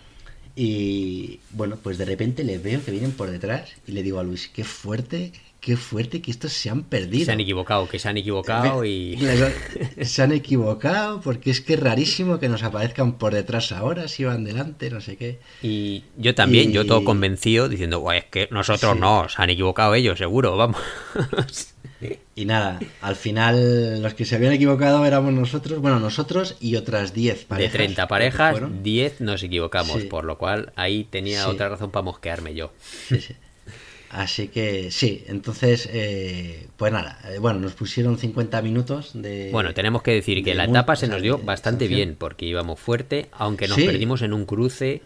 Y 0.55 1.39
bueno, 1.51 1.77
pues 1.81 1.97
de 1.97 2.05
repente 2.05 2.43
le 2.43 2.59
veo 2.59 2.83
que 2.83 2.91
vienen 2.91 3.11
por 3.11 3.31
detrás 3.31 3.71
y 3.87 3.91
le 3.91 4.03
digo 4.03 4.19
a 4.19 4.23
Luis, 4.23 4.49
qué 4.53 4.63
fuerte, 4.63 5.33
qué 5.63 5.77
fuerte 5.77 6.21
que 6.21 6.29
estos 6.29 6.51
se 6.51 6.69
han 6.69 6.83
perdido. 6.83 7.25
Se 7.25 7.31
han 7.31 7.39
equivocado, 7.39 7.87
que 7.87 7.97
se 7.97 8.09
han 8.09 8.17
equivocado 8.17 8.83
y... 8.83 9.17
Se 10.01 10.21
han 10.21 10.33
equivocado 10.33 11.21
porque 11.21 11.51
es 11.51 11.61
que 11.61 11.75
es 11.75 11.79
rarísimo 11.79 12.37
que 12.37 12.49
nos 12.49 12.63
aparezcan 12.63 13.17
por 13.17 13.33
detrás 13.33 13.71
ahora, 13.71 14.09
si 14.09 14.25
van 14.25 14.43
delante, 14.43 14.89
no 14.89 14.99
sé 14.99 15.15
qué. 15.15 15.39
Y 15.61 16.03
yo 16.17 16.35
también, 16.35 16.73
yo 16.73 16.85
todo 16.85 17.05
convencido 17.05 17.69
diciendo, 17.69 17.99
Guay, 17.99 18.19
es 18.19 18.25
que 18.25 18.47
nosotros 18.51 18.99
no, 18.99 19.29
se 19.29 19.41
han 19.41 19.49
equivocado 19.49 19.95
ellos, 19.95 20.17
seguro, 20.17 20.57
vamos. 20.57 20.81
Y 22.35 22.43
nada, 22.43 22.79
al 22.99 23.15
final 23.15 24.01
los 24.01 24.13
que 24.13 24.25
se 24.25 24.35
habían 24.35 24.51
equivocado 24.51 25.05
éramos 25.05 25.31
nosotros, 25.31 25.79
bueno, 25.79 26.01
nosotros 26.01 26.57
y 26.59 26.75
otras 26.75 27.13
10 27.13 27.45
parejas. 27.45 27.71
De 27.71 27.77
30 27.77 28.07
parejas, 28.09 28.57
10 28.83 29.21
nos 29.21 29.41
equivocamos, 29.41 30.03
por 30.05 30.25
lo 30.25 30.37
cual 30.37 30.73
ahí 30.75 31.05
tenía 31.05 31.47
otra 31.47 31.69
razón 31.69 31.91
para 31.91 32.03
mosquearme 32.03 32.55
yo. 32.55 32.73
Sí, 33.07 33.21
sí. 33.21 33.35
Así 34.13 34.49
que 34.49 34.91
sí, 34.91 35.23
entonces, 35.27 35.89
eh, 35.91 36.67
pues 36.77 36.93
nada, 36.93 37.19
eh, 37.31 37.39
bueno, 37.39 37.59
nos 37.59 37.73
pusieron 37.73 38.19
50 38.19 38.61
minutos 38.61 39.09
de... 39.15 39.49
Bueno, 39.51 39.73
tenemos 39.73 40.03
que 40.03 40.11
decir 40.11 40.43
que 40.43 40.53
la 40.53 40.65
etapa 40.65 40.95
se 40.95 41.07
nos 41.07 41.19
dio 41.19 41.39
bastante 41.39 41.87
bien, 41.87 42.15
porque 42.15 42.45
íbamos 42.45 42.79
fuerte, 42.79 43.25
aunque 43.31 43.67
nos 43.67 43.77
perdimos 43.77 44.21
en 44.21 44.33
un 44.33 44.45
cruce. 44.45 45.01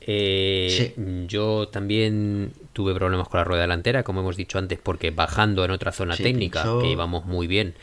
Eh, 0.00 0.94
yo 1.26 1.66
también 1.66 2.52
tuve 2.72 2.94
problemas 2.94 3.28
con 3.28 3.38
la 3.38 3.44
rueda 3.44 3.62
delantera, 3.62 4.04
como 4.04 4.20
hemos 4.20 4.36
dicho 4.36 4.58
antes, 4.58 4.78
porque 4.80 5.10
bajando 5.10 5.64
en 5.64 5.72
otra 5.72 5.90
zona 5.90 6.16
técnica, 6.16 6.64
que 6.80 6.92
íbamos 6.92 7.26
muy 7.26 7.48
bien. 7.48 7.74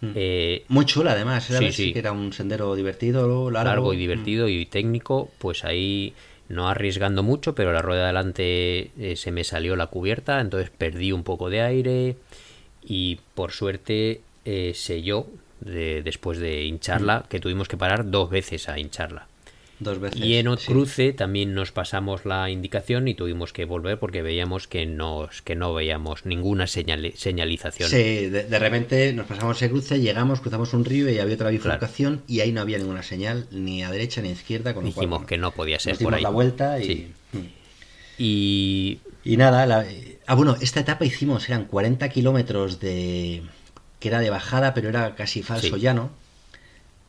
Mm. 0.00 0.10
muy 0.68 0.84
chula 0.84 1.12
además, 1.12 1.48
era 1.50 1.72
sí, 1.72 1.92
que 1.92 1.98
era 1.98 2.12
un 2.12 2.34
sendero 2.34 2.74
divertido, 2.76 3.50
largo, 3.50 3.68
largo 3.68 3.94
y 3.94 3.96
divertido 3.96 4.46
y 4.46 4.66
técnico, 4.66 5.30
pues 5.38 5.64
ahí 5.64 6.12
no 6.48 6.68
arriesgando 6.68 7.22
mucho, 7.22 7.54
pero 7.54 7.72
la 7.72 7.82
rueda 7.82 8.02
de 8.02 8.04
adelante 8.06 8.90
eh, 8.98 9.16
se 9.16 9.30
me 9.30 9.44
salió 9.44 9.76
la 9.76 9.88
cubierta, 9.88 10.40
entonces 10.40 10.70
perdí 10.70 11.12
un 11.12 11.22
poco 11.22 11.50
de 11.50 11.60
aire 11.60 12.16
y 12.82 13.20
por 13.34 13.52
suerte 13.52 14.22
eh, 14.44 14.72
selló 14.74 15.26
de, 15.60 16.02
después 16.02 16.38
de 16.38 16.64
hincharla, 16.64 17.20
mm. 17.20 17.28
que 17.28 17.40
tuvimos 17.40 17.68
que 17.68 17.76
parar 17.76 18.10
dos 18.10 18.30
veces 18.30 18.68
a 18.68 18.78
hincharla. 18.78 19.26
Dos 19.80 20.00
veces. 20.00 20.20
Y 20.20 20.36
en 20.36 20.48
otro 20.48 20.66
cruce 20.66 21.12
también 21.12 21.54
nos 21.54 21.70
pasamos 21.70 22.24
la 22.24 22.50
indicación 22.50 23.06
y 23.06 23.14
tuvimos 23.14 23.52
que 23.52 23.64
volver 23.64 23.98
porque 23.98 24.22
veíamos 24.22 24.66
que, 24.66 24.86
nos, 24.86 25.40
que 25.42 25.54
no 25.54 25.72
veíamos 25.72 26.26
ninguna 26.26 26.66
señal, 26.66 27.12
señalización. 27.14 27.88
Sí, 27.88 28.26
de, 28.28 28.58
repente 28.58 29.12
nos 29.12 29.26
pasamos 29.26 29.56
ese 29.56 29.70
cruce, 29.70 30.00
llegamos, 30.00 30.40
cruzamos 30.40 30.74
un 30.74 30.84
río 30.84 31.08
y 31.08 31.18
había 31.18 31.34
otra 31.34 31.50
bifurcación 31.50 32.22
y 32.26 32.40
ahí 32.40 32.50
no 32.50 32.60
había 32.60 32.78
ninguna 32.78 33.04
señal, 33.04 33.46
ni 33.52 33.84
a 33.84 33.90
derecha 33.90 34.20
ni 34.20 34.30
a 34.30 34.32
izquierda. 34.32 34.74
Con 34.74 34.84
Dijimos 34.84 35.24
que 35.26 35.38
no 35.38 35.52
podía 35.52 35.78
ser 35.78 35.96
por 35.98 36.14
ahí. 36.14 36.22
la 36.22 36.30
vuelta 36.30 36.80
y... 36.80 37.12
Mm. 37.32 37.38
Y... 38.18 38.98
Y 39.24 39.36
nada, 39.36 39.84
ah 40.26 40.34
bueno, 40.34 40.56
esta 40.60 40.80
etapa 40.80 41.04
hicimos, 41.04 41.48
eran 41.48 41.66
40 41.66 42.08
kilómetros 42.08 42.80
de... 42.80 43.42
que 44.00 44.08
era 44.08 44.20
de 44.20 44.30
bajada, 44.30 44.74
pero 44.74 44.88
era 44.88 45.14
casi 45.14 45.42
falso 45.42 45.76
llano 45.76 46.10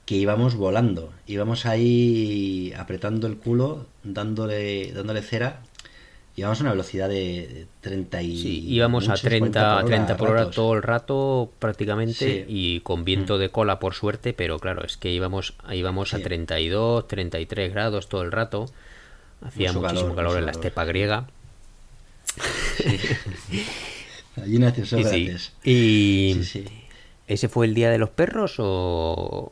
que 0.10 0.16
íbamos 0.16 0.56
volando, 0.56 1.14
íbamos 1.28 1.68
ahí 1.68 2.74
apretando 2.76 3.28
el 3.28 3.38
culo, 3.38 3.86
dándole, 4.04 4.92
dándole 4.92 5.22
cera, 5.22 5.62
íbamos 6.36 6.60
a 6.60 6.64
una 6.64 6.72
velocidad 6.72 7.08
de 7.08 7.68
30 7.82 8.24
y... 8.24 8.42
Sí, 8.42 8.66
íbamos 8.70 9.08
a 9.08 9.14
30, 9.14 9.86
30 9.86 10.18
por 10.18 10.32
hora 10.32 10.50
todo 10.50 10.74
el 10.74 10.82
rato 10.82 11.52
prácticamente 11.60 12.44
y 12.48 12.80
con 12.80 13.06
viento 13.06 13.36
mm. 13.36 13.40
de 13.40 13.50
cola 13.50 13.78
por 13.78 13.94
suerte, 13.94 14.34
pero 14.34 14.58
claro, 14.58 14.84
es 14.84 14.98
que 14.98 15.12
íbamos, 15.12 15.54
íbamos 15.72 16.16
a 16.16 16.24
32, 16.24 17.08
33 17.08 17.72
grados 17.72 18.10
todo 18.10 18.24
el 18.24 18.32
rato, 18.32 18.66
hacía 19.44 19.74
muchísimo 19.74 20.16
calor, 20.16 20.40
en 20.40 20.48
la 20.48 20.52
estepa 20.54 20.86
griega. 20.86 21.28
Allí 24.38 24.58
nació 24.58 24.88
Sócrates. 24.88 25.54
Y... 25.64 26.36
¿Ese 27.28 27.48
fue 27.48 27.68
el 27.68 27.76
día 27.76 27.92
de 27.92 28.00
los 28.00 28.10
perros 28.10 28.56
o, 28.58 29.52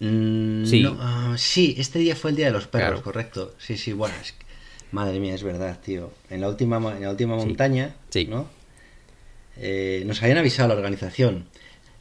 Mm, 0.00 0.64
sí. 0.64 0.86
Ah, 1.00 1.34
sí, 1.36 1.74
este 1.78 1.98
día 1.98 2.14
fue 2.14 2.30
el 2.30 2.36
día 2.36 2.46
de 2.46 2.52
los 2.52 2.66
perros, 2.66 3.00
correcto. 3.00 3.54
Sí, 3.58 3.76
sí, 3.76 3.92
bueno, 3.92 4.14
madre 4.92 5.20
mía, 5.20 5.34
es 5.34 5.42
verdad, 5.42 5.78
tío. 5.84 6.12
En 6.30 6.40
la 6.40 6.48
última, 6.48 6.76
en 6.76 7.02
la 7.02 7.10
última 7.10 7.36
montaña, 7.36 7.94
¿no? 8.28 8.48
Eh, 9.60 10.04
nos 10.06 10.22
habían 10.22 10.38
avisado 10.38 10.68
la 10.68 10.74
organización. 10.74 11.46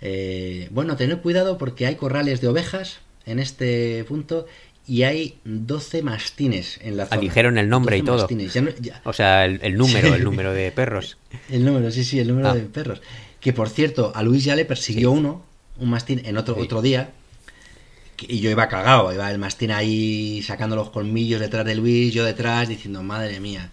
Eh, 0.02 0.68
bueno, 0.72 0.96
tened 0.96 1.18
cuidado 1.20 1.58
porque 1.58 1.88
hay 1.88 1.96
corrales 1.96 2.40
de 2.40 2.48
ovejas 2.48 3.00
en 3.26 3.40
este 3.40 4.04
punto 4.04 4.46
y 4.88 5.04
hay 5.04 5.40
12 5.44 6.04
mastines 6.04 6.80
en 6.82 6.98
la 6.98 7.04
ah, 7.04 7.08
zona. 7.08 7.22
dijeron 7.22 7.58
el 7.58 7.68
nombre 7.68 7.98
y 7.98 8.04
todo. 8.04 8.28
O 9.04 9.14
sea, 9.14 9.46
el, 9.46 9.76
número, 9.76 10.14
el 10.14 10.24
número 10.24 10.54
de 10.54 10.72
perros. 10.72 11.18
El 11.50 11.66
número, 11.66 11.92
sí, 11.92 12.04
sí, 12.04 12.20
el 12.20 12.28
número 12.30 12.50
ah. 12.50 12.56
de 12.56 12.62
perros. 12.62 13.02
Que 13.42 13.54
por 13.54 13.70
cierto, 13.70 14.12
a 14.16 14.24
Luis 14.24 14.44
ya 14.44 14.56
le 14.56 14.66
persiguió 14.66 15.12
uno, 15.12 15.44
un 15.78 15.90
mastín, 15.90 16.22
en 16.26 16.38
otro, 16.38 16.58
otro 16.58 16.82
día, 16.82 17.12
y 18.22 18.40
yo 18.40 18.50
iba 18.50 18.68
cagado, 18.68 19.14
iba 19.14 19.30
el 19.30 19.38
mastín 19.38 19.72
ahí 19.72 20.42
sacando 20.42 20.76
los 20.76 20.90
colmillos 20.90 21.40
detrás 21.40 21.66
de 21.66 21.76
Luis, 21.76 22.14
yo 22.14 22.26
detrás 22.26 22.68
diciendo, 22.68 23.04
madre 23.04 23.40
mía. 23.40 23.72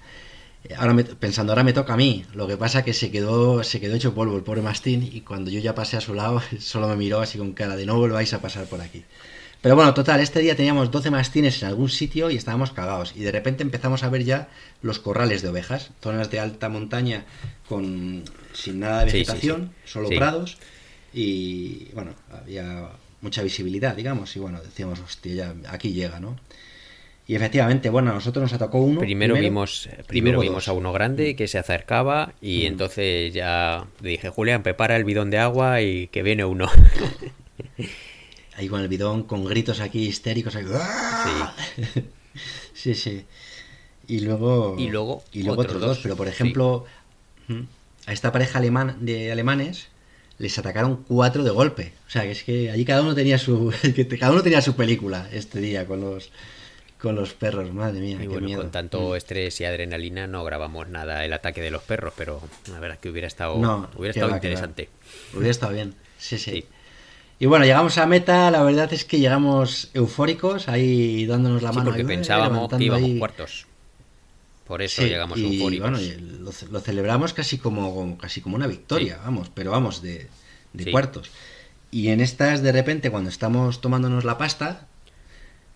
Ahora 0.77 0.97
pensando, 1.19 1.53
ahora 1.53 1.63
me 1.63 1.75
toca 1.75 1.93
a 1.93 1.97
mí. 1.97 2.25
Lo 2.35 2.47
que 2.47 2.57
pasa 2.57 2.83
que 2.83 2.95
se 2.95 3.11
quedó, 3.11 3.63
se 3.63 3.81
quedó 3.81 3.97
hecho 3.97 4.15
polvo 4.15 4.37
el 4.37 4.43
pobre 4.43 4.63
mastín 4.63 5.09
y 5.13 5.21
cuando 5.21 5.51
yo 5.51 5.61
ya 5.61 5.75
pasé 5.75 5.97
a 5.97 6.01
su 6.01 6.15
lado, 6.15 6.43
solo 6.59 6.89
me 6.89 6.97
miró 6.97 7.21
así 7.21 7.39
con 7.39 7.53
cara 7.53 7.77
de 7.77 7.87
no 7.87 7.97
volváis 7.97 8.33
a 8.35 8.41
pasar 8.41 8.67
por 8.67 8.81
aquí. 8.81 9.05
Pero 9.61 9.77
bueno, 9.77 9.95
total, 9.95 10.21
este 10.21 10.41
día 10.41 10.57
teníamos 10.57 10.91
12 10.91 11.11
mastines 11.11 11.63
en 11.63 11.69
algún 11.69 11.89
sitio 11.89 12.31
y 12.31 12.37
estábamos 12.37 12.73
cagados. 12.73 13.15
Y 13.17 13.21
de 13.21 13.33
repente 13.33 13.63
empezamos 13.63 14.03
a 14.03 14.11
ver 14.11 14.23
ya 14.23 14.49
los 14.83 14.99
corrales 14.99 15.41
de 15.41 15.49
ovejas, 15.49 15.91
zonas 16.03 16.31
de 16.31 16.39
alta 16.39 16.69
montaña 16.69 17.25
con 17.67 18.25
sin 18.53 18.81
nada 18.81 19.01
de 19.01 19.07
vegetación, 19.07 19.73
solo 19.87 20.11
prados. 20.11 20.59
Y 21.15 21.89
bueno, 21.95 22.11
había 22.31 22.91
mucha 23.25 23.43
visibilidad, 23.43 23.97
digamos, 23.97 24.37
y 24.37 24.39
bueno, 24.39 24.61
decíamos, 24.63 25.01
hostia, 25.01 25.35
ya 25.35 25.55
aquí 25.73 25.93
llega, 25.93 26.21
¿no? 26.21 26.37
Y 27.27 27.35
efectivamente, 27.35 27.89
bueno, 27.89 28.11
a 28.11 28.15
nosotros 28.15 28.43
nos 28.43 28.53
atacó 28.53 28.79
uno. 28.79 29.01
Primero, 29.01 29.35
vimos, 29.35 29.89
primero 30.07 30.41
vimos 30.41 30.69
a 30.69 30.75
uno 30.75 30.93
grande 30.93 31.35
que 31.37 31.49
se 31.49 31.57
acercaba 31.57 32.35
y 32.43 32.65
mm. 32.65 32.67
entonces 32.67 33.33
ya 33.33 33.87
dije, 34.01 34.29
Julián, 34.29 34.63
prepara 34.63 34.95
el 34.97 35.05
bidón 35.05 35.31
de 35.31 35.39
agua 35.39 35.81
y 35.81 36.09
que 36.09 36.23
viene 36.23 36.45
uno. 36.45 36.69
Ahí 38.57 38.69
con 38.69 38.83
el 38.83 38.89
bidón, 38.89 39.23
con 39.23 39.47
gritos 39.47 39.81
aquí 39.81 40.03
histéricos. 40.03 40.53
Sí. 40.53 42.05
sí, 42.75 42.95
sí. 42.95 43.25
Y 44.07 44.21
luego. 44.21 44.77
Y 44.79 44.91
luego. 44.91 45.25
Y 45.33 45.45
luego 45.45 45.63
otros, 45.63 45.81
dos. 45.81 46.01
Pero 46.03 46.17
por 46.17 46.29
ejemplo, 46.29 46.85
a 48.07 48.13
esta 48.13 48.33
pareja 48.33 48.59
alemán, 48.59 48.99
de 49.01 49.33
alemanes 49.33 49.89
les 50.39 50.59
atacaron 50.59 51.05
cuatro 51.07 51.45
de 51.45 51.51
golpe. 51.51 51.93
O 52.07 52.11
sea, 52.11 52.23
que 52.23 52.33
es 52.33 52.43
que 52.43 52.71
allí 52.71 52.85
cada 52.85 53.03
uno 53.03 53.15
tenía 53.15 53.39
su 53.39 53.73
cada 54.21 54.33
uno 54.33 54.43
tenía 54.43 54.61
su 54.61 54.75
película 54.75 55.29
este 55.33 55.61
día 55.61 55.87
con 55.87 56.01
los 56.01 56.31
con 56.99 57.17
los 57.17 57.35
perros, 57.35 57.71
madre 57.75 58.01
mía, 58.01 58.19
y 58.23 58.27
bueno, 58.27 58.57
con 58.57 58.71
tanto 58.71 59.11
mm. 59.11 59.17
estrés 59.17 59.61
y 59.61 59.67
adrenalina 59.67 60.27
no 60.27 60.43
grabamos 60.43 60.89
nada 60.89 61.23
el 61.23 61.35
ataque 61.35 61.61
de 61.61 61.71
los 61.71 61.83
perros, 61.83 62.15
pero 62.17 62.41
la 62.73 62.81
verdad 62.81 62.99
que 62.99 63.11
hubiera 63.11 63.27
estado 63.27 63.57
hubiera 63.97 64.13
estado 64.13 64.31
interesante. 64.35 64.89
Hubiera 65.35 65.51
estado 65.51 65.75
bien. 65.75 65.95
Sí, 66.19 66.39
sí, 66.39 66.65
Y 67.39 67.45
bueno, 67.45 67.67
llegamos 67.67 67.99
a 67.99 68.07
meta, 68.07 68.51
la 68.51 68.63
verdad 68.63 68.91
es 68.95 69.05
que 69.05 69.19
llegamos 69.19 69.91
eufóricos, 69.93 70.69
ahí 70.69 71.27
dándonos 71.27 71.63
la 71.63 71.73
mano. 71.73 71.91
porque 71.91 72.05
pensábamos 72.05 72.73
que 72.73 72.85
íbamos 72.85 73.11
cuartos. 73.19 73.67
Por 74.67 74.81
eso 74.81 75.03
llegamos 75.03 75.39
y, 75.39 75.79
Bueno, 75.79 75.99
lo, 76.41 76.81
celebramos 76.81 77.35
casi 77.35 77.59
como, 77.59 78.17
casi 78.17 78.41
como 78.41 78.57
una 78.57 78.67
victoria, 78.67 79.21
vamos, 79.23 79.51
pero 79.53 79.71
vamos, 79.71 80.01
de, 80.01 80.29
cuartos. 80.91 81.31
Y 81.91 82.09
en 82.09 82.21
estas, 82.21 82.63
de 82.63 82.73
repente, 82.73 83.11
cuando 83.11 83.31
estamos 83.31 83.81
tomándonos 83.81 84.25
la 84.25 84.39
pasta, 84.39 84.89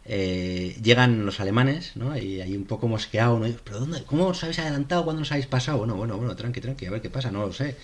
eh, 0.06 0.76
llegan 0.82 1.26
los 1.26 1.38
alemanes, 1.38 1.96
¿no? 1.96 2.16
Y 2.16 2.40
ahí 2.40 2.56
un 2.56 2.64
poco 2.64 2.88
mosqueado, 2.88 3.38
¿no? 3.38 3.46
¿Pero 3.62 3.80
dónde, 3.80 4.02
cómo 4.04 4.26
os 4.28 4.42
habéis 4.42 4.58
adelantado? 4.58 5.04
¿Cuándo 5.04 5.22
os 5.22 5.30
habéis 5.30 5.46
pasado? 5.46 5.78
Bueno, 5.78 5.94
bueno, 5.94 6.16
bueno, 6.16 6.34
tranqui, 6.34 6.60
tranqui, 6.60 6.86
a 6.86 6.90
ver 6.90 7.02
qué 7.02 7.10
pasa, 7.10 7.30
no 7.30 7.46
lo 7.46 7.52
sé. 7.52 7.76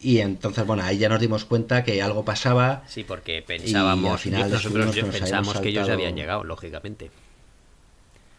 Y 0.00 0.18
entonces, 0.18 0.66
bueno, 0.66 0.82
ahí 0.82 0.98
ya 0.98 1.08
nos 1.08 1.20
dimos 1.20 1.44
cuenta 1.44 1.84
que 1.84 2.02
algo 2.02 2.24
pasaba. 2.24 2.82
Sí, 2.88 3.04
porque 3.04 3.40
pensábamos, 3.40 4.20
final 4.20 4.50
nosotros 4.50 4.96
pensábamos 4.96 5.60
que 5.60 5.68
ellos 5.68 5.88
habían 5.88 6.16
llegado, 6.16 6.42
lógicamente. 6.42 7.10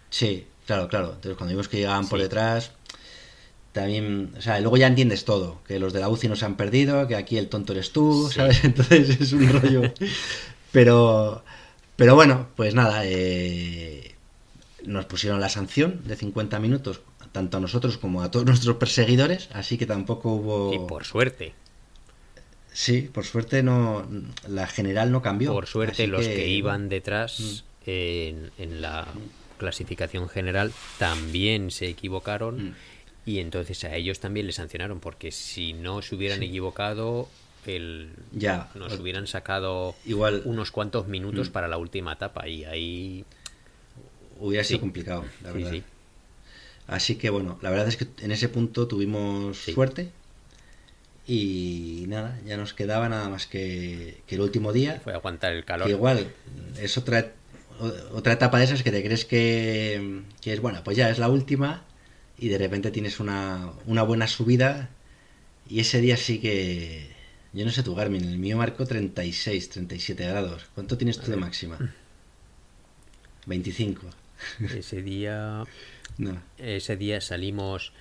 Sí, 0.09 0.45
Claro, 0.65 0.87
claro. 0.87 1.13
Entonces 1.15 1.37
cuando 1.37 1.51
vimos 1.51 1.67
que 1.67 1.77
llegaban 1.77 2.07
por 2.07 2.19
detrás, 2.19 2.71
también, 3.75 4.33
o 4.37 4.41
sea, 4.41 4.59
luego 4.61 4.77
ya 4.77 4.87
entiendes 4.87 5.25
todo, 5.25 5.61
que 5.67 5.79
los 5.79 5.91
de 5.91 5.99
la 5.99 6.07
UCI 6.09 6.29
no 6.29 6.35
se 6.35 6.45
han 6.45 6.55
perdido, 6.55 7.07
que 7.07 7.15
aquí 7.15 7.37
el 7.37 7.49
tonto 7.49 7.73
eres 7.73 7.91
tú, 7.91 8.29
¿sabes? 8.33 8.63
Entonces 8.63 9.21
es 9.21 9.33
un 9.33 9.49
rollo. 9.49 9.93
Pero, 10.71 11.43
pero 11.97 12.15
bueno, 12.15 12.47
pues 12.55 12.73
nada, 12.73 13.01
eh, 13.03 14.15
nos 14.85 15.05
pusieron 15.05 15.41
la 15.41 15.49
sanción 15.49 16.01
de 16.05 16.15
50 16.15 16.57
minutos, 16.59 17.01
tanto 17.33 17.57
a 17.57 17.59
nosotros 17.59 17.97
como 17.97 18.23
a 18.23 18.31
todos 18.31 18.45
nuestros 18.47 18.77
perseguidores, 18.77 19.49
así 19.53 19.77
que 19.77 19.85
tampoco 19.85 20.31
hubo... 20.31 20.73
Y 20.73 20.79
por 20.87 21.03
suerte. 21.03 21.53
Sí, 22.71 23.09
por 23.13 23.25
suerte 23.25 23.61
no, 23.61 24.07
la 24.47 24.67
general 24.67 25.11
no 25.11 25.21
cambió. 25.21 25.51
Por 25.53 25.67
suerte 25.67 26.07
los 26.07 26.25
que, 26.25 26.47
iban 26.47 26.89
detrás 26.89 27.39
mm. 27.39 27.89
en, 27.89 28.51
en 28.57 28.81
la 28.81 29.07
clasificación 29.55 30.29
general 30.29 30.71
también 30.97 31.71
se 31.71 31.87
equivocaron. 31.87 32.69
Mm. 32.69 32.75
Y 33.25 33.39
entonces 33.39 33.83
a 33.83 33.95
ellos 33.95 34.19
también 34.19 34.45
les 34.45 34.55
sancionaron, 34.55 34.99
porque 34.99 35.31
si 35.31 35.73
no 35.73 36.01
se 36.03 36.15
hubieran 36.15 36.43
equivocado, 36.43 37.27
el, 37.65 38.09
ya, 38.31 38.69
nos 38.75 38.99
hubieran 38.99 39.25
sacado 39.25 39.95
igual 40.05 40.43
unos 40.45 40.69
cuantos 40.69 41.07
minutos 41.07 41.49
para 41.49 41.67
la 41.67 41.77
última 41.77 42.13
etapa 42.13 42.47
y 42.47 42.65
ahí 42.65 43.25
hubiera 44.39 44.63
sido 44.63 44.81
complicado, 44.81 45.25
la 45.43 45.51
verdad. 45.51 45.73
Así 46.87 47.15
que 47.15 47.31
bueno, 47.31 47.57
la 47.63 47.71
verdad 47.71 47.87
es 47.87 47.97
que 47.97 48.07
en 48.21 48.31
ese 48.31 48.47
punto 48.47 48.87
tuvimos 48.87 49.57
suerte 49.57 50.11
y 51.27 52.05
nada, 52.07 52.39
ya 52.45 52.57
nos 52.57 52.73
quedaba 52.73 53.09
nada 53.09 53.29
más 53.29 53.47
que, 53.47 54.21
el 54.27 54.41
último 54.41 54.71
día. 54.71 55.01
Fue 55.03 55.13
aguantar 55.13 55.53
el 55.53 55.65
calor. 55.65 55.87
Que 55.87 55.93
igual 55.93 56.27
es 56.79 56.97
otra 56.97 57.31
otra 58.13 58.33
etapa 58.33 58.57
de 58.57 58.65
esas 58.65 58.83
que 58.83 58.91
te 58.91 59.03
crees 59.03 59.25
que, 59.25 60.23
que 60.41 60.53
es 60.53 60.61
bueno, 60.61 60.83
pues 60.83 60.97
ya 60.97 61.09
es 61.09 61.19
la 61.19 61.29
última 61.29 61.83
y 62.37 62.49
de 62.49 62.57
repente 62.57 62.91
tienes 62.91 63.19
una, 63.19 63.71
una 63.85 64.03
buena 64.03 64.27
subida 64.27 64.89
y 65.69 65.79
ese 65.79 66.01
día 66.01 66.17
sí 66.17 66.39
que 66.39 67.09
yo 67.53 67.63
no 67.63 67.71
sé 67.71 67.83
tu 67.83 67.95
Garmin, 67.95 68.23
el 68.25 68.37
mío 68.37 68.57
marcó 68.57 68.85
36, 68.85 69.69
37 69.69 70.27
grados. 70.27 70.65
¿Cuánto 70.75 70.97
tienes 70.97 71.17
tú 71.19 71.31
de 71.31 71.37
máxima? 71.37 71.77
25. 73.45 74.07
Ese 74.75 75.01
día 75.01 75.63
ese 76.57 76.97
día 76.97 77.21
salimos, 77.21 77.93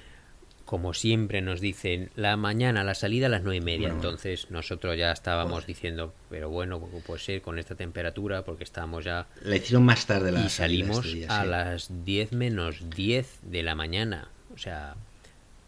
como 0.64 0.94
siempre 0.94 1.42
nos 1.42 1.60
dicen, 1.60 2.10
la 2.16 2.36
mañana, 2.36 2.84
la 2.84 2.94
salida 2.94 3.26
a 3.26 3.28
las 3.28 3.42
nueve 3.42 3.56
y 3.56 3.60
media. 3.60 3.88
Entonces 3.88 4.50
nosotros 4.50 4.96
ya 4.96 5.12
estábamos 5.12 5.66
diciendo, 5.66 6.14
pero 6.30 6.48
bueno, 6.50 6.80
puede 7.06 7.20
ser 7.20 7.42
con 7.42 7.58
esta 7.58 7.74
temperatura? 7.74 8.44
Porque 8.44 8.64
estábamos 8.64 9.04
ya... 9.04 9.26
La 9.42 9.56
hicieron 9.56 9.84
más 9.84 10.06
tarde 10.06 10.32
la 10.32 10.40
Y 10.40 10.48
salimos 10.48 11.06
este 11.06 11.26
a 11.28 11.44
las 11.44 12.04
10 12.04 12.32
menos 12.32 12.90
10 12.90 13.40
de 13.42 13.62
la 13.62 13.74
mañana. 13.74 14.28
O 14.54 14.58
sea... 14.58 14.96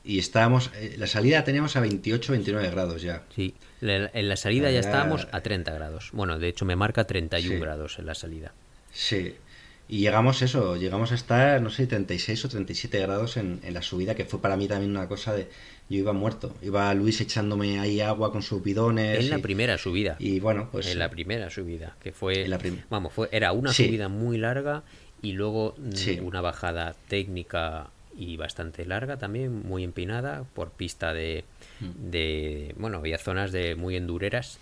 Y 0.03 0.21
estábamos, 0.21 0.71
eh, 0.77 0.95
la 0.99 1.09
salida 1.09 1.43
teníamos 1.43 1.75
a 1.75 1.81
28, 1.81 2.33
29 2.33 2.71
grados 2.71 3.03
ya. 3.03 3.25
Sí, 3.35 3.57
en 3.83 4.29
la 4.29 4.37
salida 4.37 4.71
ya 4.71 4.79
estábamos 4.79 5.27
a 5.33 5.41
30 5.41 5.73
grados. 5.73 6.11
Bueno, 6.13 6.39
de 6.39 6.47
hecho 6.47 6.65
me 6.65 6.77
marca 6.77 7.05
31 7.09 7.61
grados 7.61 7.99
en 7.99 8.07
la 8.07 8.15
salida. 8.15 8.53
Sí, 8.93 9.35
y 9.89 9.99
llegamos 9.99 10.43
eso, 10.43 10.77
llegamos 10.77 11.13
a 11.13 11.15
estar, 11.15 11.63
no 11.63 11.71
sé, 11.71 11.87
36 11.87 12.45
o 12.45 12.49
37 12.49 12.99
grados 12.99 13.37
en, 13.37 13.61
en, 13.63 13.73
la 13.73 13.83
subida, 13.83 14.17
que 14.17 14.25
fue 14.25 14.41
para 14.41 14.57
mí 14.57 14.67
también 14.67 14.91
una 14.91 15.07
cosa 15.07 15.33
de... 15.33 15.49
Yo 15.89 15.99
iba 15.99 16.13
muerto, 16.13 16.53
iba 16.63 16.93
Luis 16.95 17.21
echándome 17.21 17.79
ahí 17.79 18.01
agua 18.01 18.33
con 18.33 18.43
sus 18.43 18.61
bidones. 18.61 19.21
En 19.21 19.31
la 19.31 19.39
primera 19.39 19.79
subida. 19.79 20.17
Y 20.19 20.41
bueno, 20.41 20.69
pues... 20.73 20.89
En 20.89 20.99
la 20.99 21.09
primera 21.09 21.51
subida, 21.51 21.97
que 22.03 22.11
fue... 22.11 22.49
vamos, 22.91 23.13
fue, 23.13 23.29
era 23.31 23.53
una 23.53 23.73
subida 23.73 24.09
muy 24.09 24.39
larga 24.39 24.83
y 25.23 25.33
luego 25.33 25.77
mm, 25.79 26.27
una 26.27 26.41
bajada 26.41 26.97
técnica 27.07 27.91
y 28.17 28.37
bastante 28.37 28.85
larga 28.87 29.19
también, 29.19 29.63
muy 29.63 29.85
empinada, 29.85 30.45
por 30.53 30.73
pista 30.73 31.13
de... 31.13 31.45
Mm. 31.79 32.11
de 32.11 32.75
bueno, 32.77 32.99
había 32.99 33.19
zonas 33.19 33.53
de 33.53 33.77
muy 33.77 33.95
endureras 33.95 34.59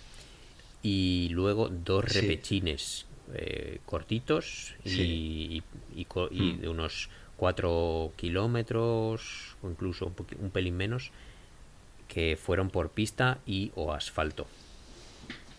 y 0.83 1.29
luego 1.31 1.69
dos 1.69 2.13
repechines 2.13 3.07
eh, 3.33 3.79
cortitos 3.85 4.75
y, 4.83 5.63
hmm. 5.95 6.61
de 6.61 6.69
unos 6.69 7.09
4 7.37 8.13
kilómetros 8.15 9.55
o 9.61 9.69
incluso 9.69 10.11
un, 10.39 10.49
pelín 10.51 10.77
menos 10.77 11.11
que 12.07 12.37
fueron 12.37 12.69
por 12.69 12.91
pista 12.91 13.39
y 13.45 13.71
o 13.75 13.93
asfalto. 13.93 14.45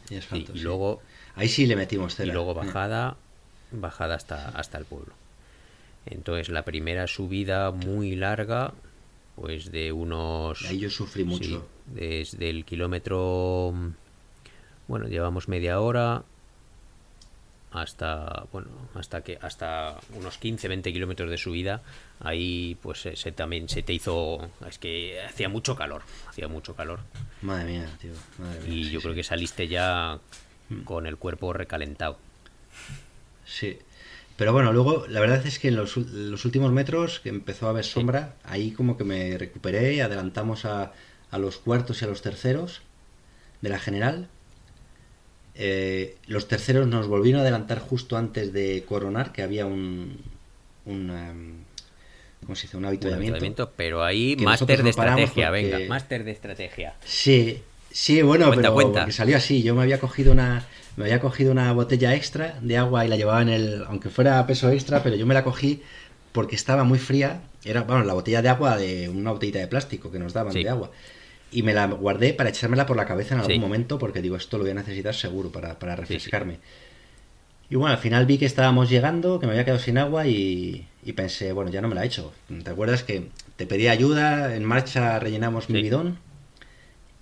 Y, 0.08 0.58
luego 0.60 1.02
ahí 1.34 1.48
sí 1.48 1.66
le 1.66 1.74
metimos 1.74 2.18
Y 2.20 2.26
luego 2.26 2.54
bajada, 2.54 3.16
bajada 3.72 4.14
hasta, 4.14 4.48
hasta 4.50 4.78
el 4.78 4.84
pueblo. 4.84 5.12
Entonces 6.06 6.48
la 6.48 6.64
primera 6.64 7.08
subida 7.08 7.72
muy 7.72 8.14
larga, 8.14 8.72
pues 9.34 9.72
de 9.72 9.90
unos... 9.90 10.64
Ahí 10.66 10.78
yo 10.78 10.90
sufrí 10.90 11.24
mucho. 11.24 11.68
desde 11.86 12.48
el 12.48 12.64
kilómetro... 12.64 13.74
Bueno, 14.86 15.08
llevamos 15.08 15.48
media 15.48 15.80
hora, 15.80 16.22
hasta 17.76 18.44
bueno 18.52 18.68
hasta 18.94 19.22
que 19.22 19.38
hasta 19.40 19.96
unos 20.14 20.38
15 20.38 20.68
20 20.68 20.92
kilómetros 20.92 21.30
de 21.30 21.38
subida 21.38 21.82
ahí 22.20 22.76
pues 22.82 23.00
se, 23.00 23.32
también 23.32 23.68
se 23.68 23.82
te 23.82 23.92
hizo 23.92 24.50
es 24.68 24.78
que 24.78 25.20
hacía 25.22 25.48
mucho 25.48 25.76
calor 25.76 26.02
hacía 26.28 26.48
mucho 26.48 26.74
calor. 26.74 27.00
Madre 27.42 27.64
mía 27.64 27.86
tío 28.00 28.12
y 28.66 28.90
yo 28.90 29.00
creo 29.00 29.14
que 29.14 29.22
saliste 29.22 29.68
ya 29.68 30.18
mm. 30.68 30.82
con 30.82 31.06
el 31.06 31.16
cuerpo 31.16 31.52
recalentado. 31.52 32.18
Sí 33.44 33.78
pero 34.36 34.52
bueno 34.52 34.72
luego 34.72 35.06
la 35.08 35.20
verdad 35.20 35.46
es 35.46 35.58
que 35.58 35.68
en 35.68 35.76
los, 35.76 35.96
últimos 35.96 36.72
metros 36.72 37.20
que 37.20 37.30
empezó 37.30 37.66
a 37.66 37.70
haber 37.70 37.84
sombra 37.84 38.34
ahí 38.44 38.70
como 38.72 38.96
que 38.96 39.04
me 39.04 39.38
recuperé 39.38 40.02
adelantamos 40.02 40.64
a, 40.64 40.92
a 41.30 41.38
los 41.38 41.58
cuartos 41.58 42.02
y 42.02 42.04
a 42.04 42.08
los 42.08 42.22
terceros 42.22 42.82
de 43.62 43.68
la 43.68 43.78
general 43.78 44.28
eh, 45.58 46.16
los 46.26 46.48
terceros 46.48 46.86
nos 46.86 47.08
volvieron 47.08 47.40
a 47.40 47.42
adelantar 47.42 47.78
justo 47.78 48.16
antes 48.16 48.52
de 48.52 48.84
coronar, 48.86 49.32
que 49.32 49.42
había 49.42 49.64
un, 49.64 50.18
un 50.84 51.10
em, 51.10 51.54
¿cómo 52.42 52.54
se 52.54 52.62
dice? 52.62 52.76
Un 52.76 52.84
avituallamiento. 52.84 53.72
pero 53.74 54.04
ahí 54.04 54.36
máster 54.36 54.82
de 54.82 54.90
estrategia, 54.90 55.50
venga, 55.50 55.78
máster 55.88 56.24
de 56.24 56.30
estrategia. 56.32 56.94
Sí, 57.04 57.62
sí, 57.90 58.20
bueno, 58.20 58.50
pero 58.54 58.74
porque 58.74 59.12
salió 59.12 59.36
así. 59.38 59.62
Yo 59.62 59.74
me 59.74 59.82
había 59.82 59.98
cogido 59.98 60.32
una 60.32 60.66
me 60.96 61.04
había 61.04 61.20
cogido 61.20 61.52
una 61.52 61.72
botella 61.72 62.14
extra 62.14 62.58
de 62.60 62.76
agua 62.76 63.04
y 63.04 63.08
la 63.08 63.16
llevaba 63.16 63.42
en 63.42 63.48
el, 63.48 63.84
aunque 63.86 64.08
fuera 64.10 64.46
peso 64.46 64.70
extra, 64.70 65.02
pero 65.02 65.16
yo 65.16 65.26
me 65.26 65.34
la 65.34 65.44
cogí 65.44 65.82
porque 66.32 66.54
estaba 66.54 66.84
muy 66.84 66.98
fría. 66.98 67.40
Era, 67.64 67.82
bueno, 67.82 68.04
la 68.04 68.12
botella 68.12 68.42
de 68.42 68.48
agua 68.48 68.76
de 68.76 69.08
una 69.08 69.32
botellita 69.32 69.58
de 69.58 69.68
plástico 69.68 70.10
que 70.10 70.18
nos 70.18 70.32
daban 70.32 70.52
de 70.52 70.68
agua 70.68 70.90
y 71.50 71.62
me 71.62 71.74
la 71.74 71.86
guardé 71.86 72.34
para 72.34 72.50
echármela 72.50 72.86
por 72.86 72.96
la 72.96 73.06
cabeza 73.06 73.34
en 73.34 73.40
algún 73.40 73.60
momento 73.60 73.98
porque 73.98 74.22
digo, 74.22 74.36
esto 74.36 74.58
lo 74.58 74.64
voy 74.64 74.72
a 74.72 74.74
necesitar 74.74 75.14
seguro 75.14 75.50
para, 75.50 75.78
para 75.78 75.96
refrescarme. 75.96 76.58
Y 77.68 77.74
bueno, 77.74 77.94
al 77.94 78.00
final 78.00 78.26
vi 78.26 78.38
que 78.38 78.46
estábamos 78.46 78.88
llegando, 78.88 79.40
que 79.40 79.46
me 79.46 79.52
había 79.52 79.64
quedado 79.64 79.80
sin 79.80 79.98
agua 79.98 80.26
y, 80.26 80.86
pensé, 81.16 81.52
bueno, 81.52 81.70
ya 81.70 81.80
no 81.80 81.88
me 81.88 81.94
la 81.94 82.04
he 82.04 82.06
hecho. 82.06 82.32
¿Te 82.62 82.70
acuerdas 82.70 83.02
que 83.02 83.28
te 83.56 83.66
pedí 83.66 83.88
ayuda, 83.88 84.54
en 84.54 84.64
marcha 84.64 85.18
rellenamos 85.18 85.68
mi 85.68 85.82
bidón 85.82 86.18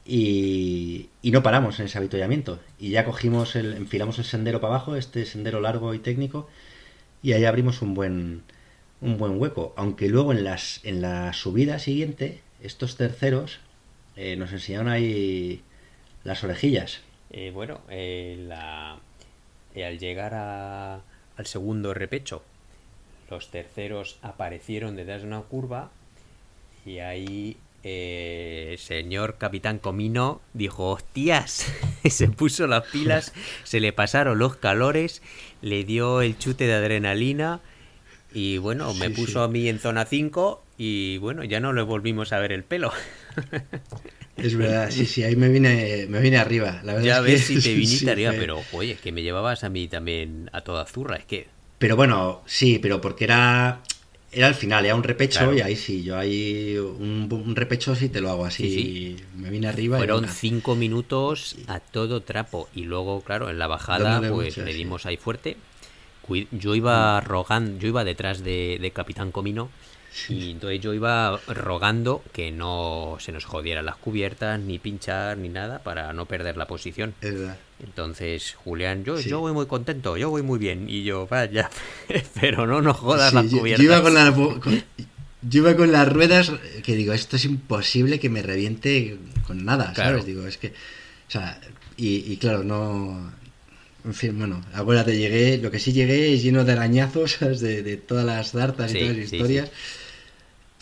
y, 0.05 1.09
y, 1.23 1.31
no 1.31 1.43
paramos 1.43 1.81
en 1.81 1.87
ese 1.87 1.97
avituallamiento? 1.97 2.61
Y 2.79 2.91
ya 2.91 3.07
cogimos, 3.07 3.57
el, 3.57 3.73
enfilamos 3.75 4.19
el 4.19 4.25
sendero 4.25 4.61
para 4.61 4.75
abajo, 4.75 4.97
este 4.97 5.25
sendero 5.25 5.61
largo 5.61 5.95
y 5.95 5.99
técnico, 5.99 6.49
y 7.23 7.33
ahí 7.33 7.47
abrimos 7.47 7.81
un 7.81 7.95
buen, 7.95 8.43
un 9.01 9.17
buen 9.17 9.41
hueco. 9.41 9.73
Aunque 9.77 10.11
luego 10.11 10.33
en, 10.33 10.45
las, 10.45 10.81
en 10.85 11.01
la 11.01 11.33
subida 11.33 11.79
siguiente, 11.79 12.43
estos 12.61 12.97
terceros 12.97 13.61
eh, 14.17 14.37
nos 14.37 14.53
enseñaron 14.53 14.89
ahí 14.89 15.63
las 16.23 16.43
orejillas. 16.45 17.01
Eh, 17.31 17.51
bueno, 17.53 17.81
eh, 17.89 18.45
la, 18.47 18.93
al 18.93 19.99
llegar 19.99 20.35
al 20.35 21.47
segundo 21.47 21.95
repecho, 21.95 22.43
los 23.31 23.51
terceros 23.51 24.19
aparecieron 24.23 24.97
detrás 24.97 25.23
de 25.23 25.29
una 25.29 25.41
curva 25.41 25.91
y 26.87 26.99
ahí 26.99 27.57
el 27.85 28.79
señor 28.79 29.37
capitán 29.37 29.79
Comino 29.79 30.41
dijo, 30.55 30.91
hostias, 30.91 31.71
se 32.09 32.29
puso 32.29 32.67
las 32.67 32.87
pilas, 32.87 33.33
se 33.65 33.81
le 33.81 33.93
pasaron 33.93 34.39
los 34.39 34.57
calores, 34.57 35.23
le 35.61 35.85
dio 35.85 36.23
el 36.23 36.39
chute 36.39 36.67
de 36.67 36.75
adrenalina 36.75 37.61
y 38.33 38.59
bueno, 38.59 38.95
me 38.95 39.11
puso 39.11 39.43
a 39.43 39.49
mí 39.49 39.69
en 39.69 39.79
zona 39.79 40.07
5 40.07 40.63
y 40.79 41.19
bueno, 41.19 41.45
ya 41.45 41.61
no 41.61 41.73
le 41.73 41.83
volvimos 41.83 42.33
a 42.33 42.39
ver 42.39 42.53
el 42.53 42.65
pelo. 42.65 42.93
Es 44.37 44.57
verdad, 44.57 44.91
sí, 44.91 45.07
sí, 45.07 45.23
ahí 45.23 45.37
me 45.37 45.49
vine, 45.49 46.07
me 46.09 46.21
vine 46.21 46.39
arriba. 46.39 46.81
La 46.83 46.95
verdad 46.95 47.07
ya 47.07 47.21
ves 47.21 47.45
si 47.45 47.61
te 47.61 47.73
viniste 47.75 48.11
arriba, 48.11 48.33
pero 48.37 48.61
oye, 48.73 48.97
que 48.97 49.13
me 49.13 49.23
llevabas 49.23 49.63
a 49.63 49.69
mí 49.69 49.87
también 49.87 50.51
a 50.53 50.63
toda 50.63 50.85
zurra, 50.87 51.17
es 51.17 51.25
que... 51.25 51.47
Pero 51.79 51.95
bueno, 51.95 52.43
sí, 52.45 52.81
pero 52.81 53.01
porque 53.01 53.25
era 53.25 53.81
era 54.35 54.49
al 54.49 54.55
final, 54.55 54.85
era 54.85 54.95
un 54.95 55.03
repecho 55.03 55.53
y 55.55 55.61
ahí 55.61 55.77
sí, 55.77 56.03
yo 56.03 56.19
ahí 56.19 56.77
un, 56.77 57.55
repecho 57.55 57.95
sí 57.95 58.09
te 58.09 58.21
lo 58.21 58.31
hago 58.31 58.45
así. 58.45 59.17
Me 59.37 59.51
vine 59.51 59.69
arriba. 59.69 59.99
Fueron 59.99 60.29
cinco 60.29 60.75
minutos 60.75 61.57
a 61.69 61.79
todo 61.79 62.21
trapo 62.23 62.69
y 62.75 62.83
luego, 62.83 63.21
claro, 63.21 63.49
en 63.49 63.59
la 63.59 63.69
bajada 63.69 64.21
pues 64.31 64.57
le 64.57 64.75
dimos 64.75 65.07
ahí 65.07 65.17
fuerte. 65.17 65.57
Yo 66.51 66.75
iba 66.75 67.21
rogando, 67.21 67.79
yo 67.79 67.89
iba 67.89 68.03
detrás 68.03 68.43
de, 68.43 68.79
de 68.81 68.91
Capitán 68.91 69.31
Comino 69.31 69.71
y 70.29 70.53
entonces 70.53 70.81
yo 70.81 70.95
iba 70.95 71.41
rogando 71.49 72.23
que 72.33 72.53
no 72.53 73.17
se 73.19 73.33
nos 73.33 73.45
jodieran 73.45 73.85
las 73.85 73.97
cubiertas, 73.97 74.61
ni 74.61 74.79
pinchar, 74.79 75.37
ni 75.39 75.49
nada, 75.49 75.81
para 75.81 76.13
no 76.13 76.27
perder 76.27 76.57
la 76.57 76.67
posición. 76.67 77.15
Entonces, 77.83 78.55
Julián, 78.55 79.05
yo, 79.05 79.19
yo 79.19 79.41
voy 79.41 79.53
muy 79.53 79.67
contento, 79.67 80.17
yo 80.17 80.31
voy 80.31 80.43
muy 80.43 80.59
bien. 80.59 80.89
Y 80.89 81.03
yo, 81.03 81.27
vaya, 81.27 81.69
pero 82.41 82.67
no 82.67 82.81
nos 82.81 82.97
jodas 82.97 83.35
las 83.35 83.47
cubiertas. 83.47 83.85
Yo 83.85 83.93
iba 83.93 84.03
con, 84.03 84.15
la, 84.15 84.33
yo 85.43 85.61
iba 85.61 85.77
con 85.77 85.91
las 85.91 86.11
ruedas 86.11 86.53
que 86.85 86.95
digo, 86.95 87.13
esto 87.13 87.37
es 87.37 87.45
imposible 87.45 88.21
que 88.21 88.31
me 88.31 88.43
reviente 88.43 89.19
con 89.47 89.65
nada, 89.65 89.95
¿sabes? 89.95 90.25
Digo, 90.25 90.47
es 90.47 90.59
que, 90.59 90.69
o 90.69 91.31
sea, 91.31 91.61
y, 91.97 92.37
claro, 92.37 92.63
no, 92.63 93.33
en 94.05 94.15
fin, 94.15 94.39
bueno, 94.39 94.65
acuérdate, 94.75 95.19
llegué, 95.19 95.59
lo 95.59 95.73
que 95.73 95.81
sí 95.81 95.93
llegué 95.93 96.35
es 96.35 96.43
lleno 96.45 96.65
de 96.65 96.73
arañazos, 96.73 97.39
De, 97.61 97.83
de 97.83 97.97
todas 97.97 98.25
las 98.25 98.53
dartas 98.53 98.95
y 98.95 99.01
todas 99.01 99.17
las 99.17 99.33
historias 99.33 99.71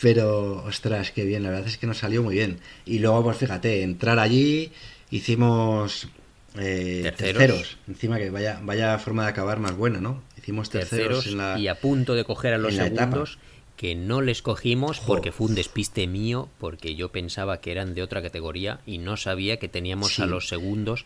Pero, 0.03 0.65
ostras, 0.65 1.11
qué 1.11 1.23
bien, 1.23 1.43
la 1.43 1.49
verdad 1.49 1.65
es 1.65 1.77
que 1.77 1.87
nos 1.87 1.99
salió 1.99 2.21
muy 2.21 2.35
bien. 2.35 2.59
Y 2.85 2.99
luego, 2.99 3.23
pues 3.23 3.37
fíjate, 3.37 3.83
entrar 3.83 4.19
allí, 4.19 4.69
hicimos 5.11 6.09
eh, 6.57 7.09
terceros. 7.15 7.77
Encima 7.87 8.17
que 8.17 8.29
vaya, 8.29 8.59
vaya 8.61 8.99
forma 8.99 9.23
de 9.23 9.29
acabar 9.29 9.59
más 9.59 9.77
buena, 9.77 10.01
¿no? 10.01 10.21
Hicimos 10.37 10.69
terceros, 10.69 11.27
en 11.27 11.37
la, 11.37 11.57
y 11.57 11.69
a 11.69 11.79
punto 11.79 12.15
de 12.15 12.25
coger 12.25 12.53
a 12.53 12.57
los 12.57 12.75
segundos 12.75 13.39
que 13.77 13.95
no 13.95 14.21
les 14.21 14.41
cogimos 14.41 14.99
porque 14.99 15.31
fue 15.31 15.47
un 15.47 15.55
despiste 15.55 16.05
mío, 16.05 16.49
porque 16.59 16.95
yo 16.95 17.07
pensaba 17.13 17.61
que 17.61 17.71
eran 17.71 17.93
de 17.93 18.03
otra 18.03 18.21
categoría 18.21 18.81
y 18.85 18.97
no 18.97 19.15
sabía 19.15 19.55
que 19.55 19.69
teníamos 19.69 20.19
a 20.19 20.25
los 20.25 20.49
segundos 20.49 21.05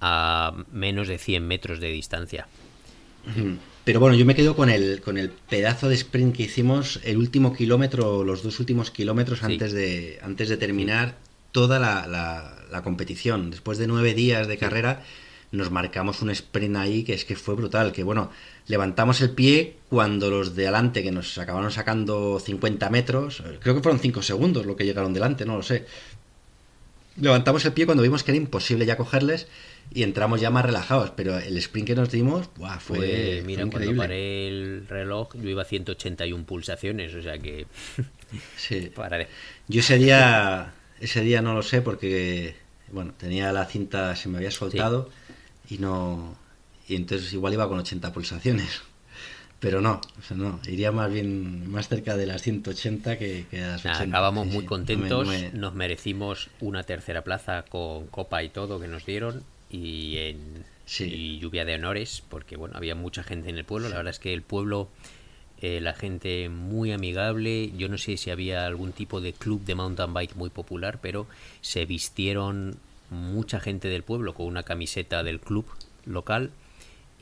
a 0.00 0.52
menos 0.72 1.06
de 1.06 1.18
100 1.18 1.46
metros 1.46 1.78
de 1.78 1.92
distancia. 1.92 2.48
Pero 3.84 3.98
bueno, 3.98 4.16
yo 4.16 4.24
me 4.24 4.36
quedo 4.36 4.54
con 4.54 4.70
el, 4.70 5.00
con 5.00 5.18
el 5.18 5.30
pedazo 5.30 5.88
de 5.88 5.96
sprint 5.96 6.36
que 6.36 6.44
hicimos 6.44 7.00
el 7.02 7.16
último 7.16 7.52
kilómetro, 7.52 8.22
los 8.22 8.44
dos 8.44 8.60
últimos 8.60 8.92
kilómetros 8.92 9.42
antes, 9.42 9.72
de, 9.72 10.20
antes 10.22 10.48
de 10.48 10.56
terminar 10.56 11.16
toda 11.50 11.80
la, 11.80 12.06
la, 12.70 12.82
competición. 12.82 13.50
Después 13.50 13.78
de 13.78 13.88
nueve 13.88 14.14
días 14.14 14.46
de 14.46 14.56
carrera, 14.56 15.02
nos 15.50 15.70
marcamos 15.72 16.22
un 16.22 16.30
sprint 16.30 16.76
ahí 16.76 17.02
que 17.02 17.14
es 17.14 17.24
que 17.24 17.34
fue 17.34 17.56
brutal. 17.56 17.92
Que 17.92 18.04
bueno, 18.04 18.30
levantamos 18.68 19.20
el 19.20 19.30
pie 19.30 19.76
cuando 19.88 20.30
los 20.30 20.54
de 20.54 20.68
adelante, 20.68 21.02
que 21.02 21.10
nos 21.10 21.36
acabaron 21.38 21.72
sacando 21.72 22.38
50 22.38 22.88
metros, 22.88 23.42
creo 23.60 23.74
que 23.74 23.82
fueron 23.82 23.98
5 23.98 24.22
segundos 24.22 24.64
lo 24.64 24.76
que 24.76 24.84
llegaron 24.84 25.12
delante, 25.12 25.44
no 25.44 25.56
lo 25.56 25.62
sé. 25.64 25.86
Levantamos 27.20 27.64
el 27.64 27.72
pie 27.72 27.84
cuando 27.84 28.02
vimos 28.02 28.22
que 28.22 28.30
era 28.30 28.38
imposible 28.38 28.86
ya 28.86 28.96
cogerles 28.96 29.48
y 29.90 30.02
entramos 30.02 30.40
ya 30.40 30.50
más 30.50 30.64
relajados, 30.64 31.10
pero 31.10 31.38
el 31.38 31.56
sprint 31.58 31.88
que 31.88 31.94
nos 31.94 32.10
dimos 32.10 32.48
fue, 32.80 33.42
mira, 33.44 33.66
cuando 33.66 33.94
paré 33.96 34.48
el 34.48 34.86
reloj 34.88 35.34
yo 35.36 35.48
iba 35.50 35.62
a 35.62 35.66
181 35.66 36.44
pulsaciones, 36.44 37.14
o 37.14 37.22
sea 37.22 37.38
que 37.38 37.66
sí. 38.56 38.90
Yo 39.68 39.80
ese 39.80 39.98
día 39.98 40.72
ese 41.00 41.20
día 41.20 41.42
no 41.42 41.54
lo 41.54 41.62
sé 41.62 41.82
porque 41.82 42.56
bueno, 42.90 43.12
tenía 43.18 43.52
la 43.52 43.66
cinta 43.66 44.16
se 44.16 44.28
me 44.28 44.38
había 44.38 44.50
soltado 44.50 45.10
y 45.68 45.78
no 45.78 46.36
y 46.88 46.96
entonces 46.96 47.32
igual 47.32 47.52
iba 47.52 47.68
con 47.68 47.78
80 47.78 48.12
pulsaciones. 48.12 48.82
Pero 49.60 49.80
no, 49.80 50.00
o 50.18 50.22
sea, 50.22 50.36
no, 50.36 50.58
iría 50.66 50.90
más 50.90 51.12
bien 51.12 51.70
más 51.70 51.86
cerca 51.86 52.16
de 52.16 52.26
las 52.26 52.42
180 52.42 53.16
que, 53.16 53.46
que 53.48 53.62
a 53.62 53.68
las 53.68 53.86
80. 53.86 54.02
Acabamos 54.02 54.48
muy 54.48 54.64
contentos, 54.64 55.28
nos 55.52 55.74
merecimos 55.74 56.50
una 56.58 56.82
tercera 56.82 57.22
plaza 57.22 57.64
con 57.68 58.08
copa 58.08 58.42
y 58.42 58.48
todo 58.48 58.80
que 58.80 58.88
nos 58.88 59.06
dieron 59.06 59.44
y 59.72 60.18
en 60.18 60.64
lluvia 61.40 61.64
de 61.64 61.74
honores, 61.74 62.22
porque 62.28 62.56
bueno, 62.56 62.76
había 62.76 62.94
mucha 62.94 63.22
gente 63.22 63.48
en 63.48 63.56
el 63.56 63.64
pueblo, 63.64 63.88
la 63.88 63.96
verdad 63.96 64.10
es 64.10 64.18
que 64.18 64.34
el 64.34 64.42
pueblo, 64.42 64.88
eh, 65.60 65.80
la 65.80 65.94
gente 65.94 66.48
muy 66.48 66.92
amigable, 66.92 67.72
yo 67.76 67.88
no 67.88 67.98
sé 67.98 68.16
si 68.16 68.30
había 68.30 68.66
algún 68.66 68.92
tipo 68.92 69.20
de 69.20 69.32
club 69.32 69.64
de 69.64 69.74
mountain 69.74 70.12
bike 70.12 70.36
muy 70.36 70.50
popular, 70.50 70.98
pero 71.00 71.26
se 71.62 71.86
vistieron 71.86 72.76
mucha 73.10 73.60
gente 73.60 73.88
del 73.88 74.02
pueblo 74.02 74.34
con 74.34 74.46
una 74.46 74.62
camiseta 74.62 75.22
del 75.22 75.40
club 75.40 75.66
local 76.04 76.50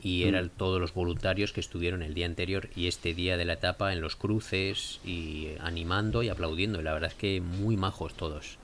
y 0.01 0.23
mm. 0.23 0.27
eran 0.27 0.49
todos 0.49 0.79
los 0.79 0.93
voluntarios 0.93 1.53
que 1.53 1.59
estuvieron 1.59 2.01
el 2.01 2.13
día 2.13 2.25
anterior 2.25 2.69
y 2.75 2.87
este 2.87 3.13
día 3.13 3.37
de 3.37 3.45
la 3.45 3.53
etapa 3.53 3.93
en 3.93 4.01
los 4.01 4.15
cruces 4.15 4.99
y 5.05 5.49
animando 5.59 6.23
y 6.23 6.29
aplaudiendo. 6.29 6.79
Y 6.79 6.83
la 6.83 6.93
verdad 6.93 7.11
es 7.11 7.17
que 7.17 7.41
muy 7.41 7.77
majos 7.77 8.15
todos. 8.15 8.57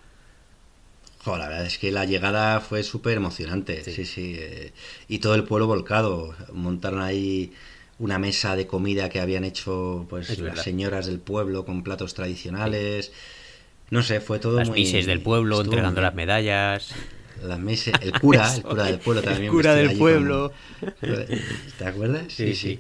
La 1.36 1.49
verdad 1.49 1.65
es 1.65 1.78
que 1.78 1.91
la 1.91 2.05
llegada 2.05 2.61
fue 2.61 2.84
súper 2.84 3.17
emocionante, 3.17 3.84
sí, 3.84 4.05
sí. 4.05 4.36
Eh, 4.38 4.71
y 5.09 5.19
todo 5.19 5.36
el 5.36 5.43
pueblo 5.43 5.67
volcado. 5.67 6.36
Montaron 6.53 7.01
ahí 7.01 7.51
una 7.99 8.19
mesa 8.19 8.55
de 8.55 8.67
comida 8.67 9.09
que 9.09 9.19
habían 9.19 9.43
hecho 9.43 10.05
pues 10.09 10.38
las 10.39 10.61
señoras 10.61 11.07
del 11.07 11.19
pueblo 11.19 11.65
con 11.65 11.84
platos 11.84 12.13
tradicionales. 12.13 13.11
No 13.89 14.03
sé, 14.03 14.21
fue 14.21 14.39
todo 14.39 14.59
las 14.59 14.69
muy... 14.69 14.86
Las 14.86 15.05
del 15.05 15.21
pueblo 15.21 15.59
entregando 15.59 15.99
las 15.99 16.13
medallas 16.13 16.93
la 17.43 17.57
mesa, 17.57 17.91
el 18.01 18.13
cura, 18.19 18.53
el 18.55 18.63
cura 18.63 18.84
del 18.86 18.99
pueblo 18.99 19.21
también. 19.21 19.45
El 19.45 19.51
cura 19.51 19.75
del 19.75 19.97
pueblo. 19.97 20.51
¿Te 21.78 21.86
acuerdas? 21.86 22.25
Sí, 22.30 22.55
sí. 22.55 22.80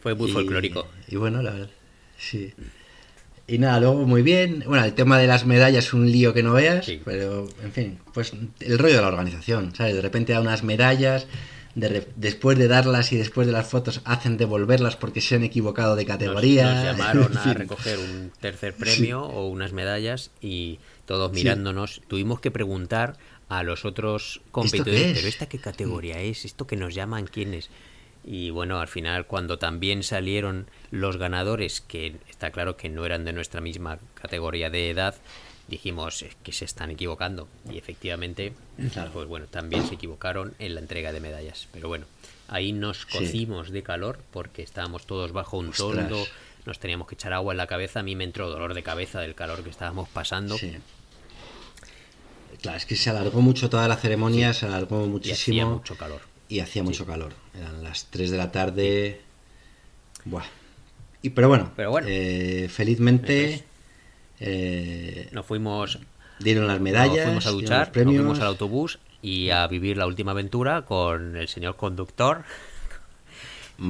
Fue 0.00 0.14
muy 0.14 0.30
folclórico. 0.30 0.86
Y 1.08 1.16
bueno, 1.16 1.42
la 1.42 1.52
verdad, 1.52 1.70
sí. 2.18 2.52
Y 3.50 3.58
nada, 3.58 3.80
luego 3.80 4.06
muy 4.06 4.22
bien. 4.22 4.62
Bueno, 4.64 4.84
el 4.84 4.94
tema 4.94 5.18
de 5.18 5.26
las 5.26 5.44
medallas 5.44 5.86
es 5.86 5.92
un 5.92 6.10
lío 6.10 6.32
que 6.32 6.44
no 6.44 6.52
veas, 6.52 6.88
pero 7.04 7.48
en 7.64 7.72
fin, 7.72 7.98
pues 8.14 8.32
el 8.60 8.78
rollo 8.78 8.94
de 8.94 9.02
la 9.02 9.08
organización, 9.08 9.74
¿sabes? 9.74 9.96
De 9.96 10.00
repente 10.00 10.32
da 10.32 10.40
unas 10.40 10.62
medallas, 10.62 11.26
después 11.74 12.58
de 12.58 12.68
darlas 12.68 13.12
y 13.12 13.16
después 13.16 13.48
de 13.48 13.52
las 13.52 13.66
fotos 13.66 14.02
hacen 14.04 14.36
devolverlas 14.36 14.94
porque 14.94 15.20
se 15.20 15.34
han 15.34 15.42
equivocado 15.42 15.96
de 15.96 16.06
categoría. 16.06 16.72
Nos, 16.72 16.84
llamaron 16.84 17.36
a 17.36 17.54
recoger 17.54 17.98
un 17.98 18.30
tercer 18.40 18.72
premio 18.72 19.24
o 19.24 19.48
unas 19.48 19.72
medallas 19.72 20.30
y 20.40 20.78
todos 21.04 21.32
mirándonos. 21.32 22.02
Tuvimos 22.06 22.38
que 22.38 22.52
preguntar 22.52 23.18
a 23.48 23.64
los 23.64 23.84
otros 23.84 24.42
competidores, 24.52 25.16
pero 25.16 25.26
¿esta 25.26 25.46
qué 25.46 25.58
categoría 25.58 26.20
es? 26.20 26.44
¿Esto 26.44 26.68
que 26.68 26.76
nos 26.76 26.94
llaman 26.94 27.26
quién 27.26 27.54
es? 27.54 27.68
Y 28.24 28.50
bueno, 28.50 28.80
al 28.80 28.88
final 28.88 29.26
cuando 29.26 29.58
también 29.58 30.02
salieron 30.02 30.66
los 30.90 31.16
ganadores, 31.16 31.80
que 31.80 32.16
está 32.28 32.50
claro 32.50 32.76
que 32.76 32.88
no 32.88 33.04
eran 33.06 33.24
de 33.24 33.32
nuestra 33.32 33.60
misma 33.60 33.98
categoría 34.14 34.70
de 34.70 34.90
edad, 34.90 35.14
dijimos 35.68 36.24
que 36.42 36.52
se 36.52 36.64
están 36.64 36.90
equivocando. 36.90 37.48
Y 37.70 37.78
efectivamente, 37.78 38.52
pues 39.12 39.26
bueno, 39.26 39.46
también 39.46 39.86
se 39.86 39.94
equivocaron 39.94 40.54
en 40.58 40.74
la 40.74 40.80
entrega 40.80 41.12
de 41.12 41.20
medallas. 41.20 41.68
Pero 41.72 41.88
bueno, 41.88 42.06
ahí 42.48 42.72
nos 42.72 43.06
cocimos 43.06 43.70
de 43.70 43.82
calor 43.82 44.18
porque 44.32 44.62
estábamos 44.62 45.06
todos 45.06 45.32
bajo 45.32 45.56
un 45.56 45.72
toldo, 45.72 46.26
nos 46.66 46.78
teníamos 46.78 47.08
que 47.08 47.14
echar 47.14 47.32
agua 47.32 47.54
en 47.54 47.58
la 47.58 47.66
cabeza. 47.66 48.00
A 48.00 48.02
mí 48.02 48.16
me 48.16 48.24
entró 48.24 48.50
dolor 48.50 48.74
de 48.74 48.82
cabeza 48.82 49.20
del 49.20 49.34
calor 49.34 49.62
que 49.64 49.70
estábamos 49.70 50.08
pasando. 50.10 50.58
Claro, 52.60 52.76
es 52.76 52.84
que 52.84 52.96
se 52.96 53.08
alargó 53.08 53.40
mucho 53.40 53.70
toda 53.70 53.88
la 53.88 53.96
ceremonia, 53.96 54.52
se 54.52 54.66
alargó 54.66 55.06
muchísimo. 55.06 55.56
Y 55.56 55.60
hacía 55.60 55.66
mucho 55.66 55.96
calor. 55.96 56.20
Y 56.50 56.60
hacía 56.60 56.82
mucho 56.82 57.06
calor. 57.06 57.32
Eran 57.58 57.82
las 57.82 58.06
3 58.10 58.30
de 58.30 58.36
la 58.36 58.52
tarde. 58.52 59.20
Buah. 60.26 60.44
Y, 61.22 61.30
pero 61.30 61.48
bueno, 61.48 61.70
pero 61.76 61.90
bueno 61.90 62.06
eh, 62.10 62.68
felizmente 62.68 63.64
eh, 64.40 65.28
nos 65.32 65.46
fuimos. 65.46 65.98
Dieron 66.40 66.66
las 66.66 66.80
medallas. 66.80 67.16
Nos 67.16 67.44
fuimos 67.44 67.46
a 67.46 67.50
duchar, 67.50 67.96
nos 67.96 68.14
fuimos 68.14 68.40
al 68.40 68.46
autobús 68.48 68.98
y 69.22 69.50
a 69.50 69.66
vivir 69.66 69.96
la 69.96 70.06
última 70.06 70.32
aventura 70.32 70.82
con 70.82 71.36
el 71.36 71.48
señor 71.48 71.76
conductor. 71.76 72.42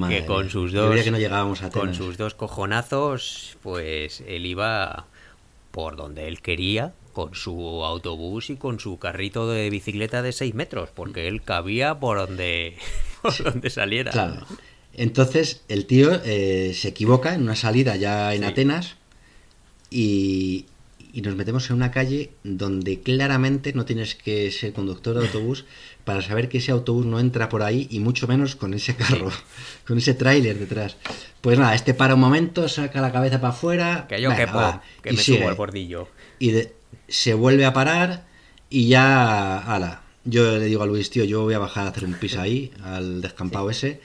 que 0.09 0.27
con 0.27 0.51
sus 0.51 0.73
dos 0.73 1.01
que 1.03 1.11
no 1.11 1.19
llegábamos 1.19 1.63
a 1.63 1.71
con 1.71 1.95
sus 1.95 2.17
dos 2.17 2.35
cojonazos 2.35 3.57
pues 3.61 4.23
él 4.25 4.47
iba 4.47 5.07
por 5.73 5.97
donde 5.97 6.29
él 6.29 6.41
quería 6.43 6.93
con 7.21 7.35
su 7.35 7.85
autobús 7.85 8.49
y 8.49 8.57
con 8.57 8.81
su 8.81 8.99
carrito 8.99 9.47
de 9.47 9.69
bicicleta 9.69 10.23
de 10.23 10.33
6 10.33 10.55
metros, 10.55 10.89
porque 10.95 11.29
él 11.29 11.43
cabía 11.43 12.01
por 12.01 12.17
donde, 12.17 12.77
donde 13.45 13.69
saliera. 13.69 14.11
Claro. 14.11 14.47
Entonces 14.95 15.63
el 15.69 15.87
tío 15.87 16.21
eh, 16.25 16.73
se 16.75 16.89
equivoca 16.89 17.35
en 17.35 17.43
una 17.43 17.57
salida 17.57 17.97
ya 17.97 18.35
en 18.35 18.45
Atenas 18.45 18.97
y, 19.91 20.65
y, 21.13 21.21
nos 21.21 21.37
metemos 21.37 21.69
en 21.69 21.77
una 21.77 21.91
calle 21.91 22.31
donde 22.43 23.01
claramente 23.01 23.73
no 23.75 23.85
tienes 23.85 24.15
que 24.15 24.51
ser 24.51 24.73
conductor 24.73 25.19
de 25.19 25.27
autobús 25.27 25.67
para 26.05 26.23
saber 26.23 26.49
que 26.49 26.59
ese 26.59 26.73
autobús 26.73 27.05
no 27.07 27.21
entra 27.21 27.49
por 27.49 27.63
ahí 27.63 27.87
y 27.91 28.01
mucho 28.01 28.27
menos 28.27 28.57
con 28.57 28.73
ese 28.73 28.97
carro, 28.97 29.31
con 29.87 29.99
ese 29.99 30.15
tráiler 30.15 30.59
detrás. 30.59 30.97
Pues 31.43 31.59
nada, 31.59 31.75
este 31.75 31.93
para 31.95 32.15
un 32.15 32.21
momento, 32.21 32.69
saca 32.69 33.01
la 33.01 33.13
cabeza 33.13 33.41
para 33.41 33.53
afuera. 33.53 34.07
Que 34.09 34.21
yo 34.21 34.35
quepo, 34.35 34.81
que 35.03 35.13
me 35.13 35.19
subo 35.19 35.49
al 35.49 35.55
bordillo. 35.55 36.09
Y 36.39 36.51
de, 36.53 36.80
se 37.09 37.35
vuelve 37.35 37.65
a 37.65 37.73
parar 37.73 38.27
y 38.69 38.89
ya, 38.89 39.59
ala, 39.59 40.03
yo 40.25 40.59
le 40.59 40.67
digo 40.67 40.83
a 40.83 40.87
Luis, 40.87 41.11
tío, 41.11 41.25
yo 41.25 41.43
voy 41.43 41.55
a 41.55 41.59
bajar 41.59 41.87
a 41.87 41.91
hacer 41.91 42.05
un 42.05 42.15
pis 42.15 42.37
ahí, 42.37 42.73
al 42.83 43.21
descampado 43.21 43.71
ese, 43.71 44.01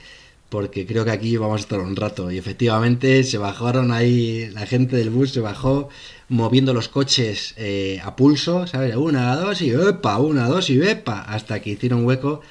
porque 0.49 0.85
creo 0.85 1.05
que 1.05 1.11
aquí 1.11 1.37
vamos 1.37 1.61
a 1.61 1.63
estar 1.63 1.79
un 1.79 1.95
rato. 1.95 2.31
Y 2.31 2.37
efectivamente 2.37 3.23
se 3.23 3.37
bajaron 3.37 3.91
ahí, 3.91 4.49
la 4.51 4.65
gente 4.65 4.95
del 4.95 5.09
bus 5.09 5.31
se 5.31 5.41
bajó 5.41 5.89
moviendo 6.29 6.73
los 6.73 6.89
coches 6.89 7.53
eh, 7.57 8.01
a 8.03 8.15
pulso, 8.15 8.65
¿sabes? 8.67 8.95
Una, 8.95 9.35
dos 9.35 9.61
y 9.61 9.71
epa, 9.71 10.17
una, 10.19 10.47
dos 10.47 10.69
y 10.69 10.81
epa, 10.81 11.21
hasta 11.21 11.61
que 11.61 11.71
hicieron 11.71 12.05
hueco 12.05 12.41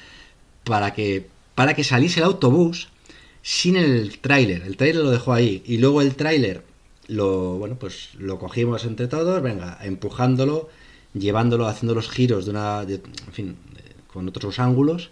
para 0.63 0.93
que, 0.93 1.27
para 1.55 1.73
que 1.73 1.83
saliese 1.83 2.19
el 2.19 2.27
autobús 2.27 2.89
sin 3.41 3.75
el 3.75 4.19
tráiler. 4.19 4.63
El 4.63 4.77
tráiler 4.77 5.03
lo 5.03 5.11
dejó 5.11 5.33
ahí 5.33 5.63
y 5.65 5.77
luego 5.77 6.01
el 6.01 6.15
tráiler 6.15 6.63
lo, 7.07 7.57
bueno, 7.57 7.75
pues 7.75 8.09
lo 8.15 8.39
cogimos 8.39 8.85
entre 8.85 9.07
todos, 9.07 9.41
venga, 9.41 9.77
empujándolo, 9.81 10.69
llevándolo, 11.13 11.67
haciendo 11.67 11.95
los 11.95 12.09
giros 12.09 12.45
de 12.45 12.51
una, 12.51 12.81
en 12.83 13.33
fin, 13.33 13.57
con 14.11 14.27
otros 14.27 14.59
ángulos 14.59 15.11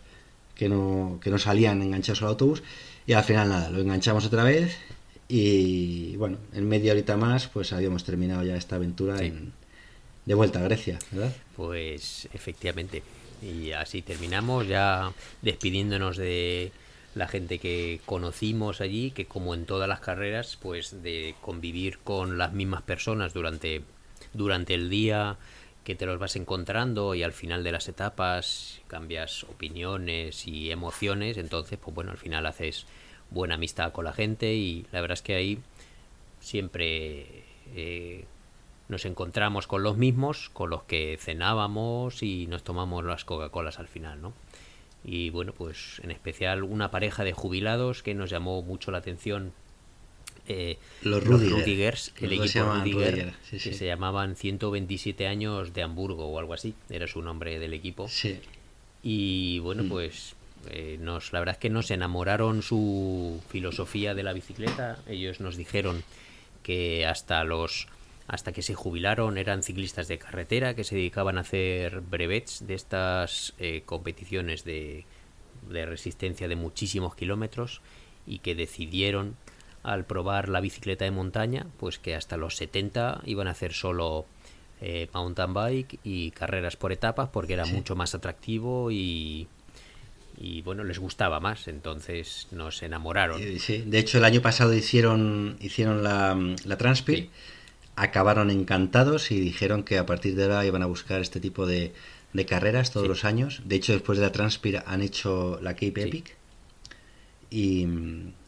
que 0.55 0.69
no, 0.69 1.19
que 1.21 1.29
no 1.29 1.37
salían 1.37 1.81
enganchados 1.81 2.21
al 2.21 2.29
autobús 2.29 2.63
y 3.05 3.13
al 3.13 3.23
final 3.23 3.49
nada, 3.49 3.69
lo 3.69 3.79
enganchamos 3.79 4.25
otra 4.25 4.43
vez 4.43 4.77
y 5.27 6.15
bueno, 6.17 6.37
en 6.53 6.67
media 6.67 6.93
horita 6.93 7.17
más 7.17 7.47
pues 7.47 7.73
habíamos 7.73 8.03
terminado 8.03 8.43
ya 8.43 8.55
esta 8.55 8.75
aventura 8.75 9.17
de 9.17 10.33
vuelta 10.33 10.59
a 10.59 10.63
Grecia, 10.63 10.99
¿verdad? 11.11 11.33
Pues 11.55 12.29
efectivamente. 12.33 13.03
Y 13.41 13.71
así 13.71 14.01
terminamos 14.01 14.67
ya 14.67 15.11
despidiéndonos 15.41 16.15
de 16.15 16.71
la 17.15 17.27
gente 17.27 17.59
que 17.59 18.01
conocimos 18.05 18.81
allí, 18.81 19.11
que 19.11 19.25
como 19.25 19.53
en 19.53 19.65
todas 19.65 19.87
las 19.87 19.99
carreras, 19.99 20.57
pues 20.61 21.03
de 21.03 21.35
convivir 21.41 21.99
con 21.99 22.37
las 22.37 22.53
mismas 22.53 22.81
personas 22.81 23.33
durante, 23.33 23.83
durante 24.33 24.73
el 24.73 24.89
día, 24.89 25.37
que 25.83 25.95
te 25.95 26.05
los 26.05 26.19
vas 26.19 26.35
encontrando 26.35 27.13
y 27.13 27.23
al 27.23 27.33
final 27.33 27.63
de 27.63 27.71
las 27.71 27.87
etapas 27.87 28.81
cambias 28.87 29.43
opiniones 29.43 30.47
y 30.47 30.71
emociones, 30.71 31.37
entonces 31.37 31.77
pues 31.81 31.93
bueno, 31.93 32.11
al 32.11 32.17
final 32.17 32.45
haces 32.45 32.85
buena 33.29 33.55
amistad 33.55 33.91
con 33.91 34.05
la 34.05 34.13
gente 34.13 34.53
y 34.53 34.85
la 34.91 35.01
verdad 35.01 35.15
es 35.15 35.21
que 35.21 35.35
ahí 35.35 35.59
siempre 36.39 37.43
eh, 37.75 38.25
nos 38.87 39.05
encontramos 39.05 39.67
con 39.67 39.83
los 39.83 39.97
mismos, 39.97 40.49
con 40.49 40.69
los 40.69 40.83
que 40.83 41.17
cenábamos 41.19 42.23
y 42.23 42.47
nos 42.47 42.63
tomamos 42.63 43.03
las 43.03 43.25
Coca-Colas 43.25 43.79
al 43.79 43.87
final, 43.87 44.21
¿no? 44.21 44.33
Y 45.05 45.29
bueno, 45.31 45.53
pues 45.53 45.99
en 46.03 46.11
especial 46.11 46.63
una 46.63 46.91
pareja 46.91 47.23
de 47.23 47.33
jubilados 47.33 48.03
que 48.03 48.13
nos 48.13 48.29
llamó 48.29 48.61
mucho 48.61 48.91
la 48.91 48.99
atención 48.99 49.53
eh, 50.47 50.77
los, 51.03 51.23
Rudigers, 51.23 52.13
el 52.19 52.33
equipo 52.33 52.63
Rudiger, 52.65 53.33
que 53.49 53.59
se 53.59 53.85
llamaban 53.85 54.35
127 54.35 55.27
años 55.27 55.73
de 55.73 55.83
Hamburgo 55.83 56.27
o 56.27 56.39
algo 56.39 56.53
así, 56.53 56.73
era 56.89 57.07
su 57.07 57.21
nombre 57.21 57.59
del 57.59 57.73
equipo. 57.73 58.09
Y 59.01 59.59
bueno, 59.59 59.83
mm. 59.83 59.89
pues 59.89 60.35
eh, 60.69 60.97
nos, 60.99 61.31
la 61.31 61.39
verdad 61.39 61.55
es 61.55 61.59
que 61.59 61.69
nos 61.69 61.91
enamoraron 61.91 62.61
su 62.61 63.41
filosofía 63.49 64.13
de 64.15 64.23
la 64.23 64.33
bicicleta. 64.33 64.99
Ellos 65.07 65.39
nos 65.39 65.55
dijeron 65.55 66.03
que 66.61 67.05
hasta 67.05 67.43
los 67.43 67.87
hasta 68.27 68.51
que 68.51 68.61
se 68.61 68.75
jubilaron 68.75 69.37
eran 69.37 69.63
ciclistas 69.63 70.07
de 70.07 70.17
carretera 70.17 70.75
que 70.75 70.83
se 70.83 70.95
dedicaban 70.95 71.37
a 71.37 71.41
hacer 71.41 72.01
brevets 72.01 72.65
de 72.65 72.73
estas 72.73 73.53
eh, 73.59 73.83
competiciones 73.85 74.63
de, 74.63 75.05
de 75.69 75.85
resistencia 75.85 76.47
de 76.47 76.55
muchísimos 76.55 77.15
kilómetros 77.15 77.81
y 78.25 78.39
que 78.39 78.55
decidieron 78.55 79.35
al 79.83 80.05
probar 80.05 80.47
la 80.47 80.61
bicicleta 80.61 81.03
de 81.03 81.11
montaña, 81.11 81.67
pues 81.77 81.99
que 81.99 82.15
hasta 82.15 82.37
los 82.37 82.55
70 82.55 83.21
iban 83.25 83.47
a 83.47 83.51
hacer 83.51 83.73
solo 83.73 84.25
eh, 84.81 85.09
mountain 85.13 85.53
bike 85.53 85.99
y 86.03 86.31
carreras 86.31 86.77
por 86.77 86.91
etapas 86.91 87.29
porque 87.29 87.53
era 87.53 87.65
mucho 87.65 87.95
más 87.95 88.15
atractivo 88.15 88.91
y, 88.91 89.47
y 90.37 90.61
bueno, 90.61 90.83
les 90.85 90.99
gustaba 90.99 91.39
más, 91.41 91.67
entonces 91.67 92.47
nos 92.51 92.81
enamoraron. 92.81 93.41
Sí, 93.59 93.83
de 93.85 93.99
hecho 93.99 94.17
el 94.17 94.25
año 94.25 94.41
pasado 94.41 94.73
hicieron, 94.73 95.57
hicieron 95.59 96.01
la, 96.01 96.37
la 96.65 96.77
Transpir, 96.77 97.29
acabaron 97.95 98.49
encantados 98.49 99.31
y 99.31 99.39
dijeron 99.39 99.83
que 99.83 99.97
a 99.97 100.05
partir 100.05 100.35
de 100.35 100.43
ahora 100.43 100.65
iban 100.65 100.83
a 100.83 100.87
buscar 100.87 101.21
este 101.21 101.39
tipo 101.39 101.65
de, 101.65 101.93
de 102.33 102.45
carreras 102.45 102.91
todos 102.91 103.07
los 103.07 103.25
años. 103.25 103.61
De 103.65 103.75
hecho, 103.75 103.93
después 103.93 104.17
de 104.17 104.25
la 104.25 104.31
Transpir 104.31 104.83
han 104.85 105.01
hecho 105.01 105.59
la 105.61 105.73
Cape 105.73 106.03
Epic 106.03 106.35
y 107.49 107.87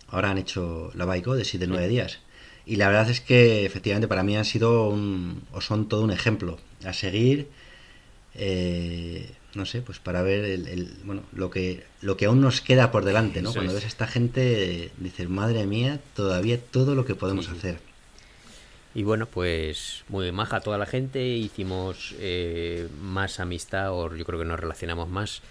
Ahora 0.08 0.32
han 0.32 0.38
hecho 0.38 0.92
la 0.96 1.06
Bike 1.06 1.26
de 1.26 1.44
7-9 1.44 1.88
días. 1.88 2.20
Y 2.66 2.78
la 2.78 2.88
verdad 2.88 3.10
es 3.10 3.22
que 3.22 3.66
efectivamente 3.66 4.08
para 4.08 4.24
mí 4.24 4.38
han 4.38 4.46
sido 4.46 4.88
un, 4.88 5.44
o 5.52 5.62
son 5.62 5.88
todo 5.88 6.04
un 6.04 6.12
ejemplo 6.12 6.58
a 6.84 6.94
seguir. 6.94 7.50
Eh, 8.34 9.30
no 9.54 9.66
sé, 9.66 9.82
pues 9.82 10.00
para 10.00 10.22
ver 10.22 10.44
el, 10.46 10.94
bueno, 11.04 11.24
lo 11.34 11.50
que 11.50 11.84
lo 12.02 12.18
que 12.18 12.26
aún 12.26 12.42
nos 12.42 12.62
queda 12.62 12.92
por 12.92 13.06
delante, 13.06 13.42
¿no? 13.42 13.54
Cuando 13.54 13.74
ves 13.74 13.86
a 13.86 13.88
esta 13.88 14.08
gente, 14.08 14.92
dices, 14.98 15.30
madre 15.30 15.66
mía, 15.66 16.02
todavía 16.14 16.60
todo 16.60 16.96
lo 16.96 17.06
que 17.06 17.16
podemos 17.16 17.50
hacer. 17.50 17.80
Y 18.96 19.04
bueno, 19.04 19.28
pues 19.28 20.04
muy 20.08 20.32
maja 20.32 20.62
toda 20.62 20.78
la 20.78 20.88
gente, 20.88 21.24
hicimos 21.28 22.16
eh, 22.18 22.88
más 23.02 23.40
amistad, 23.40 23.92
o 23.92 24.16
yo 24.16 24.26
creo 24.26 24.40
que 24.40 24.46
nos 24.46 24.60
relacionamos 24.60 25.10
más 25.10 25.42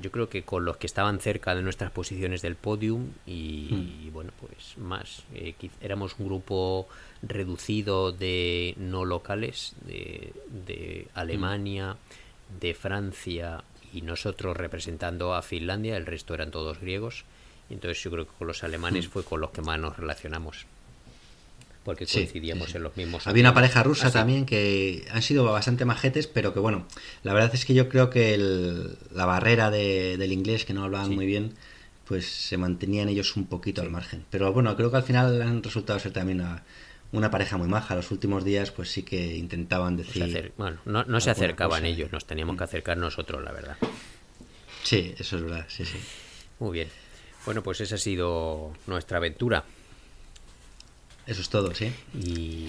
yo 0.00 0.10
creo 0.10 0.28
que 0.28 0.42
con 0.42 0.64
los 0.64 0.76
que 0.76 0.86
estaban 0.86 1.20
cerca 1.20 1.54
de 1.54 1.62
nuestras 1.62 1.90
posiciones 1.90 2.42
del 2.42 2.56
podium 2.56 3.10
y, 3.26 3.68
hmm. 3.70 4.12
bueno, 4.12 4.32
pues 4.40 4.76
más. 4.78 5.24
Eh, 5.34 5.54
éramos 5.80 6.16
un 6.18 6.26
grupo 6.26 6.88
reducido 7.22 8.12
de 8.12 8.74
no 8.76 9.04
locales, 9.04 9.74
de, 9.86 10.32
de 10.66 11.08
Alemania, 11.14 11.96
de 12.60 12.74
Francia 12.74 13.62
y 13.92 14.02
nosotros 14.02 14.56
representando 14.56 15.34
a 15.34 15.42
Finlandia, 15.42 15.96
el 15.96 16.06
resto 16.06 16.34
eran 16.34 16.50
todos 16.50 16.80
griegos. 16.80 17.24
Entonces 17.70 18.02
yo 18.02 18.10
creo 18.10 18.26
que 18.26 18.32
con 18.36 18.46
los 18.46 18.64
alemanes 18.64 19.08
hmm. 19.08 19.10
fue 19.10 19.24
con 19.24 19.40
los 19.40 19.50
que 19.50 19.62
más 19.62 19.78
nos 19.78 19.96
relacionamos 19.96 20.66
porque 21.84 22.06
coincidíamos 22.06 22.74
en 22.74 22.82
los 22.82 22.96
mismos. 22.96 23.26
Había 23.26 23.42
una 23.42 23.54
pareja 23.54 23.82
rusa 23.82 24.10
también 24.10 24.46
que 24.46 25.06
han 25.10 25.22
sido 25.22 25.44
bastante 25.44 25.84
majetes, 25.84 26.26
pero 26.26 26.54
que 26.54 26.60
bueno, 26.60 26.86
la 27.22 27.34
verdad 27.34 27.50
es 27.54 27.64
que 27.64 27.74
yo 27.74 27.88
creo 27.88 28.10
que 28.10 28.38
la 29.12 29.26
barrera 29.26 29.70
del 29.70 30.32
inglés, 30.32 30.64
que 30.64 30.72
no 30.72 30.84
hablaban 30.84 31.14
muy 31.14 31.26
bien, 31.26 31.52
pues 32.06 32.26
se 32.26 32.56
mantenían 32.56 33.08
ellos 33.08 33.36
un 33.36 33.46
poquito 33.46 33.82
al 33.82 33.90
margen. 33.90 34.24
Pero 34.30 34.52
bueno, 34.52 34.74
creo 34.76 34.90
que 34.90 34.96
al 34.96 35.02
final 35.02 35.40
han 35.42 35.62
resultado 35.62 35.98
ser 35.98 36.12
también 36.12 36.42
una, 37.12 37.30
pareja 37.30 37.58
muy 37.58 37.68
maja. 37.68 37.94
Los 37.94 38.10
últimos 38.10 38.44
días, 38.44 38.70
pues 38.70 38.90
sí 38.90 39.02
que 39.02 39.36
intentaban 39.36 39.96
decir. 39.96 40.52
bueno, 40.56 40.78
no, 40.86 41.04
no 41.04 41.20
se 41.20 41.30
acercaban 41.30 41.84
ellos, 41.84 42.10
nos 42.12 42.26
teníamos 42.26 42.56
que 42.56 42.64
acercar 42.64 42.96
nosotros, 42.96 43.44
la 43.44 43.52
verdad. 43.52 43.76
Sí, 44.82 45.14
eso 45.18 45.36
es 45.36 45.42
verdad, 45.42 45.66
sí, 45.68 45.84
sí. 45.84 45.98
Muy 46.58 46.72
bien. 46.72 46.88
Bueno, 47.44 47.62
pues 47.62 47.80
esa 47.82 47.96
ha 47.96 47.98
sido 47.98 48.72
nuestra 48.86 49.18
aventura. 49.18 49.64
Eso 51.26 51.40
es 51.40 51.48
todo, 51.48 51.74
sí. 51.74 51.92
Y 52.14 52.68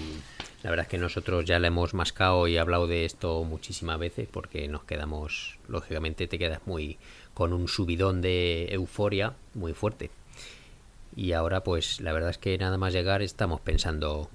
la 0.62 0.70
verdad 0.70 0.86
es 0.86 0.90
que 0.90 0.98
nosotros 0.98 1.44
ya 1.44 1.58
le 1.58 1.68
hemos 1.68 1.94
mascado 1.94 2.48
y 2.48 2.56
hablado 2.56 2.86
de 2.86 3.04
esto 3.04 3.44
muchísimas 3.44 3.98
veces 3.98 4.28
porque 4.30 4.66
nos 4.68 4.84
quedamos, 4.84 5.58
lógicamente 5.68 6.26
te 6.26 6.38
quedas 6.38 6.60
muy 6.66 6.98
con 7.34 7.52
un 7.52 7.68
subidón 7.68 8.22
de 8.22 8.68
euforia 8.70 9.34
muy 9.54 9.74
fuerte. 9.74 10.10
Y 11.14 11.32
ahora 11.32 11.62
pues 11.62 12.00
la 12.00 12.12
verdad 12.12 12.30
es 12.30 12.38
que 12.38 12.56
nada 12.58 12.78
más 12.78 12.92
llegar 12.92 13.22
estamos 13.22 13.60
pensando 13.60 14.30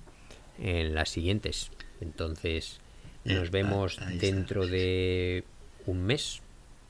en 0.60 0.94
las 0.94 1.10
siguientes. 1.10 1.72
Entonces 2.00 2.80
nos 3.24 3.52
vemos 3.52 4.00
dentro 4.20 4.68
de 4.68 5.44
un 5.86 6.04
mes 6.04 6.42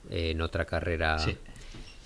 en 0.10 0.42
otra 0.42 0.66
carrera 0.66 1.18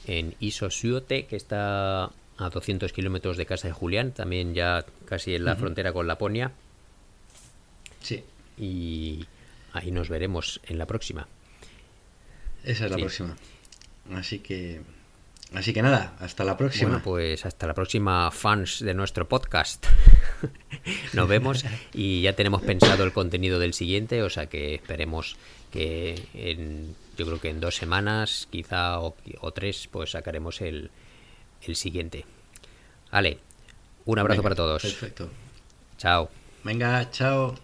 en 0.05 0.35
Isosuote 0.39 1.25
que 1.25 1.35
está 1.35 2.11
a 2.37 2.49
200 2.49 2.91
kilómetros 2.91 3.37
de 3.37 3.45
casa 3.45 3.67
de 3.67 3.73
Julián, 3.73 4.11
también 4.11 4.53
ya 4.53 4.85
casi 5.05 5.35
en 5.35 5.45
la 5.45 5.55
frontera 5.55 5.93
con 5.93 6.07
Laponia. 6.07 6.51
Sí. 8.01 8.23
Y 8.57 9.25
ahí 9.73 9.91
nos 9.91 10.09
veremos 10.09 10.59
en 10.67 10.77
la 10.77 10.85
próxima. 10.85 11.27
Esa 12.63 12.85
es 12.85 12.91
la 12.91 12.97
próxima. 12.97 13.35
Así 14.13 14.39
que. 14.39 14.81
Así 15.53 15.73
que 15.73 15.81
nada, 15.81 16.15
hasta 16.19 16.43
la 16.43 16.57
próxima. 16.57 16.89
Bueno, 16.89 17.03
pues 17.03 17.45
hasta 17.45 17.67
la 17.67 17.73
próxima, 17.73 18.29
fans 18.31 18.79
de 18.79 18.93
nuestro 18.93 19.29
podcast. 19.29 19.85
Nos 21.13 21.27
vemos 21.27 21.63
y 21.93 22.21
ya 22.23 22.33
tenemos 22.33 22.63
pensado 22.63 23.03
el 23.03 23.13
contenido 23.13 23.59
del 23.59 23.73
siguiente, 23.73 24.23
o 24.23 24.29
sea 24.29 24.47
que 24.47 24.73
esperemos 24.73 25.37
que 25.71 26.27
en, 26.33 26.95
yo 27.15 27.25
creo 27.27 27.39
que 27.39 27.49
en 27.49 27.61
dos 27.61 27.75
semanas, 27.75 28.47
quizá 28.49 28.99
o, 28.99 29.15
o 29.39 29.51
tres, 29.51 29.87
pues 29.91 30.11
sacaremos 30.11 30.61
el, 30.61 30.89
el 31.61 31.75
siguiente. 31.75 32.25
Ale, 33.11 33.39
un 34.05 34.19
abrazo 34.19 34.43
para 34.43 34.55
todos. 34.55 34.81
Perfecto. 34.81 35.29
Chao. 35.97 36.29
Venga, 36.63 37.09
chao. 37.11 37.55